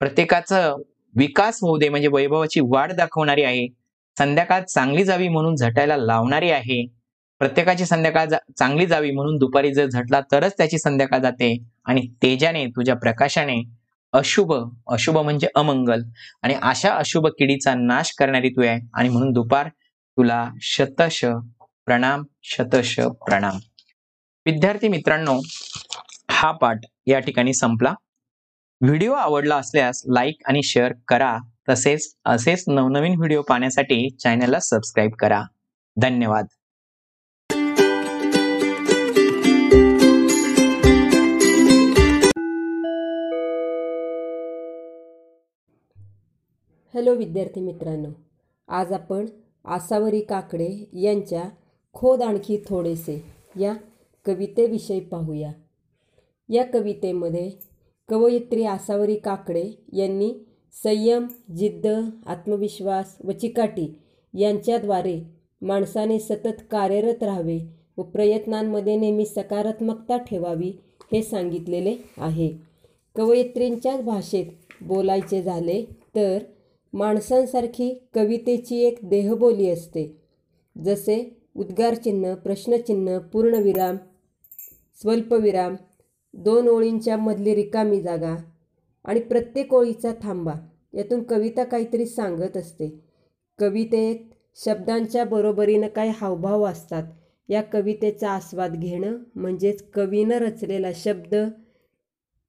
प्रत्येकाचं 0.00 0.76
विकास 1.14 1.58
होऊ 1.62 1.78
दे 1.78 1.88
म्हणजे 1.88 2.08
वैभवाची 2.08 2.60
वाढ 2.64 2.92
दाखवणारी 2.92 3.42
आहे. 3.42 3.66
संध्याकाळ 4.16 4.62
चांगली 4.62 5.04
जावी 5.04 5.28
म्हणून 5.28 5.56
झटायला 5.56 5.96
लावणारी 5.96 6.50
आहे. 6.50 6.84
प्रत्येकाची 7.40 7.86
संध्याकाळ 7.86 8.26
जा- 8.26 8.38
चांगली 8.58 8.86
जावी 8.86 9.10
म्हणून 9.10 9.36
दुपारी 9.36 9.72
जर 9.74 9.86
झटला 9.86 10.20
तरच 10.32 10.56
त्याची 10.56 10.78
संध्याकाळ 10.78 11.18
जाते 11.18 11.56
आणि 11.84 12.06
तेजाने 12.22 12.66
तुझ्या 12.66 12.94
प्रकाशाने 12.96 13.62
अशुभ 14.12 14.52
अशुभ 14.88 15.18
म्हणजे 15.18 15.48
अमंगल 15.54 16.02
आणि 16.42 16.54
अशा 16.62 16.94
अशुभ 16.94 17.26
किडीचा 17.28 17.74
नाश 17.74 18.12
करणारी 18.18 18.48
तू 18.48 18.62
आहे 18.62 18.80
आणि 18.94 19.08
म्हणून 19.08 19.32
दुपार 19.32 19.68
तुला 20.18 20.48
शतश 20.60 21.24
प्रणाम 21.86 22.22
शतश 22.42 23.00
प्रणाम. 23.00 23.56
विद्यार्थी 24.46 24.88
मित्रांनो 24.88 25.40
हा 26.30 26.52
पाठ 26.52 26.80
या 27.06 27.18
ठिकाणी 27.18 27.54
संपला. 27.54 27.94
व्हिडिओ 28.80 29.12
आवडला 29.12 29.56
असल्यास 29.56 30.02
लाईक 30.06 30.36
आणि 30.46 30.62
शेअर 30.62 30.92
करा. 31.08 31.36
तसेच 31.68 32.16
असेच 32.24 32.64
नवनवीन 32.68 33.14
व्हिडिओ 33.18 33.42
पाहण्यासाठी 33.42 34.10
चॅनलला 34.10 34.60
सबस्क्राईब 34.60 35.10
करा. 35.18 35.42
धन्यवाद. 35.96 36.46
हॅलो 46.94 47.14
विद्यार्थी 47.14 47.60
मित्रांनो 47.60 48.08
आज 48.68 48.92
आपण 48.92 49.26
आसावरी 49.64 50.20
काकडे 50.20 50.90
यांच्या 50.92 51.44
खोद 51.94 52.22
आणखी 52.22 52.62
थोडेसे 52.68 53.22
या 53.60 53.74
कवितेविषयी 54.24 55.00
पाहूया. 55.00 55.52
या 56.48 56.64
कवितेमध्ये 56.64 57.50
कवयित्री 58.08 58.64
आसावरी 58.64 59.14
काकडे 59.14 59.70
यांनी 59.92 60.32
संयम 60.84 61.26
जिद्द 61.56 61.86
आत्मविश्वास 62.26 63.16
व 63.24 63.30
चिकाटी 63.30 63.98
यांच्याद्वारे 64.34 65.20
माणसाने 65.62 66.18
सतत 66.18 66.62
कार्यरत 66.70 67.22
राहावे 67.22 67.58
व 67.96 68.02
प्रयत्नांमध्ये 68.02 68.96
नेहमी 68.96 69.26
सकारात्मकता 69.26 70.16
ठेवावी 70.16 70.72
हे 71.12 71.22
सांगितलेले 71.22 71.96
आहे. 72.18 72.52
कवयित्रींच्याच 73.16 74.02
भाषेत 74.02 74.46
बोलायचे 74.80 75.42
झाले 75.42 75.84
तर 76.14 76.38
माणसांसारखी 76.92 78.08
कवितेची 78.14 78.84
एक 78.84 78.98
देहबोली 79.02 79.68
असते. 79.70 80.16
जसे 80.84 81.43
उद्गारचिन्ह 81.56 82.34
प्रश्नचिन्ह 82.34 83.18
पूर्णविराम 83.18 83.96
स्वल्पविराम 85.02 85.76
दोन 86.34 86.68
ओळींच्या 86.68 87.16
मधली 87.16 87.54
रिकामी 87.54 88.02
जागा 88.02 88.36
आणि 89.04 89.20
प्रत्येक 89.20 89.74
ओळीचा 89.74 90.12
थांबा. 90.22 90.52
यातून 90.94 91.22
कविता 91.22 91.64
काहीतरी 91.64 92.06
सांगत 92.06 92.56
असते. 92.56 93.00
कवितेत 93.58 94.16
शब्दांच्या 94.56 95.24
बरोबरीनं 95.24 95.88
काही 95.88 96.10
हावभाव 96.10 96.64
असतात. 96.64 97.02
या 97.48 97.62
कवितेचा 97.62 98.30
आस्वाद 98.30 98.74
घेणं 98.74 99.18
म्हणजेच 99.34 99.90
कवीनं 99.90 100.34
रचलेला 100.34 100.90
शब्द 100.94 101.34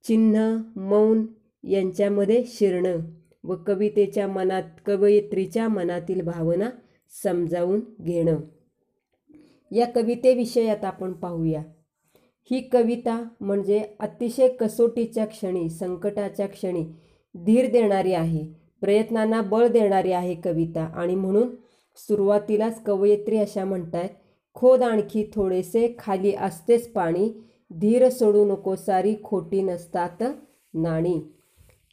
चिन्ह 0.04 0.58
मौन 0.76 1.26
यांच्यामध्ये 1.64 2.44
शिरणं 2.48 3.00
व 3.44 3.56
कवितेच्या 3.68 4.28
मनात 4.28 4.64
कवयित्रीच्या 4.86 5.68
मनातील 5.68 6.22
भावना 6.22 6.70
समजावून 7.24 7.82
घेणं. 8.02 8.36
या 9.72 9.86
कवितेविषयात 9.86 10.86
आपण 10.86 11.14
पाहूया. 11.14 11.62
ही 12.52 12.60
कविता 12.62 13.22
म्हणजे 13.42 13.82
अतिशय 14.00 14.48
कसोटीच्या 14.48 15.26
क्षणी 15.26 15.70
संकटाच्या 15.70 16.48
क्षणी 16.48 16.84
धीर 17.36 17.72
देणारी 17.72 18.14
आहे 18.14 18.46
प्रयत्नांना 18.82 19.42
बळ 19.42 19.68
देणारी 19.68 20.12
आहे 20.12 20.36
कविता. 20.36 20.84
आणि 20.96 21.16
म्हणून 21.16 21.50
सुरुवातीलाच 21.98 22.84
कवयित्री 22.84 23.38
अशा 23.38 23.66
म्हणतात 23.66 24.10
खोद 24.56 24.84
आणखी 24.84 25.26
थोडेसे 25.34 25.96
खाली 26.00 26.34
असतेच 26.36 26.92
पाणी 26.92 27.30
धीर 27.72 28.10
सोडू 28.10 28.46
नको 28.46 28.76
सारी 28.76 29.16
खोटी 29.24 29.62
नसतात 29.62 30.24
नाणी. 30.74 31.20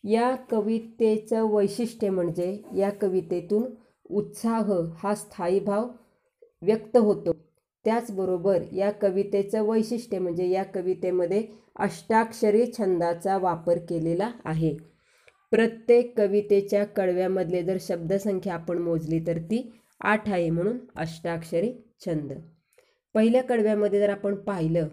या 0.04 0.34
कवितेचं 0.50 1.48
वैशिष्ट्य 1.50 2.10
म्हणजे 2.10 2.56
या 2.76 2.90
कवितेतून 2.90 3.64
उत्साह 4.10 4.72
हा 4.98 5.14
स्थायी 5.14 5.60
भाव 5.60 5.88
व्यक्त 6.62 6.96
होतो. 6.96 7.32
त्याचबरोबर 7.84 8.62
या 8.72 8.90
कवितेचं 8.90 9.62
वैशिष्ट्य 9.62 10.18
म्हणजे 10.18 10.48
या 10.48 10.62
कवितेमध्ये 10.64 11.42
अष्टाक्षरी 11.76 12.66
छंदाचा 12.78 13.36
वापर 13.38 13.78
केलेला 13.78 14.30
आहे. 14.44 14.76
प्रत्येक 15.50 16.16
कवितेच्या 16.18 16.84
कडव्यामधले 16.84 17.62
जर 17.62 17.76
शब्दसंख्या 17.80 18.54
आपण 18.54 18.78
मोजली 18.78 19.18
तर 19.26 19.38
ती 19.38 19.70
आठ 20.00 20.28
आहे 20.28 20.50
म्हणून 20.50 20.78
अष्टाक्षरी 20.96 21.72
छंद. 22.06 22.32
पहिल्या 23.14 23.42
कडव्यामध्ये 23.42 24.00
जर 24.00 24.10
आपण 24.10 24.34
पाहिलं 24.34 24.88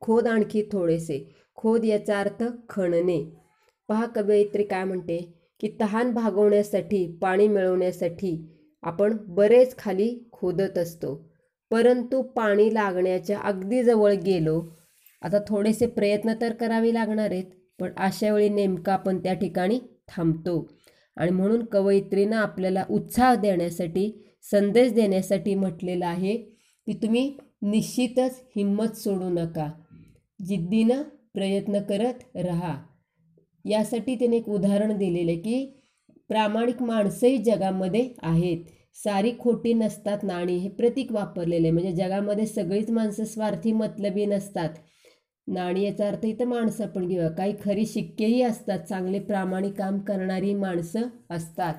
खोद 0.00 0.26
आणखी 0.26 0.62
थोडेसे. 0.72 1.18
खोद 1.56 1.84
याचा 1.84 2.20
अर्थ 2.20 2.42
खणणे. 2.68 3.24
पहा 3.88 4.06
कवयित्री 4.06 4.62
काय 4.62 4.84
म्हणते 4.84 5.18
की 5.60 5.68
तहान 5.80 6.10
भागवण्यासाठी 6.10 7.06
पाणी 7.22 7.48
मिळवण्यासाठी 7.48 8.36
आपण 8.82 9.16
बरेच 9.26 9.76
खाली 9.78 10.18
खोदत 10.32 10.78
असतो. 10.78 11.33
परंतु 11.74 12.22
पाणी 12.22 12.74
लागण्याच्या 12.74 13.38
अगदी 13.38 13.82
जवळ 13.82 14.12
गेलो. 14.12 14.62
आता 15.22 15.38
थोडेसे 15.48 15.86
प्रयत्न 15.86 16.32
तर 16.40 16.52
करावे 16.52 16.94
लागणार 16.94 17.30
आहेत 17.30 17.44
पण 17.80 17.90
अशा 17.96 18.32
वेळी 18.32 18.48
नेमका 18.48 18.92
आपण 18.92 19.18
त्या 19.18 19.34
ठिकाणी 19.34 19.80
थांबतो. 20.08 20.70
आणि 21.16 21.30
म्हणून 21.30 21.64
कवयित्रीनं 21.64 22.36
आपल्याला 22.36 22.84
उत्साह 22.90 23.34
देण्यासाठी 23.34 24.24
संदेश 24.42 24.92
देण्यासाठी 24.92 25.54
म्हटलेलं 25.54 26.06
आहे 26.06 26.36
की 26.86 26.92
तुम्ही 26.92 27.36
निश्चितच 27.62 28.42
हिंमत 28.56 28.96
सोडू 28.96 29.28
नका. 29.28 29.72
जिद्दीनं 30.46 31.02
प्रयत्न 31.34 31.78
करत 31.78 32.36
राहा. 32.36 32.82
यासाठी 33.64 34.14
त्याने 34.14 34.36
एक 34.36 34.48
उदाहरण 34.48 34.96
दिलेलं 34.96 35.30
आहे 35.30 35.40
की 35.40 35.82
प्रामाणिक 36.28 36.82
माणसंही 36.82 37.38
जगामध्ये 37.38 38.10
आहेत. 38.22 38.58
सारी 38.94 39.32
खोटी 39.40 39.72
नसतात 39.74 40.18
नाणी 40.22 40.56
हे 40.56 40.68
प्रतीक 40.68 41.12
वापरलेले. 41.12 41.62
आहे 41.62 41.70
म्हणजे 41.70 41.92
जगामध्ये 41.92 42.46
सगळीच 42.46 42.90
माणसं 42.90 43.24
स्वार्थी 43.24 43.72
मतलबी 43.72 44.26
नसतात. 44.26 44.68
नाणी 45.48 45.84
याचा 45.84 46.08
अर्थ 46.08 46.24
इथं 46.24 46.44
माणसं 46.44 46.86
पण 46.86 47.06
घेऊया. 47.08 47.28
काही 47.28 47.54
खरी 47.64 47.86
शिक्केही 47.86 48.42
असतात. 48.42 48.78
चांगले 48.78 49.18
प्रामाणिक 49.18 49.74
काम 49.74 49.98
करणारी 49.98 50.54
माणसं 50.54 51.08
असतात. 51.30 51.74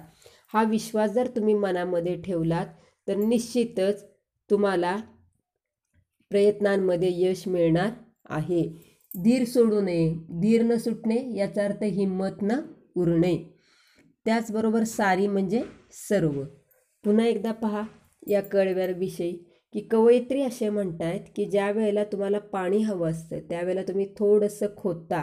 हा 0.53 0.63
विश्वास 0.63 1.11
जर 1.11 1.27
तुम्ही 1.27 1.53
मनामध्ये 1.53 2.21
ठेवलात 2.21 2.65
तर 3.07 3.15
निश्चितच 3.15 4.03
तुम्हाला 4.49 4.95
प्रयत्नांमध्ये 6.29 7.11
यश 7.15 7.47
मिळणार 7.47 7.89
आहे. 8.29 8.63
धीर 9.23 9.43
सोडू 9.45 9.81
नये. 9.81 10.13
धीर 10.41 10.63
न 10.63 10.77
सुटणे 10.77 11.17
याचा 11.35 11.63
अर्थ 11.63 11.83
हिंमत 11.83 12.41
न 12.41 12.59
उरणे. 12.95 13.37
त्याचबरोबर 14.25 14.83
सारी 14.83 15.27
म्हणजे 15.27 15.63
सर्व. 16.09 16.43
पुन्हा 17.05 17.25
एकदा 17.25 17.51
पहा 17.51 17.83
या 18.27 18.41
कळव्याविषयी 18.41 19.31
की 19.73 19.79
कवयित्री 19.79 20.41
असे 20.41 20.69
म्हणतायत 20.69 21.21
की 21.35 21.45
ज्या 21.45 21.71
वेळेला 21.71 22.03
तुम्हाला 22.03 22.39
पाणी 22.39 22.77
हवं 22.77 23.11
असतं 23.11 23.39
त्यावेळेला 23.39 23.81
तुम्ही 23.81 24.05
थोडंसं 24.17 24.67
खोदता. 24.77 25.21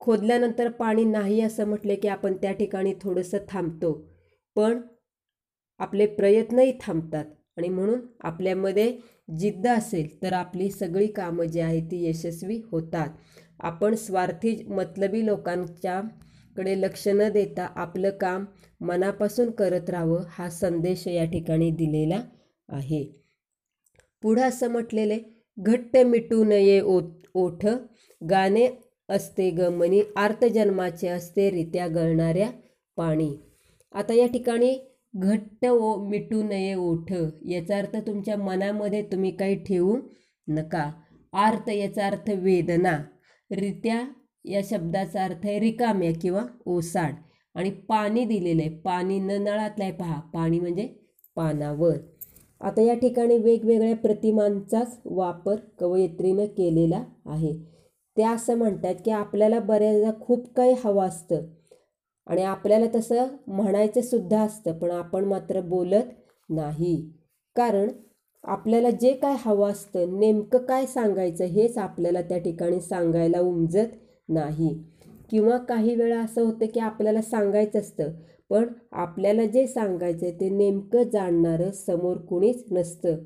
खोदल्यानंतर 0.00 0.68
पाणी 0.68 1.04
नाही 1.04 1.40
असं 1.40 1.66
म्हटले 1.66 1.96
की 1.96 2.08
आपण 2.08 2.34
त्या 2.34 2.52
ठिकाणी 2.52 2.94
थोडंसं 3.02 3.38
थांबतो. 3.48 3.92
पण 4.56 4.80
आपले 5.78 6.06
प्रयत्नही 6.06 6.72
थांबतात 6.80 7.24
आणि 7.56 7.68
म्हणून 7.68 8.00
आपल्यामध्ये 8.20 8.96
जिद्द 9.38 9.66
असेल 9.66 10.22
तर 10.22 10.32
आपली 10.32 10.70
सगळी 10.70 11.06
कामं 11.06 11.44
जी 11.44 11.60
आहेत 11.60 11.82
ती 11.82 12.08
यशस्वी 12.08 12.62
होतात. 12.72 13.08
आपण 13.60 13.94
स्वार्थी 13.94 14.64
मतलबी 14.68 15.26
कडे 16.56 16.80
लक्ष 16.80 17.06
न 17.08 17.28
देता 17.28 17.66
आपलं 17.76 18.10
काम 18.10 18.44
मनापासून 18.80 19.50
करत 19.50 19.90
राहावं 19.90 20.24
हा 20.28 20.48
संदेश 20.50 21.06
या 21.08 21.24
ठिकाणी 21.24 21.70
दिलेला 21.70 22.22
आहे. 22.68 23.04
पुढं 24.22 24.42
असं 24.42 24.70
म्हटलेले 24.70 25.18
घट्ट 25.58 25.96
मिटू 25.96 26.44
नये 26.44 26.80
ओ 26.80 27.00
ओठ. 27.34 27.66
गाणे 28.22 28.68
असते 29.08 29.50
ग 29.50 29.68
मनी 29.68 30.00
आर्तजन्माचे 30.16 31.08
असते 31.08 31.50
रित्या 31.50 31.86
गळणाऱ्या 31.86 32.50
पाणी. 32.96 33.30
आता 33.92 34.14
या 34.14 34.26
ठिकाणी 34.26 34.78
घट्ट 35.14 35.66
ओ 35.66 35.96
मिटू 36.08 36.42
नये 36.42 36.74
ओठ 36.74 37.12
याचा 37.48 37.78
अर्थ 37.78 37.96
तुमच्या 37.96 38.36
मनामध्ये 38.36 39.02
तुम्ही 39.02 39.30
काही 39.30 39.64
ठेवू 39.64 39.98
नका. 40.48 40.90
आर्त 41.32 41.68
याचा 41.68 42.06
अर्थ 42.06 42.30
वेदना 42.30 42.96
रित्या 43.50 44.02
या 44.44 44.60
शब्दाचा 44.64 45.24
अर्थ 45.24 45.46
आहे 45.46 45.58
रिकाम्या 45.60 46.10
किंवा 46.22 46.44
ओसाड. 46.66 47.14
आणि 47.54 47.70
पाणी 47.70 48.24
दिलेलं 48.24 48.62
आहे. 48.62 48.70
पाणी 48.70 49.18
न 49.18 49.30
नळातलं 49.30 49.84
आहे 49.84 49.92
पहा. 49.92 50.20
पाणी 50.20 50.60
म्हणजे 50.60 50.88
पानावर. 51.36 51.96
आता 52.60 52.82
या 52.82 52.94
ठिकाणी 52.94 53.36
वेगवेगळ्या 53.38 53.96
प्रतिमांचाच 53.96 55.00
वापर 55.04 55.56
कवयित्रीनं 55.78 56.46
केलेला 56.46 57.04
आहे. 57.26 57.52
ते 58.16 58.22
असं 58.22 58.58
म्हणतात 58.58 58.94
की 59.04 59.10
आपल्याला 59.10 59.60
बऱ्याचदा 59.60 60.10
खूप 60.20 60.54
काही 60.54 60.74
हवं 60.84 61.06
असतं. 61.06 61.46
आणि 62.26 62.42
आपल्याला 62.42 62.86
तसं 62.94 63.26
म्हणायचं 63.46 64.00
सुद्धा 64.00 64.42
असतं. 64.42 64.78
पण 64.78 64.90
आपण 64.90 65.24
मात्र 65.24 65.60
बोलत 65.60 66.04
नाही. 66.48 67.10
कारण 67.56 67.88
आपल्याला 68.44 68.90
जे 68.90 69.12
काय 69.12 69.34
हवं 69.38 69.70
असतं 69.70 70.18
नेमकं 70.20 70.58
काय 70.58 70.86
सांगायचं 70.86 71.44
हेच 71.44 71.78
आपल्याला 71.78 72.22
त्या 72.22 72.38
ठिकाणी 72.38 72.80
सांगायला 72.80 73.40
उमजत 73.40 73.86
नाही. 74.30 74.74
किंवा 75.30 75.56
काही 75.58 75.94
वेळा 75.94 76.20
असं 76.20 76.42
होतं 76.42 76.66
की 76.74 76.80
आपल्याला 76.80 77.22
सांगायचं 77.22 77.78
असतं 77.78 78.12
पण 78.50 78.64
आपल्याला 78.92 79.44
जे 79.44 79.66
सांगायचं 79.66 80.26
आहे 80.26 80.40
ते 80.40 80.48
नेमकं 80.50 81.02
जाणणारं 81.02 81.70
समोर 81.72 82.16
कुणीच 82.18 82.64
नसतं 82.72 83.16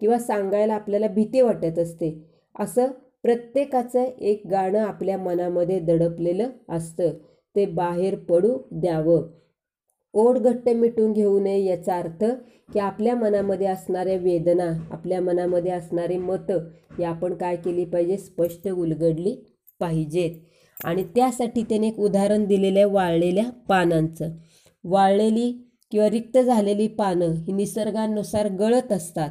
किंवा 0.00 0.18
सांगायला 0.18 0.74
आपल्याला 0.74 1.06
भीती 1.08 1.40
वाटत 1.40 1.78
असते. 1.78 2.10
असं 2.54 2.86
प्रत्येकाचं 3.24 4.04
एक 4.20 4.46
गाणं 4.46 4.78
आपल्या 4.78 5.18
मनामध्ये 5.18 5.78
दडपलेलं 5.80 6.48
असतं. 6.68 7.12
ते 7.56 7.66
बाहेर 7.66 8.14
पडू 8.18 8.56
द्यावं. 8.72 9.28
ओढ 10.14 10.38
घट्ट 10.38 10.68
मिटून 10.68 11.12
घेऊ 11.12 11.38
नये 11.40 11.64
याचा 11.64 11.96
अर्थ 11.98 12.24
की 12.68 12.78
आपल्या 12.78 13.14
मनामध्ये 13.16 13.66
असणाऱ्या 13.66 14.16
वेदना 14.16 14.70
आपल्या 14.90 15.20
मनामध्ये 15.20 15.72
असणारी 15.72 16.16
मतं 16.16 16.66
ही 16.98 17.04
आपण 17.04 17.34
काय 17.34 17.56
केली 17.56 17.84
पाहिजे? 17.84 18.16
स्पष्ट 18.16 18.68
उलगडली 18.68 19.34
पाहिजेत. 19.80 20.30
आणि 20.84 21.04
त्यासाठी 21.04 21.62
त्याने 21.62 21.88
एक 21.88 21.98
उदाहरण 21.98 22.44
दिलेलं 22.44 22.78
आहे 22.78 22.88
वाळलेल्या 22.88 23.44
पानांचं. 23.68 24.30
वाळलेली 24.84 25.52
किंवा 25.90 26.10
रिक्त 26.10 26.38
झालेली 26.38 26.88
पानं 26.88 27.32
ही 27.32 27.52
निसर्गानुसार 27.52 28.48
गळत 28.48 28.92
असतात 28.92 29.30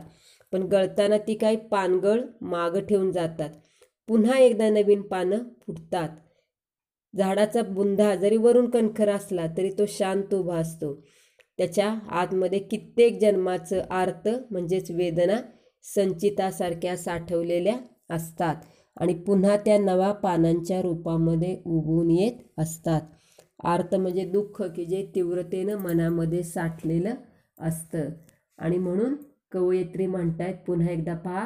पण 0.54 0.64
गळताना 0.64 1.18
ती 1.18 1.34
काही 1.36 1.56
पानगळ 1.56 2.22
मागं 2.42 2.80
ठेवून 2.80 3.12
जातात. 3.12 3.50
पुन्हा 4.08 4.38
एकदा 4.40 4.70
नवीन 4.70 5.02
पानं 5.02 5.38
फुटतात. 5.68 6.10
झाडाचा 7.14 7.62
बुंधा 7.62 8.16
जरी 8.16 8.38
वरून 8.38 8.70
कणखर 8.70 9.10
असला 9.10 9.46
तरी 9.58 9.70
तो 9.80 9.86
शांत 9.88 10.34
उभा 10.34 10.58
असतो. 10.58 10.94
त्याच्या 11.58 11.88
आतमध्ये 12.10 12.60
कित्येक 12.60 13.20
जन्माचं 13.22 13.82
आर्त 13.90 14.28
म्हणजेच 14.52 14.92
वेदना 14.92 15.38
संचितासारख्या 15.96 16.96
साठवलेल्या 16.98 17.76
असतात. 18.10 18.56
आणि 18.98 19.14
पुन्हा 19.14 19.58
त्या 19.58 19.78
नव्या 19.78 20.12
पानांच्या 20.12 20.82
रूपामध्ये 20.82 21.62
उगवून 21.66 22.12
येत 22.12 22.32
असतात. 22.58 23.02
आर्त 23.64 23.96
म्हणजे 23.96 24.26
दुःख 24.26 24.62
की 24.62 24.86
जे 24.86 25.12
तीव्रतेनं 25.16 25.76
मनामध्ये 25.76 26.44
साठलेलं 26.44 27.14
असतं. 27.60 28.10
आणि 28.58 28.78
म्हणून 28.78 29.16
कवयित्री 29.52 30.06
म्हणतायत 30.08 30.56
पुन्हा 30.68 30.90
एकदा 30.90 31.16
पहा 31.16 31.46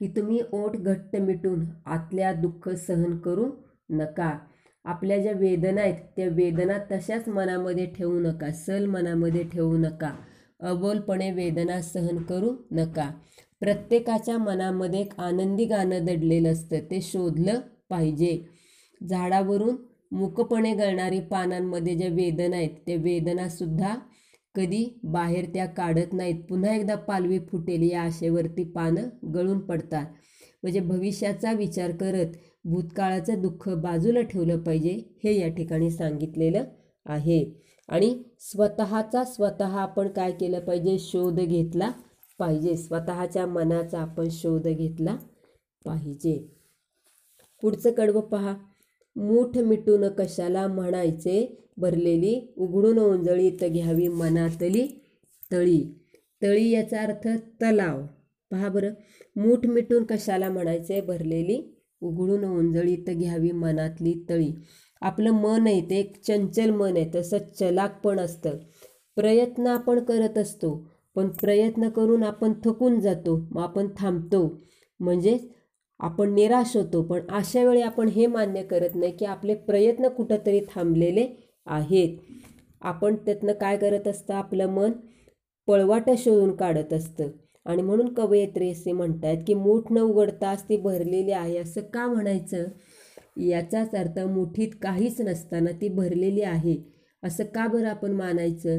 की 0.00 0.08
तुम्ही 0.08 0.40
ओठ 0.52 0.76
घट्ट 0.76 1.16
मिटून 1.16 1.64
आतल्या 1.86 2.32
दुःख 2.32 2.68
सहन 2.68 3.16
करू 3.18 3.50
नका. 3.90 4.38
आपल्या 4.84 5.22
ज्या 5.22 5.32
वेदना 5.32 5.80
आहेत 5.80 6.02
त्या 6.16 6.28
वेदना 6.28 6.78
तशाच 6.90 7.28
मनामध्ये 7.28 7.86
ठेवू 7.86 8.20
नका. 8.20 8.50
सल 8.50 8.86
मनामध्ये 8.86 9.42
ठेवू 9.44 9.76
नका. 9.76 10.14
अबोलपणे 10.60 11.30
वेदना 11.30 11.80
सहन 11.82 12.22
करू 12.22 12.56
नका. 12.70 13.10
प्रत्येकाच्या 13.62 14.36
मनामध्ये 14.38 15.00
एक 15.00 15.18
आनंदी 15.20 15.64
गाणं 15.64 16.04
दडलेलं 16.04 16.52
असतं. 16.52 16.78
ते 16.90 17.00
शोधलं 17.02 17.60
पाहिजे. 17.90 18.38
झाडावरून 19.00 19.76
मुकपणे 20.12 20.72
गळणारी 20.74 21.20
पानांमध्ये 21.20 21.94
ज्या 21.94 22.08
वेदना 22.08 22.56
आहेत 22.56 22.70
त्या 22.86 22.96
वेदनासुद्धा 22.96 23.94
कधी 24.54 24.84
बाहेर 25.04 25.44
त्या 25.54 25.66
काढत 25.66 26.12
नाहीत. 26.12 26.42
पुन्हा 26.48 26.74
एकदा 26.74 26.94
पालवी 26.94 27.38
फुटेल 27.50 27.90
या 27.90 28.02
आशेवरती 28.02 28.64
पानं 28.64 29.08
गळून 29.34 29.58
पडतात. 29.60 30.06
म्हणजे 30.62 30.80
भविष्याचा 30.80 31.52
विचार 31.52 31.90
करत 31.90 32.36
भूतकाळाचं 32.64 33.40
दुःख 33.42 33.68
बाजूला 33.82 34.20
ठेवलं 34.20 34.58
पाहिजे 34.58 34.90
हे 35.24 35.38
या 35.40 35.48
ठिकाणी 35.48 35.90
सांगितलेलं 35.90 36.64
आहे. 37.06 37.44
आणि 37.88 38.14
स्वतःचा 38.40 39.24
स्वतः 39.24 39.76
आपण 39.78 40.08
काय 40.08 40.32
केलं 40.32 40.60
पाहिजे? 40.60 40.98
शोध 40.98 41.40
घेतला 41.40 41.90
पाहिजे. 42.40 42.76
स्वतःच्या 42.76 43.46
मनाचा 43.46 43.98
आपण 43.98 44.28
शोध 44.30 44.68
घेतला 44.68 45.16
पाहिजे. 45.84 46.48
पुढचं 47.62 47.90
कडवं 47.90 48.20
पहा. 48.20 48.56
मूठ 49.16 49.58
मिटून 49.58 50.08
कशाला 50.08 50.66
म्हणायचे? 50.66 51.56
भरलेली 51.76 52.54
उघडून 52.56 52.98
ओंजळीत 52.98 53.64
घ्यावी 53.64 54.08
मनातली 54.08 55.02
तळी. 55.52 55.84
तळी 56.42 56.70
याचा 56.70 57.00
अर्थ 57.00 57.28
तलाव. 57.62 58.00
पहा 58.50 58.68
बरं. 58.68 58.92
मूठ 59.36 59.66
मिटून 59.66 60.04
कशाला 60.04 60.50
म्हणायचे? 60.50 61.00
भरलेली 61.00 61.76
उघडून 62.00 62.44
ओंजळीत 62.44 63.10
घ्यावी 63.10 63.50
मनातली 63.50 64.24
तळी. 64.30 64.52
आपलं 65.00 65.30
मन 65.30 65.66
आहे 65.66 65.80
ते 65.90 65.96
एक 65.96 66.22
चंचल 66.22 66.70
मन 66.70 66.96
आहे 66.96 67.10
तसं 67.14 67.38
चलाक 67.60 68.00
पण 68.04 68.20
असतं. 68.20 68.50
प्रयत्न 69.16 69.66
आपण 69.66 70.04
करत 70.04 70.38
असतो. 70.38 70.89
पण 71.16 71.28
प्रयत्न 71.28 71.88
करून 71.88 72.22
आपण 72.22 72.52
थकून 72.64 73.00
जातो 73.00 73.36
मग 73.50 73.62
आपण 73.62 73.88
थांबतो. 73.98 74.60
म्हणजे 75.00 75.38
आपण 76.00 76.34
निराश 76.34 76.76
होतो 76.76 77.02
पण 77.02 77.20
अशा 77.28 77.64
वेळी 77.64 77.80
आपण 77.80 78.08
हे 78.08 78.26
मान्य 78.26 78.62
करत 78.62 78.94
नाही 78.94 79.12
की 79.16 79.24
आपले 79.24 79.54
प्रयत्न 79.54 80.08
कुठंतरी 80.08 80.60
थांबलेले 80.74 81.26
आहेत. 81.66 82.18
आपण 82.80 83.16
त्यातनं 83.16 83.52
काय 83.52 83.76
करत 83.76 84.08
असतं? 84.08 84.34
आपलं 84.34 84.66
मन 84.66 84.92
पळवाटं 85.66 86.14
शोधून 86.18 86.56
काढत 86.56 86.92
असतं. 86.92 87.28
आणि 87.64 87.82
म्हणून 87.82 88.14
कवयित्री 88.14 88.70
असे 88.70 88.92
म्हणतात 88.92 89.36
की 89.46 89.54
मूठ 89.54 89.92
न 89.92 89.98
उघडताच 89.98 90.64
ती 90.68 90.76
भरलेली 90.76 91.32
आहे. 91.32 91.56
असं 91.56 91.80
का 91.80 92.06
म्हणायचं? 92.06 92.64
याचाच 93.40 93.94
अर्थ 93.94 94.18
मुठीत 94.18 94.68
काहीच 94.82 95.20
नसताना 95.20 95.70
ती 95.70 95.88
भरलेली 95.88 96.42
आहे. 96.42 96.76
असं 97.22 97.44
का 97.44 97.66
बरं 97.66 97.88
आपण 97.88 98.12
मानायचं? 98.12 98.78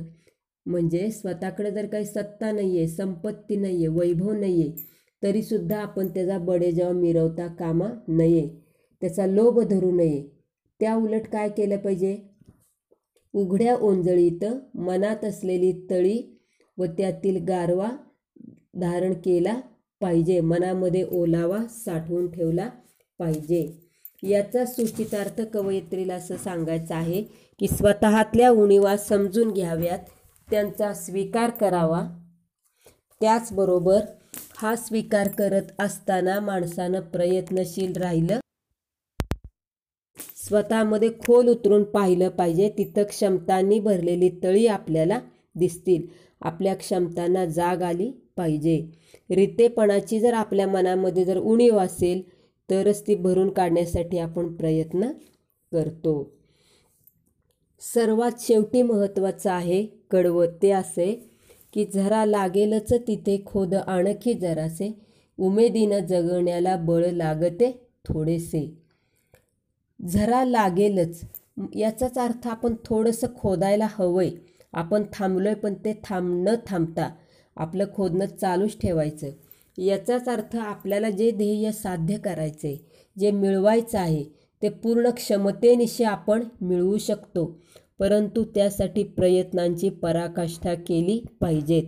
म्हणजे 0.65 1.09
स्वतःकडे 1.11 1.71
जर 1.71 1.85
काही 1.85 2.05
सत्ता 2.05 2.51
नाही 2.51 2.77
आहे 2.77 2.87
संपत्ती 2.87 3.55
नाही 3.55 3.75
आहे 3.75 3.87
वैभव 3.87 4.31
नाही 4.31 4.61
आहे 4.61 4.89
तरीसुद्धा 5.23 5.79
आपण 5.79 6.07
त्याचा 6.07 6.37
बडेजाव 6.37 6.91
मिरवता 6.91 7.47
कामा 7.47 7.87
नये. 8.07 8.47
त्याचा 9.01 9.25
लोभ 9.25 9.59
धरू 9.59 9.91
नये. 9.91 10.21
त्या 10.79 10.95
उलट 10.95 11.27
काय 11.27 11.49
केलं 11.49 11.77
पाहिजे? 11.77 12.17
उघड्या 13.33 13.75
ओंजळीत 13.75 14.45
मनात 14.75 15.25
असलेली 15.25 15.71
तळी 15.89 16.21
व 16.77 16.85
त्यातील 16.97 17.43
गारवा 17.45 17.89
धारण 18.75 19.13
केला 19.13 19.59
पाहिजे. 20.01 20.39
मनामध्ये 20.41 21.03
ओलावा 21.11 21.59
साठवून 21.69 22.31
ठेवला 22.31 22.69
पाहिजे. 23.19 23.67
याचा 24.23 24.65
सूचितार्थ 24.65 25.41
कवयित्रीला 25.53 26.13
असं 26.13 26.37
सांगायचं 26.37 26.95
आहे 26.95 27.21
की 27.59 27.67
स्वतःतल्या 27.67 28.49
उणीवा 28.49 28.97
समजून 28.97 29.51
घ्याव्यात. 29.51 29.99
त्यांचा 30.51 30.93
स्वीकार 30.93 31.49
करावा. 31.49 32.07
त्याचबरोबर 33.21 33.99
हा 34.57 34.75
स्वीकार 34.75 35.27
करत 35.27 35.61
असताना 35.79 36.39
माणसानं 36.39 36.99
प्रयत्नशील 36.99 37.95
राहिलं. 37.97 38.39
स्वतःमध्ये 40.35 41.09
खोल 41.09 41.47
उतरून 41.47 41.83
पाहिलं 41.83 42.29
पाहिजे. 42.29 42.69
तिथं 42.77 43.03
क्षमतांनी 43.03 43.79
भरलेली 43.79 44.29
तळी 44.43 44.67
आपल्याला 44.67 45.19
दिसतील. 45.55 46.07
आपल्या 46.41 46.75
क्षमतांना 46.75 47.45
जाग 47.45 47.81
आली 47.81 48.11
पाहिजे. 48.37 48.91
रितेपणाची 49.29 50.19
जर 50.19 50.33
आपल्या 50.33 50.67
मनामध्ये 50.67 51.25
जर 51.25 51.37
उणीव 51.37 51.77
असेल 51.77 52.21
तरच 52.69 53.07
ती 53.07 53.15
भरून 53.15 53.49
काढण्यासाठी 53.49 54.19
आपण 54.19 54.53
प्रयत्न 54.55 55.11
करतो. 55.71 56.31
सर्वात 57.81 58.31
शेवटी 58.39 58.81
महत्त्वाचं 58.81 59.51
आहे 59.51 60.00
कळवते 60.11 60.71
असे 60.71 61.11
की 61.73 61.85
जरा 61.85 62.25
लागेलच 62.25 62.93
तिथे 63.07 63.37
खोद 63.45 63.73
आणखी 63.75 64.33
जरासे. 64.33 64.91
उमेदीनं 65.39 65.99
जगण्याला 65.99 66.75
बळ 66.77 67.05
लागते 67.11 67.71
थोडेसे. 68.05 68.65
जरा 69.99 70.43
लागेलच. 70.45 71.21
याचाच 71.75 72.17
अर्थ 72.17 72.47
आपण 72.47 72.75
थोडंसं 72.85 73.27
खोदायला 73.37 73.87
हवंय. 73.89 74.29
आपण 74.73 75.03
थांबलोय 75.13 75.53
पण 75.53 75.73
ते 75.85 75.93
थांब 76.03 76.47
न 76.47 76.55
थांबता 76.67 77.09
आपलं 77.57 77.85
खोदणं 77.95 78.25
चालूच 78.25 78.77
ठेवायचं. 78.81 79.29
याचाच 79.77 80.29
अर्थ 80.29 80.55
आपल्याला 80.55 81.09
जे 81.09 81.31
ध्येय 81.31 81.71
साध्य 81.71 82.17
करायचे 82.17 82.75
जे 83.17 83.31
मिळवायचं 83.31 83.99
आहे 83.99 84.23
ते 84.61 84.69
पूर्ण 84.69 85.09
क्षमतेनिशी 85.09 86.03
आपण 86.03 86.43
मिळवू 86.61 86.97
शकतो. 86.97 87.45
परंतु 88.01 88.43
त्यासाठी 88.43 89.03
प्रयत्नांची 89.03 89.89
पराकाष्ठा 89.89 90.73
केली 90.73 91.19
पाहिजेत. 91.41 91.83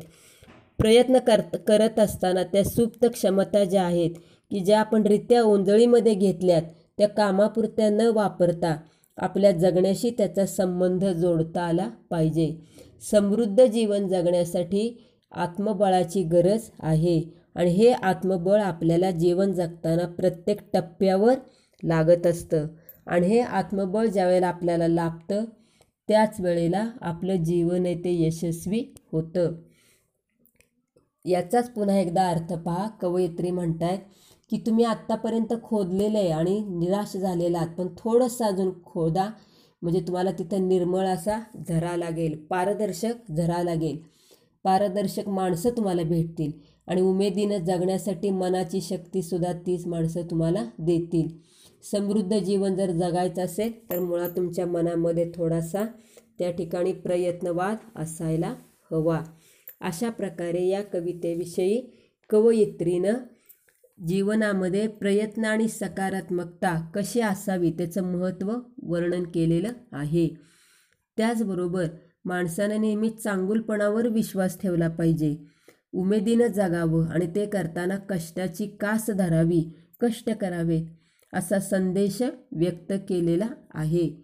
प्रयत्न 0.80 1.18
करत 1.18 1.58
करत 1.68 2.00
असताना 2.00 2.44
त्या 2.44 2.64
सुप्त 2.64 3.06
क्षमता 3.06 3.64
ज्या 3.64 3.84
आहेत 3.84 4.12
की 4.52 4.60
ज्या 4.60 4.80
आपण 4.80 5.04
रित्या 5.04 5.42
ओंजळीमध्ये 5.44 6.14
घेतल्यात 6.14 6.62
त्या 6.98 7.08
कामापुरत्या 7.08 7.90
न 7.90 8.02
वापरता 8.02 8.76
आपल्या 9.18 9.52
जगण्याशी 9.52 10.10
त्याचा 10.10 10.46
संबंध 10.46 11.06
जोडता 11.06 11.62
आला 11.62 11.90
पाहिजे. 12.10 12.56
समृद्ध 13.12 13.66
जीवन 13.66 14.08
जगण्यासाठी 14.08 15.10
आत्मबळाची 15.32 16.24
गरज 16.24 16.70
आहे 16.80 17.22
आणि 17.56 17.72
हे 17.72 17.92
आत्मबळ 17.92 18.62
आपल्याला 18.62 19.12
जीवन 19.12 19.54
जगताना 19.54 20.06
प्रत्येक 20.08 20.60
टप्प्यावर 20.74 21.34
लागत 21.84 22.28
असतं. 22.28 22.68
आणि 23.08 23.28
हे 23.28 23.40
आत्मबळ 23.40 24.06
ज्यावेळेला 24.06 24.48
आपल्याला 24.48 24.88
लाभतं 24.88 25.46
त्याच 26.10 26.40
वेळेला 26.42 26.86
आपलं 27.02 27.44
जीवन 27.44 27.86
आहे 27.86 27.96
ते 27.96 28.14
यशस्वी 28.26 28.84
होतं. 29.12 29.54
याचाच 31.26 31.70
पुन्हा 31.70 31.98
एकदा 32.00 32.28
अर्थ 32.30 32.54
पहा. 32.54 32.88
कवयित्री 33.02 33.52
म्हणतायत 33.52 34.00
की 34.52 34.58
तुम्ही 34.58 34.86
आत्तापर्यंत 34.86 35.54
खोदलेलं 35.64 36.18
आहे 36.18 36.30
आणि 36.30 36.60
निराश 36.70 37.16
झालेला 37.18 37.58
आहात 37.58 37.76
पण 37.78 37.88
थोडंसं 37.98 38.46
अजून 38.46 38.72
खोदा. 38.86 39.30
म्हणजे 39.82 40.00
तुम्हाला 40.00 40.32
तिथं 40.32 40.68
निर्मळ 40.68 41.06
असा 41.08 41.40
झरा 41.70 41.96
लागेल 41.98 42.38
पारदर्शक 42.46 43.32
झरा 43.32 43.64
लागेल. 43.64 43.98
पारदर्शक 44.66 45.28
माणसं 45.30 45.70
तुम्हाला 45.70 46.04
भेटतील 46.04 46.52
आणि 46.88 47.02
उमेदीनं 47.02 47.58
जगण्यासाठी 47.58 48.30
मनाची 48.30 48.82
शक्तीसुद्धा 48.82 49.52
तीच 49.66 49.88
माणसं 49.88 50.22
तुम्हाला 50.32 50.64
देतील. 50.80 51.28
समृद्ध 51.92 52.34
जीवन 52.38 52.76
जर 52.76 52.92
जगायचं 52.92 53.42
असेल 53.42 53.92
तर 53.92 54.00
मुळात 54.00 54.30
तुमच्या 54.30 54.66
मनामध्ये 54.66 55.32
थोडासा 55.36 55.86
त्या 56.40 56.52
ठिकाणी 56.52 56.94
प्रयत्नवाद 56.94 57.78
असायला 57.96 58.56
हवा. 58.92 59.22
अशा 59.82 60.10
प्रकारे 60.10 60.68
या 60.68 60.84
कवितेविषयी 60.84 61.92
कवयित्रीनं 62.30 63.14
जीवनामध्ये 64.08 64.88
प्रयत्न 64.88 65.46
आणि 65.46 65.68
सकारात्मकता 65.68 66.92
कशी 66.96 67.22
असावी 67.22 67.72
त्याचं 67.72 68.04
महत्त्व 68.04 68.54
वर्णन 68.84 69.24
केलेलं 69.24 69.70
आहे. 69.92 70.30
त्याचबरोबर 71.18 71.86
माणसानं 72.26 72.82
नेहमी 72.82 73.10
चांगुलपणावर 73.10 74.08
विश्वास 74.08 74.62
ठेवला 74.62 74.90
पाहिजे. 74.90 75.38
उमेदीनं 75.94 76.48
जगावं 76.48 77.08
आणि 77.08 77.28
ते 77.28 77.46
करताना 77.46 77.96
कष्टाची 77.96 78.68
कास 78.68 79.10
धरावी 79.10 79.74
कष्ट 80.02 80.30
करावेत. 80.30 80.86
असा 81.34 81.60
संदेश 81.60 82.22
व्यक्त 82.52 82.94
केलेला 83.10 83.48
आहे. 83.74 84.24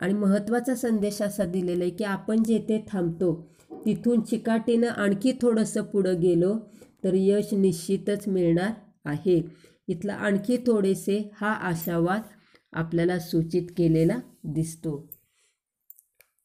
आणि 0.00 0.12
महत्त्वाचा 0.12 0.74
संदेश 0.74 1.22
असा 1.22 1.44
दिलेला 1.44 1.84
आहे 1.84 1.90
की 1.90 2.04
आपण 2.04 2.42
जेथे 2.42 2.84
थांबतो 2.88 3.50
तिथून 3.86 4.20
चिकाटीनं 4.20 4.88
आणखी 4.88 5.32
थोडंसं 5.32 5.82
पुढं 5.82 6.20
गेलो 6.20 6.58
तर 7.04 7.10
यश 7.14 7.54
निश्चितच 7.54 8.28
मिळणार 8.28 8.72
आहे. 9.04 9.42
इथला 9.88 10.14
आणखी 10.14 10.56
थोडेसे 10.56 11.30
हा 11.34 11.52
आशावाद 11.52 12.20
आपल्याला 12.72 13.18
सूचित 13.18 13.62
केलेला 13.76 14.18
दिसतो. 14.44 15.10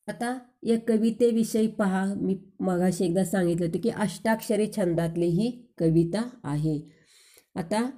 आता 0.07 0.39
या 0.63 0.79
कवितेविषयी 0.87 1.67
पहा. 1.67 2.13
मी 2.13 2.37
मगाशी 2.59 3.05
एकदा 3.05 3.23
सांगितलं 3.23 3.65
होतं 3.65 3.79
की 3.79 3.89
अष्टाक्षरी 3.89 4.67
छंदातली 4.77 5.25
ही 5.25 5.67
कविता 5.77 6.29
आहे. 6.43 6.79
आता 7.55 7.89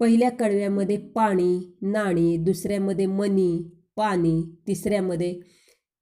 पहिल्या 0.00 0.30
कडव्यामध्ये 0.30 0.96
पाणी 0.96 1.74
नाणी 1.82 2.36
दुसऱ्यामध्ये 2.36 3.06
मनी 3.06 3.70
पाणी 3.96 4.42
तिसऱ्यामध्ये 4.66 5.40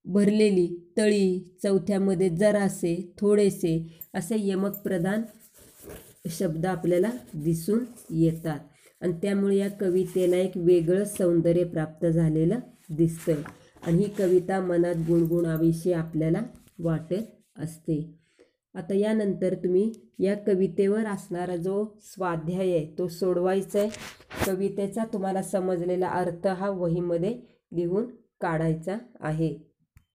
भरलेली 0.04 0.66
तळी 0.98 1.56
चौथ्यामध्ये 1.62 2.28
जरासे 2.28 3.12
थोडेसे 3.20 4.00
असे 4.14 4.36
यमक 4.38 4.76
प्रधान 4.76 5.22
शब्द 6.28 6.66
आपल्याला 6.66 7.10
दिसून 7.34 7.84
येतात. 8.10 8.58
आणि 9.00 9.12
त्यामुळे 9.12 9.56
या 9.56 9.68
कवितेला 9.70 10.36
एक 10.36 10.56
वेगळं 10.56 11.04
सौंदर्य 11.04 11.64
प्राप्त 11.64 12.06
झालेलं 12.06 12.58
दिसतं 12.90 13.42
आणि 13.86 14.02
ही 14.02 14.08
कविता 14.18 14.60
मनात 14.60 14.94
गुणगुणावीशी 15.08 15.92
आपल्याला 15.92 16.42
वाटत 16.78 17.60
असते. 17.60 18.21
आता 18.74 18.94
यानंतर 18.94 19.54
तुम्ही 19.54 19.90
या 20.18 20.34
कवितेवर 20.36 21.06
असणारा 21.06 21.56
जो 21.56 21.84
स्वाध्याय 22.02 22.70
आहे 22.70 22.86
तो 22.98 23.08
सोडवायचा 23.08 23.78
आहे 23.78 23.88
कवितेचा 24.46 25.04
तुम्हाला 25.12 25.42
समजलेला 25.42 26.08
अर्थ 26.10 26.46
हा 26.46 26.70
वहीमध्ये 26.70 27.34
लिहून 27.72 28.06
काढायचा 28.40 28.96
आहे. 29.20 29.71